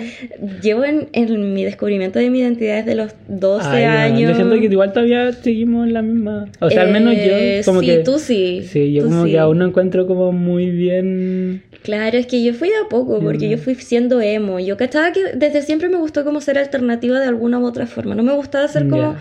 llevo 0.62 0.84
en, 0.84 1.08
en 1.12 1.54
mi 1.54 1.64
descubrimiento 1.64 2.18
de 2.18 2.28
mi 2.30 2.40
identidad 2.40 2.76
desde 2.84 2.94
los 2.94 3.14
12 3.28 3.66
Ay, 3.68 3.84
no, 3.84 3.90
años. 4.16 4.30
Yo 4.30 4.34
siento 4.36 4.54
que 4.58 4.64
igual 4.66 4.92
todavía 4.92 5.32
seguimos 5.32 5.86
en 5.86 5.94
la 5.94 6.02
misma. 6.02 6.46
O 6.60 6.68
sea, 6.70 6.82
al 6.82 6.92
menos 6.92 7.14
Eh, 7.16 7.60
yo. 7.60 7.64
Como 7.64 7.80
sí, 7.80 7.86
que, 7.86 7.98
tú 7.98 8.18
sí. 8.18 8.62
Sí, 8.68 8.92
yo 8.92 9.02
tú 9.04 9.08
como 9.08 9.24
sí. 9.24 9.32
que 9.32 9.38
aún 9.38 9.58
no 9.58 9.66
encuentro 9.66 10.06
como 10.06 10.32
muy 10.32 10.70
bien. 10.70 11.62
Claro, 11.82 12.18
es 12.18 12.26
que 12.26 12.42
yo 12.42 12.52
fui 12.52 12.68
de 12.68 12.74
a 12.76 12.88
poco, 12.90 13.20
porque 13.20 13.46
Mm. 13.46 13.50
yo 13.50 13.58
fui 13.58 13.74
siendo 13.76 14.20
emo. 14.20 14.60
Yo 14.60 14.76
cachaba 14.76 15.12
que 15.12 15.20
desde 15.34 15.62
siempre 15.62 15.88
me 15.88 15.96
gustó 15.96 16.24
como 16.24 16.40
ser 16.40 16.58
alternativa 16.58 17.18
de 17.18 17.26
alguna 17.26 17.58
u 17.58 17.64
otra 17.64 17.86
forma. 17.86 18.14
No 18.14 18.22
me 18.22 18.32
gustaba 18.34 18.68
ser 18.68 18.88
como 18.88 19.14
Ya. 19.14 19.18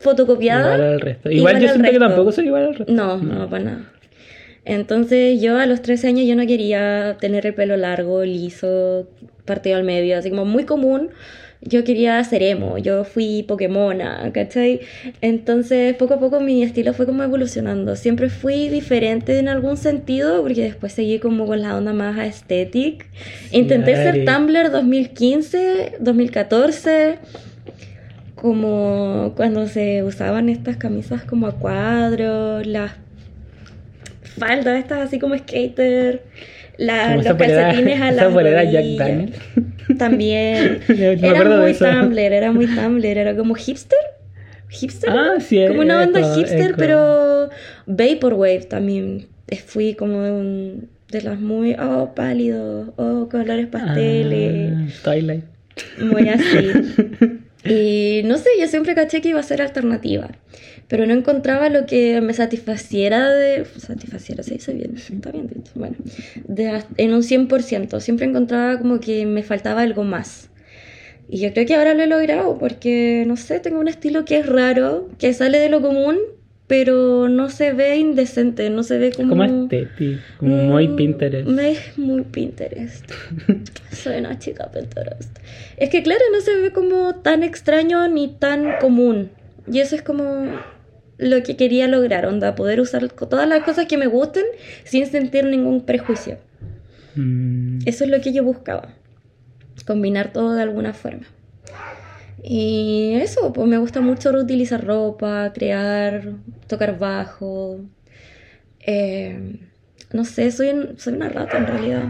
fotocopiada. 0.00 0.74
Igual 0.74 0.80
al 0.94 1.00
resto. 1.00 1.30
Igual, 1.30 1.38
igual 1.38 1.54
yo 1.62 1.68
siento 1.68 1.82
que 1.84 1.98
resto. 1.98 2.06
tampoco 2.08 2.32
soy 2.32 2.46
igual 2.46 2.66
al 2.66 2.74
resto. 2.74 2.92
No, 2.92 3.16
no, 3.16 3.48
para 3.48 3.64
nada. 3.64 3.80
Entonces 4.64 5.40
yo 5.40 5.58
a 5.58 5.66
los 5.66 5.82
13 5.82 6.08
años 6.08 6.26
yo 6.26 6.36
no 6.36 6.46
quería 6.46 7.16
tener 7.20 7.46
el 7.46 7.54
pelo 7.54 7.76
largo, 7.76 8.24
liso, 8.24 9.08
partido 9.44 9.76
al 9.76 9.84
medio, 9.84 10.16
así 10.18 10.30
como 10.30 10.44
muy 10.44 10.64
común. 10.64 11.10
Yo 11.64 11.84
quería 11.84 12.22
ser 12.24 12.42
emo, 12.42 12.76
yo 12.78 13.04
fui 13.04 13.44
Pokémona, 13.44 14.28
¿cachai? 14.32 14.80
Entonces 15.20 15.94
poco 15.94 16.14
a 16.14 16.18
poco 16.18 16.40
mi 16.40 16.64
estilo 16.64 16.92
fue 16.92 17.06
como 17.06 17.22
evolucionando. 17.22 17.94
Siempre 17.94 18.30
fui 18.30 18.68
diferente 18.68 19.38
en 19.38 19.48
algún 19.48 19.76
sentido, 19.76 20.42
porque 20.42 20.62
después 20.62 20.92
seguí 20.92 21.20
como 21.20 21.46
con 21.46 21.62
la 21.62 21.76
onda 21.76 21.92
más 21.92 22.18
aesthetic. 22.18 23.06
Intenté 23.52 23.94
ser. 23.94 24.24
Tumblr 24.24 24.72
2015, 24.72 25.98
2014 26.00 27.18
como 28.34 29.34
cuando 29.36 29.68
se 29.68 30.02
usaban 30.02 30.48
estas 30.48 30.76
camisas 30.76 31.22
como 31.22 31.46
a 31.46 31.52
cuadros, 31.52 32.66
las 32.66 32.90
faldas 34.38 34.78
estas 34.78 35.00
así 35.06 35.18
como 35.18 35.36
skater, 35.36 36.22
la- 36.78 37.12
Como 37.14 37.22
los 37.22 37.32
polera- 37.36 37.62
calcetines 37.68 38.00
a 38.20 38.30
polera 38.30 38.64
Jack. 38.64 38.84
Daniels. 38.98 39.36
También. 39.98 40.80
Me 40.88 41.12
era 41.28 41.44
muy. 41.60 41.74
Tumblr, 41.74 42.18
era 42.18 42.52
muy 42.52 42.66
Tumblr, 42.66 43.04
era 43.18 43.36
como 43.36 43.54
hipster. 43.54 43.98
¿Hipster? 44.68 45.10
Ah, 45.10 45.34
sí, 45.38 45.62
Como 45.68 45.82
una 45.82 45.96
banda 45.96 46.20
eco, 46.20 46.34
hipster, 46.34 46.60
eco. 46.70 46.74
pero 46.78 47.50
Vaporwave 47.86 48.60
también. 48.68 49.26
Eh, 49.48 49.56
Fui 49.56 49.94
como 49.94 50.22
de, 50.22 50.30
un- 50.32 50.88
de 51.10 51.20
las 51.20 51.38
muy, 51.38 51.74
oh, 51.78 52.14
pálidos, 52.14 52.88
oh, 52.96 53.28
colores 53.30 53.66
pasteles. 53.66 54.72
Ah, 54.74 54.88
Twilight. 55.04 55.44
Muy 56.00 56.28
así. 56.30 56.72
Y 57.64 58.22
no 58.24 58.38
sé, 58.38 58.50
yo 58.58 58.66
siempre 58.66 58.94
caché 58.94 59.20
que 59.20 59.28
iba 59.28 59.40
a 59.40 59.44
ser 59.44 59.62
alternativa, 59.62 60.30
pero 60.88 61.06
no 61.06 61.14
encontraba 61.14 61.68
lo 61.68 61.86
que 61.86 62.20
me 62.20 62.34
satisfaciera 62.34 63.30
de... 63.30 63.64
Satisfaciera, 63.64 64.42
se 64.42 64.54
dice 64.54 64.72
bien, 64.72 64.96
está 64.96 65.30
bien 65.30 65.46
dicho. 65.46 65.72
Bueno, 65.76 65.96
en 66.96 67.14
un 67.14 67.22
100%, 67.22 68.00
siempre 68.00 68.26
encontraba 68.26 68.78
como 68.78 68.98
que 68.98 69.26
me 69.26 69.42
faltaba 69.42 69.82
algo 69.82 70.02
más. 70.02 70.50
Y 71.28 71.38
yo 71.38 71.52
creo 71.52 71.66
que 71.66 71.74
ahora 71.74 71.94
lo 71.94 72.02
he 72.02 72.06
logrado 72.08 72.58
porque, 72.58 73.24
no 73.26 73.36
sé, 73.36 73.60
tengo 73.60 73.78
un 73.78 73.88
estilo 73.88 74.24
que 74.24 74.38
es 74.38 74.46
raro, 74.46 75.08
que 75.18 75.32
sale 75.32 75.58
de 75.58 75.68
lo 75.68 75.80
común, 75.80 76.18
pero 76.66 77.28
no 77.28 77.50
se 77.50 77.72
ve 77.72 77.96
indecente, 77.96 78.70
no 78.70 78.82
se 78.82 78.98
ve 78.98 79.12
como... 79.12 79.30
Como 79.30 79.44
estético, 79.44 80.20
como 80.38 80.56
muy 80.56 80.88
Mm, 80.88 80.96
Pinterest. 80.96 81.48
Me 81.48 81.70
es 81.72 81.98
muy 81.98 82.22
Pinterest. 82.22 83.10
Soy 83.92 84.18
una 84.18 84.38
chica 84.38 84.70
Pinterest. 84.70 85.38
Es 85.76 85.90
que 85.90 86.02
claro, 86.02 86.20
no 86.32 86.40
se 86.40 86.54
ve 86.56 86.72
como 86.72 87.16
tan 87.16 87.42
extraño 87.42 88.08
ni 88.08 88.28
tan 88.28 88.78
común. 88.80 89.30
Y 89.70 89.80
eso 89.80 89.94
es 89.96 90.02
como 90.02 90.46
lo 91.18 91.42
que 91.42 91.56
quería 91.56 91.88
lograr, 91.88 92.26
onda, 92.26 92.54
poder 92.54 92.80
usar 92.80 93.08
todas 93.08 93.48
las 93.48 93.62
cosas 93.64 93.86
que 93.86 93.96
me 93.98 94.06
gusten 94.06 94.44
sin 94.84 95.06
sentir 95.06 95.44
ningún 95.44 95.82
prejuicio. 95.82 96.38
Mm, 97.14 97.80
Eso 97.86 98.04
es 98.04 98.10
lo 98.10 98.20
que 98.20 98.32
yo 98.32 98.42
buscaba. 98.44 98.88
Combinar 99.86 100.32
todo 100.32 100.54
de 100.54 100.62
alguna 100.62 100.94
forma. 100.94 101.26
Y 102.42 103.14
eso, 103.14 103.52
pues 103.52 103.68
me 103.68 103.78
gusta 103.78 104.00
mucho 104.00 104.32
reutilizar 104.32 104.84
ropa, 104.84 105.52
crear, 105.54 106.32
tocar 106.66 106.98
bajo. 106.98 107.80
Eh, 108.80 109.60
no 110.12 110.24
sé, 110.24 110.50
soy, 110.50 110.94
soy 110.96 111.14
una 111.14 111.28
rata 111.28 111.56
en 111.58 111.66
realidad. 111.66 112.04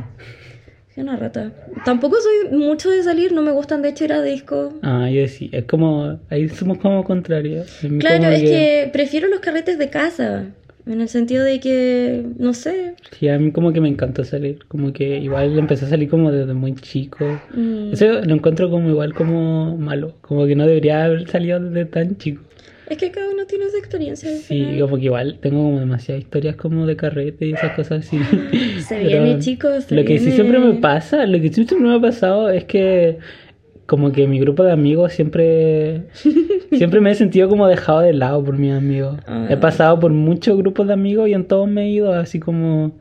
Soy 0.95 1.05
una 1.05 1.17
rata. 1.17 1.53
Tampoco 1.85 2.17
soy 2.21 2.57
mucho 2.57 2.91
de 2.91 3.03
salir, 3.03 3.33
no 3.33 3.43
me 3.43 3.51
gustan 3.51 3.83
de 3.83 3.91
hecho 3.91 4.05
ir 4.05 4.13
a 4.13 4.23
disco. 4.23 4.73
Ah, 4.83 5.09
yo 5.11 5.27
sí, 5.29 5.51
es 5.53 5.65
como, 5.65 6.19
ahí 6.31 6.49
somos 6.49 6.79
como 6.79 7.05
contrarios. 7.05 7.79
Claro, 7.99 8.17
como 8.23 8.31
es 8.31 8.43
que 8.43 8.91
prefiero 8.93 9.29
los 9.29 9.41
carretes 9.41 9.79
de 9.79 9.91
casa. 9.91 10.47
En 10.87 11.01
el 11.01 11.09
sentido 11.09 11.45
de 11.45 11.61
que, 11.61 12.25
no 12.39 12.55
sé. 12.55 12.95
Sí, 13.19 13.29
a 13.29 13.39
mí 13.39 13.53
como 13.53 13.73
que 13.73 13.81
me 13.81 13.89
encantó 13.89 14.25
salir, 14.25 14.59
como 14.67 14.93
que 14.93 15.19
igual 15.19 15.57
empecé 15.59 15.85
a 15.85 15.89
salir 15.89 16.09
como 16.09 16.33
desde 16.33 16.55
muy 16.55 16.75
chico. 16.75 17.41
mm, 17.55 17.93
Eso 17.93 18.07
lo 18.23 18.35
encuentro 18.35 18.69
como 18.71 18.89
igual 18.91 19.15
como 19.15 19.77
malo, 19.79 20.15
como 20.23 20.47
que 20.47 20.57
no 20.57 20.67
debería 20.67 21.05
haber 21.05 21.29
salido 21.29 21.61
desde 21.61 21.85
tan 21.85 22.17
chico. 22.19 22.43
es 22.89 22.99
que 22.99 23.11
cada 23.13 23.31
uno 23.31 23.47
tiene 23.47 23.71
su 23.71 23.77
experiencia. 23.77 24.29
Sí, 24.31 24.43
final. 24.65 24.81
como 24.81 24.97
que 24.99 25.05
igual 25.05 25.39
tengo 25.41 25.63
como 25.63 25.79
demasiadas 25.81 26.25
historias 26.25 26.57
como 26.57 26.85
de 26.87 26.97
carrete 26.97 27.47
y 27.47 27.53
esas 27.53 27.71
cosas 27.73 28.05
así. 28.05 28.19
Se 28.83 28.99
viene, 28.99 29.39
chicos. 29.39 29.85
se 29.85 29.95
Lo 29.95 30.03
que 30.05 30.19
sí 30.19 30.27
viene. 30.27 30.35
siempre 30.35 30.59
me 30.59 30.75
pasa, 30.75 31.25
lo 31.27 31.41
que 31.41 31.53
siempre 31.53 31.79
me 31.79 31.95
ha 31.95 32.01
pasado 32.01 32.51
es 32.51 32.65
que 32.65 33.19
como 33.93 34.11
que 34.11 34.27
mi 34.27 34.41
grupo 34.41 34.63
de 34.63 34.73
amigos 34.73 35.13
siempre 35.13 36.05
siempre 36.73 37.03
me 37.03 37.11
he 37.11 37.15
sentido 37.15 37.51
como 37.51 37.67
dejado 37.67 38.01
de 38.01 38.15
lado 38.15 38.43
por 38.43 38.57
mis 38.57 38.73
amigos. 38.73 39.19
Ah. 39.27 39.49
He 39.51 39.59
pasado 39.59 40.01
por 40.01 40.11
muchos 40.13 40.57
grupos 40.57 40.87
de 40.87 40.95
amigos 40.95 41.29
y 41.29 41.35
en 41.35 41.45
todos 41.45 41.69
me 41.69 41.83
he 41.83 41.89
ido 41.91 42.11
así 42.15 42.41
como 42.41 42.93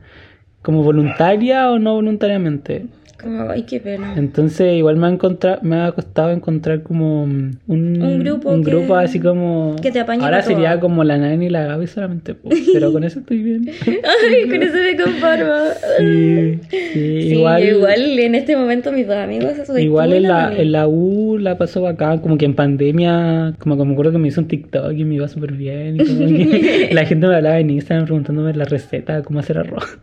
como 0.60 0.82
voluntaria 0.82 1.70
o 1.70 1.78
no 1.78 1.94
voluntariamente. 1.94 2.88
Como, 3.22 3.50
ay, 3.50 3.62
qué 3.62 3.80
pena. 3.80 4.14
Entonces 4.16 4.74
igual 4.74 4.96
me 4.96 5.06
ha 5.06 5.10
encontrado, 5.10 5.58
me 5.62 5.76
ha 5.80 5.92
costado 5.92 6.30
encontrar 6.30 6.82
como 6.82 7.22
un, 7.24 7.58
Un 7.68 8.18
grupo 8.20 8.50
un 8.50 8.64
que- 8.64 8.70
grupo 8.70 8.96
así 8.96 9.20
como 9.20 9.76
que 9.80 9.90
te 9.90 10.00
apañe 10.00 10.22
ahora 10.24 10.42
sería 10.42 10.78
como 10.80 11.04
la 11.04 11.16
Nani 11.18 11.46
y 11.46 11.48
la 11.48 11.64
Gaby 11.66 11.86
solamente, 11.86 12.34
pues, 12.34 12.60
pero 12.72 12.92
con 12.92 13.04
eso 13.04 13.20
estoy 13.20 13.42
bien. 13.42 13.68
Ay, 13.86 14.48
con 14.48 14.62
eso 14.62 14.74
me 14.74 14.96
conformo. 14.96 15.52
Sí, 16.92 16.98
igual, 17.32 17.64
igual, 17.64 18.18
en 18.18 18.34
este 18.34 18.56
momento 18.56 18.92
mis 18.92 19.06
dos 19.06 19.16
amigos 19.16 19.52
soy 19.66 19.82
igual 19.82 20.12
en 20.12 20.24
la, 20.24 20.52
en 20.54 20.72
la 20.72 20.86
U 20.88 21.38
la 21.38 21.56
pasó 21.56 21.80
bacán, 21.82 22.18
como 22.18 22.36
que 22.38 22.44
en 22.44 22.54
pandemia, 22.54 23.54
como 23.58 23.76
que 23.78 23.84
me 23.84 23.92
acuerdo 23.92 24.12
que 24.12 24.18
me 24.18 24.28
hizo 24.28 24.40
un 24.40 24.48
TikTok 24.48 24.92
y 24.92 25.04
me 25.04 25.14
iba 25.16 25.28
súper 25.28 25.52
bien. 25.52 25.96
Y 25.96 26.04
como 26.06 26.26
que 26.26 26.90
la 26.92 27.04
gente 27.06 27.26
me 27.26 27.36
hablaba 27.36 27.58
en 27.60 27.70
Instagram 27.70 28.04
preguntándome 28.06 28.52
la 28.54 28.64
receta 28.64 29.16
de 29.16 29.22
cómo 29.22 29.38
hacer 29.40 29.58
arroz. 29.58 29.98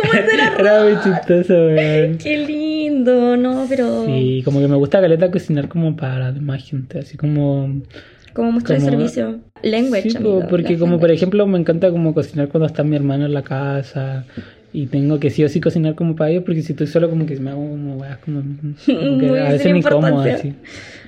¿Cómo 0.00 0.12
hacer 0.12 0.40
arroz? 0.40 0.60
Era 0.60 0.84
muy 0.84 0.94
chistoso, 1.02 1.54
weón. 1.66 2.18
Qué 2.22 2.36
lindo, 2.38 3.36
no, 3.36 3.66
pero 3.68 4.04
Sí, 4.06 4.42
como 4.44 4.60
que 4.60 4.68
me 4.68 4.76
gusta 4.76 5.00
caleta 5.00 5.30
cocinar 5.30 5.68
como 5.68 5.96
para 5.96 6.32
demás 6.32 6.62
gente, 6.68 6.98
así 7.00 7.16
como... 7.16 7.80
como 8.32 8.52
muestra 8.52 8.74
de 8.76 8.80
como- 8.80 8.90
servicio. 8.92 9.40
Language, 9.62 10.10
Sí, 10.10 10.16
amigo, 10.16 10.40
po, 10.40 10.48
porque 10.48 10.78
como 10.78 10.92
por 10.98 11.02
language. 11.08 11.14
ejemplo 11.14 11.46
me 11.46 11.58
encanta 11.58 11.90
como 11.90 12.14
cocinar 12.14 12.48
cuando 12.48 12.66
está 12.66 12.82
mi 12.82 12.96
hermano 12.96 13.26
en 13.26 13.34
la 13.34 13.42
casa 13.42 14.24
y 14.72 14.86
tengo 14.86 15.20
que 15.20 15.30
sí 15.30 15.44
o 15.44 15.48
sí 15.48 15.60
cocinar 15.60 15.94
como 15.94 16.16
para 16.16 16.30
ellos 16.30 16.42
porque 16.44 16.62
si 16.62 16.72
estoy 16.72 16.86
solo 16.86 17.08
como 17.10 17.26
que 17.26 17.36
me 17.38 17.50
hago 17.50 17.60
como 17.60 17.96
weas 17.96 18.18
como, 18.18 18.40
como 18.40 18.74
que 19.18 19.26
Muy 19.26 19.38
a 19.38 19.50
veces 19.52 19.70
me 19.72 19.78
incómodo 19.78 20.20
así. 20.22 20.54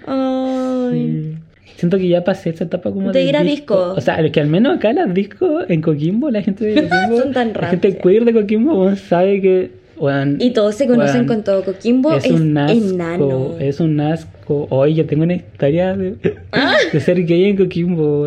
Ay. 0.06 1.34
Sí. 1.34 1.38
Siento 1.76 1.98
que 1.98 2.08
ya 2.08 2.22
pasé 2.22 2.50
esa 2.50 2.64
etapa 2.64 2.92
como 2.92 3.10
De 3.10 3.24
ir 3.24 3.36
a 3.36 3.42
disco. 3.42 3.94
O 3.96 4.00
sea, 4.00 4.20
es 4.20 4.30
que 4.30 4.40
al 4.40 4.46
menos 4.46 4.76
acá 4.76 4.92
las 4.92 5.12
discos 5.12 5.64
en 5.68 5.80
Coquimbo, 5.82 6.30
la 6.30 6.40
gente 6.42 6.64
de 6.64 6.74
Coquimbo, 6.88 7.18
Son 7.20 7.32
tan 7.32 7.52
la 7.52 7.66
gente 7.68 7.96
queer 7.98 8.24
de 8.24 8.32
Coquimbo 8.32 8.94
sabe 8.96 9.40
que 9.40 9.70
Y 10.38 10.50
todos 10.52 10.74
se 10.74 10.86
conocen 10.86 11.26
con 11.26 11.42
todo. 11.44 11.62
Coquimbo 11.64 12.14
es, 12.14 12.24
es 12.24 12.32
un 12.32 12.56
asco, 12.58 12.78
enano. 12.94 13.54
es 13.60 13.80
un 13.80 14.00
asco. 14.00 14.66
Hoy 14.70 14.94
yo 14.94 15.06
tengo 15.06 15.22
una 15.22 15.34
historia 15.34 15.96
de, 15.96 16.16
Ah. 16.52 16.74
de 16.92 17.00
ser 17.00 17.24
gay 17.24 17.44
en 17.44 17.56
Coquimbo. 17.56 18.26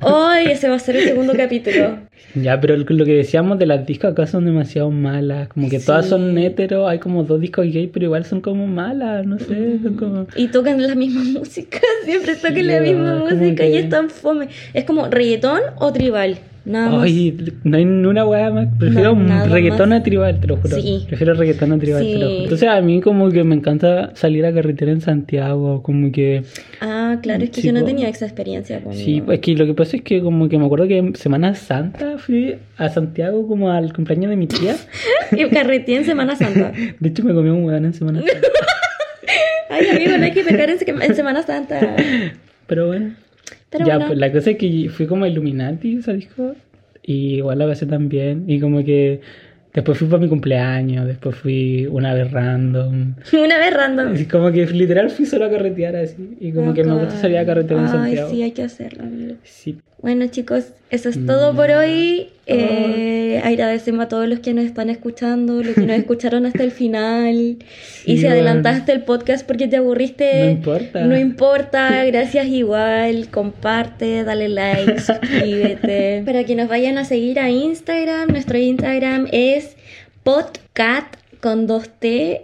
Ay, 0.00 0.46
ese 0.50 0.68
va 0.68 0.76
a 0.76 0.78
ser 0.78 0.96
el 0.96 1.04
segundo 1.04 1.32
capítulo. 1.36 1.98
Ya, 2.34 2.60
pero 2.60 2.76
lo 2.76 3.04
que 3.04 3.14
decíamos 3.14 3.58
de 3.58 3.66
las 3.66 3.86
discos 3.86 4.12
acá 4.12 4.26
son 4.26 4.44
demasiado 4.44 4.90
malas. 4.90 5.48
Como 5.48 5.68
que 5.68 5.78
todas 5.78 6.06
son 6.06 6.36
hetero, 6.38 6.88
hay 6.88 6.98
como 6.98 7.22
dos 7.24 7.40
discos 7.40 7.66
gay, 7.66 7.86
pero 7.86 8.06
igual 8.06 8.24
son 8.24 8.40
como 8.40 8.66
malas, 8.66 9.24
no 9.26 9.38
sé, 9.38 9.78
son 9.82 9.94
como... 9.96 10.26
Y 10.36 10.48
tocan 10.48 10.82
la 10.82 10.94
misma 10.94 11.22
música, 11.38 11.78
siempre 12.04 12.34
tocan 12.36 12.54
Sí, 12.54 12.62
la 12.62 12.80
misma 12.80 13.16
música 13.18 13.66
y 13.66 13.72
que- 13.72 13.78
es 13.80 13.88
tan 13.88 14.10
fome. 14.10 14.48
Es 14.72 14.84
como 14.84 15.06
reggaetón 15.08 15.60
o 15.76 15.92
tribal. 15.92 16.38
Nada 16.66 16.90
más. 16.90 17.02
Ay, 17.04 17.36
no 17.64 17.76
hay 17.76 17.84
una 17.84 18.24
weá 18.26 18.50
más. 18.50 18.68
Prefiero 18.78 19.14
No, 19.14 19.46
reggaetón 19.46 19.90
más. 19.90 20.00
a 20.00 20.02
tribal, 20.02 20.40
te 20.40 20.46
lo 20.46 20.56
juro. 20.56 20.80
Sí. 20.80 21.04
Prefiero 21.06 21.34
reggaetón 21.34 21.72
a 21.72 21.78
tribal, 21.78 22.02
te 22.02 22.14
lo 22.18 22.26
Sí. 22.28 22.32
juro. 22.32 22.42
Entonces 22.44 22.68
a 22.70 22.80
mí 22.80 23.00
como 23.02 23.30
que 23.30 23.44
me 23.44 23.54
encanta 23.54 24.12
salir 24.14 24.46
a 24.46 24.52
carretera 24.54 24.90
en 24.92 25.00
Santiago, 25.02 25.82
como 25.82 26.10
que... 26.10 26.42
Ah, 26.80 27.18
claro, 27.22 27.44
es 27.44 27.50
que 27.50 27.60
Sí, 27.60 27.66
yo 27.66 27.72
no 27.74 27.84
tenía 27.84 28.08
esa 28.08 28.24
experiencia 28.24 28.80
conmigo. 28.80 29.04
Sí, 29.04 29.20
pues 29.20 29.40
que 29.40 29.54
lo 29.54 29.66
que 29.66 29.74
pasa 29.74 29.96
es 29.96 30.02
que 30.02 30.22
como 30.22 30.48
que 30.48 30.56
me 30.58 30.64
acuerdo 30.64 30.88
que 30.88 30.96
en 30.98 31.14
Semana 31.16 31.54
Santa 31.54 32.16
fui 32.18 32.56
a 32.78 32.88
Santiago 32.88 33.46
como 33.46 33.70
al 33.70 33.92
cumpleaños 33.92 34.30
de 34.30 34.36
mi 34.36 34.46
tía. 34.46 34.74
Y 35.32 35.44
carreteé 35.50 35.96
en 35.98 36.04
Semana 36.04 36.36
Santa. 36.36 36.72
De 37.00 37.08
hecho 37.08 37.24
me 37.24 37.34
comí 37.34 37.50
un 37.50 37.64
hueón 37.64 37.84
en 37.84 37.92
Semana 37.92 38.20
Santa. 38.20 38.48
Ay, 39.70 39.88
amigo, 39.88 40.16
no 40.16 40.24
hay 40.24 40.32
que 40.32 40.44
pecar 40.44 40.70
en, 40.70 40.78
en 41.02 41.14
Semana 41.14 41.42
Santa. 41.42 41.96
Pero 42.66 42.86
bueno. 42.86 43.14
Pero 43.74 43.86
ya, 43.86 43.94
bueno. 43.94 44.06
pues 44.06 44.18
la 44.20 44.32
cosa 44.32 44.52
es 44.52 44.56
que 44.56 44.88
fui 44.88 45.06
como 45.06 45.24
a 45.24 45.28
Illuminati, 45.28 45.96
esa 45.96 46.12
disco. 46.12 46.54
Y 47.02 47.34
igual 47.36 47.58
la 47.58 47.66
pasé 47.66 47.86
también. 47.86 48.44
Y 48.46 48.60
como 48.60 48.84
que 48.84 49.20
después 49.74 49.98
fui 49.98 50.06
para 50.08 50.20
mi 50.22 50.28
cumpleaños, 50.28 51.06
después 51.06 51.36
fui 51.36 51.86
una 51.90 52.14
vez 52.14 52.30
random. 52.30 53.14
Una 53.44 53.58
vez 53.58 53.74
random. 53.74 54.16
Y 54.16 54.24
como 54.26 54.50
que 54.52 54.64
literal 54.66 55.10
fui 55.10 55.26
solo 55.26 55.44
a 55.46 55.50
carretear 55.50 55.96
así. 55.96 56.36
Y 56.40 56.52
como 56.52 56.72
que 56.72 56.84
me 56.84 56.94
gusta 56.94 57.16
salir 57.20 57.38
a 57.38 57.44
carretear 57.44 57.80
en 57.80 57.86
Ay, 57.86 57.90
Santiago. 57.92 58.30
sí, 58.30 58.42
hay 58.42 58.52
que 58.52 58.62
hacerlo, 58.62 59.02
amigo. 59.02 59.34
Sí. 59.42 59.76
Bueno, 60.00 60.26
chicos, 60.26 60.66
eso 60.90 61.08
es 61.08 61.24
todo 61.24 61.54
por 61.56 61.70
hoy. 61.70 62.26
Eh, 62.46 63.40
agradecemos 63.42 64.04
a 64.04 64.08
todos 64.08 64.28
los 64.28 64.40
que 64.40 64.52
nos 64.52 64.66
están 64.66 64.90
escuchando, 64.90 65.62
los 65.62 65.74
que 65.74 65.80
nos 65.80 65.96
escucharon 65.98 66.44
hasta 66.44 66.62
el 66.62 66.72
final. 66.72 67.56
y 68.04 68.18
si 68.18 68.26
adelantaste 68.26 68.92
el 68.92 69.02
podcast 69.04 69.46
porque 69.46 69.66
te 69.66 69.76
aburriste, 69.78 70.44
No 70.44 70.50
importa. 70.50 71.04
no 71.06 71.16
importa, 71.18 72.04
gracias 72.06 72.46
igual. 72.48 73.28
Comparte, 73.30 74.24
dale 74.24 74.50
like, 74.50 75.00
suscríbete. 75.00 76.22
Para 76.26 76.44
que 76.44 76.54
nos 76.54 76.68
vayan 76.68 76.98
a 76.98 77.06
seguir 77.06 77.40
a 77.40 77.48
Instagram, 77.48 78.28
nuestro 78.28 78.58
Instagram 78.58 79.28
es 79.32 79.63
podcat 80.22 81.04
con 81.40 81.66
2T. 81.66 82.42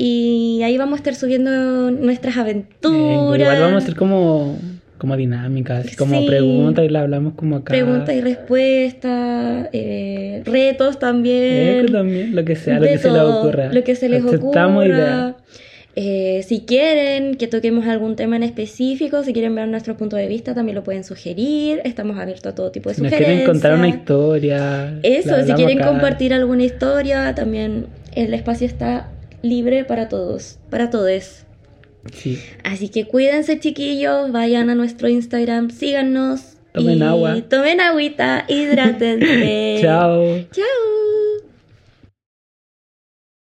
Y 0.00 0.60
ahí 0.64 0.78
vamos 0.78 0.94
a 0.94 0.96
estar 0.98 1.14
subiendo 1.16 1.90
nuestras 1.90 2.36
aventuras. 2.36 3.40
igual 3.40 3.60
vamos 3.60 3.74
a 3.74 3.78
hacer 3.78 3.96
como, 3.96 4.56
como 4.96 5.16
dinámicas, 5.16 5.86
así 5.86 5.96
como 5.96 6.20
Sí. 6.20 6.26
preguntas 6.26 6.84
y 6.84 6.88
la 6.88 7.00
hablamos 7.00 7.34
como 7.34 7.56
acá. 7.56 7.72
Preguntas 7.72 8.14
y 8.14 8.20
respuestas, 8.20 9.68
eh, 9.72 10.42
retos 10.44 11.00
también. 11.00 11.86
Lo 12.34 12.44
que 12.44 12.54
sea, 12.54 12.78
lo 12.78 12.86
que 12.86 12.98
se 12.98 13.10
les 13.10 13.22
ocurra. 13.22 13.72
Lo 13.72 13.82
que 13.82 13.96
se 13.96 14.08
les 14.08 14.24
Aceptamos 14.24 14.84
ocurra. 14.84 14.98
ideas. 14.98 15.34
Eh, 16.00 16.44
si 16.46 16.60
quieren 16.60 17.34
que 17.34 17.48
toquemos 17.48 17.84
algún 17.88 18.14
tema 18.14 18.36
en 18.36 18.44
específico, 18.44 19.24
si 19.24 19.32
quieren 19.32 19.52
ver 19.56 19.66
nuestro 19.66 19.96
punto 19.96 20.14
de 20.14 20.28
vista, 20.28 20.54
también 20.54 20.76
lo 20.76 20.84
pueden 20.84 21.02
sugerir. 21.02 21.80
Estamos 21.82 22.16
abiertos 22.16 22.52
a 22.52 22.54
todo 22.54 22.70
tipo 22.70 22.88
de 22.88 22.94
Si 22.94 23.00
sugerencias. 23.00 23.28
quieren 23.30 23.46
contar 23.46 23.74
una 23.74 23.88
historia. 23.88 24.96
Eso, 25.02 25.44
si 25.44 25.52
quieren 25.54 25.80
acá. 25.80 25.88
compartir 25.88 26.32
alguna 26.32 26.62
historia, 26.62 27.34
también 27.34 27.86
el 28.14 28.32
espacio 28.32 28.68
está 28.68 29.10
libre 29.42 29.84
para 29.84 30.08
todos, 30.08 30.60
para 30.70 30.88
todos. 30.88 31.42
Sí. 32.14 32.38
Así 32.62 32.90
que 32.90 33.06
cuídense 33.06 33.58
chiquillos, 33.58 34.30
vayan 34.30 34.70
a 34.70 34.76
nuestro 34.76 35.08
Instagram, 35.08 35.70
síganos. 35.70 36.58
Tomen 36.74 36.98
y 36.98 37.02
agua. 37.02 37.42
Tomen 37.50 37.80
agüita, 37.80 38.44
hidrátense. 38.46 39.78
Chao. 39.82 40.46
Chao. 40.52 41.27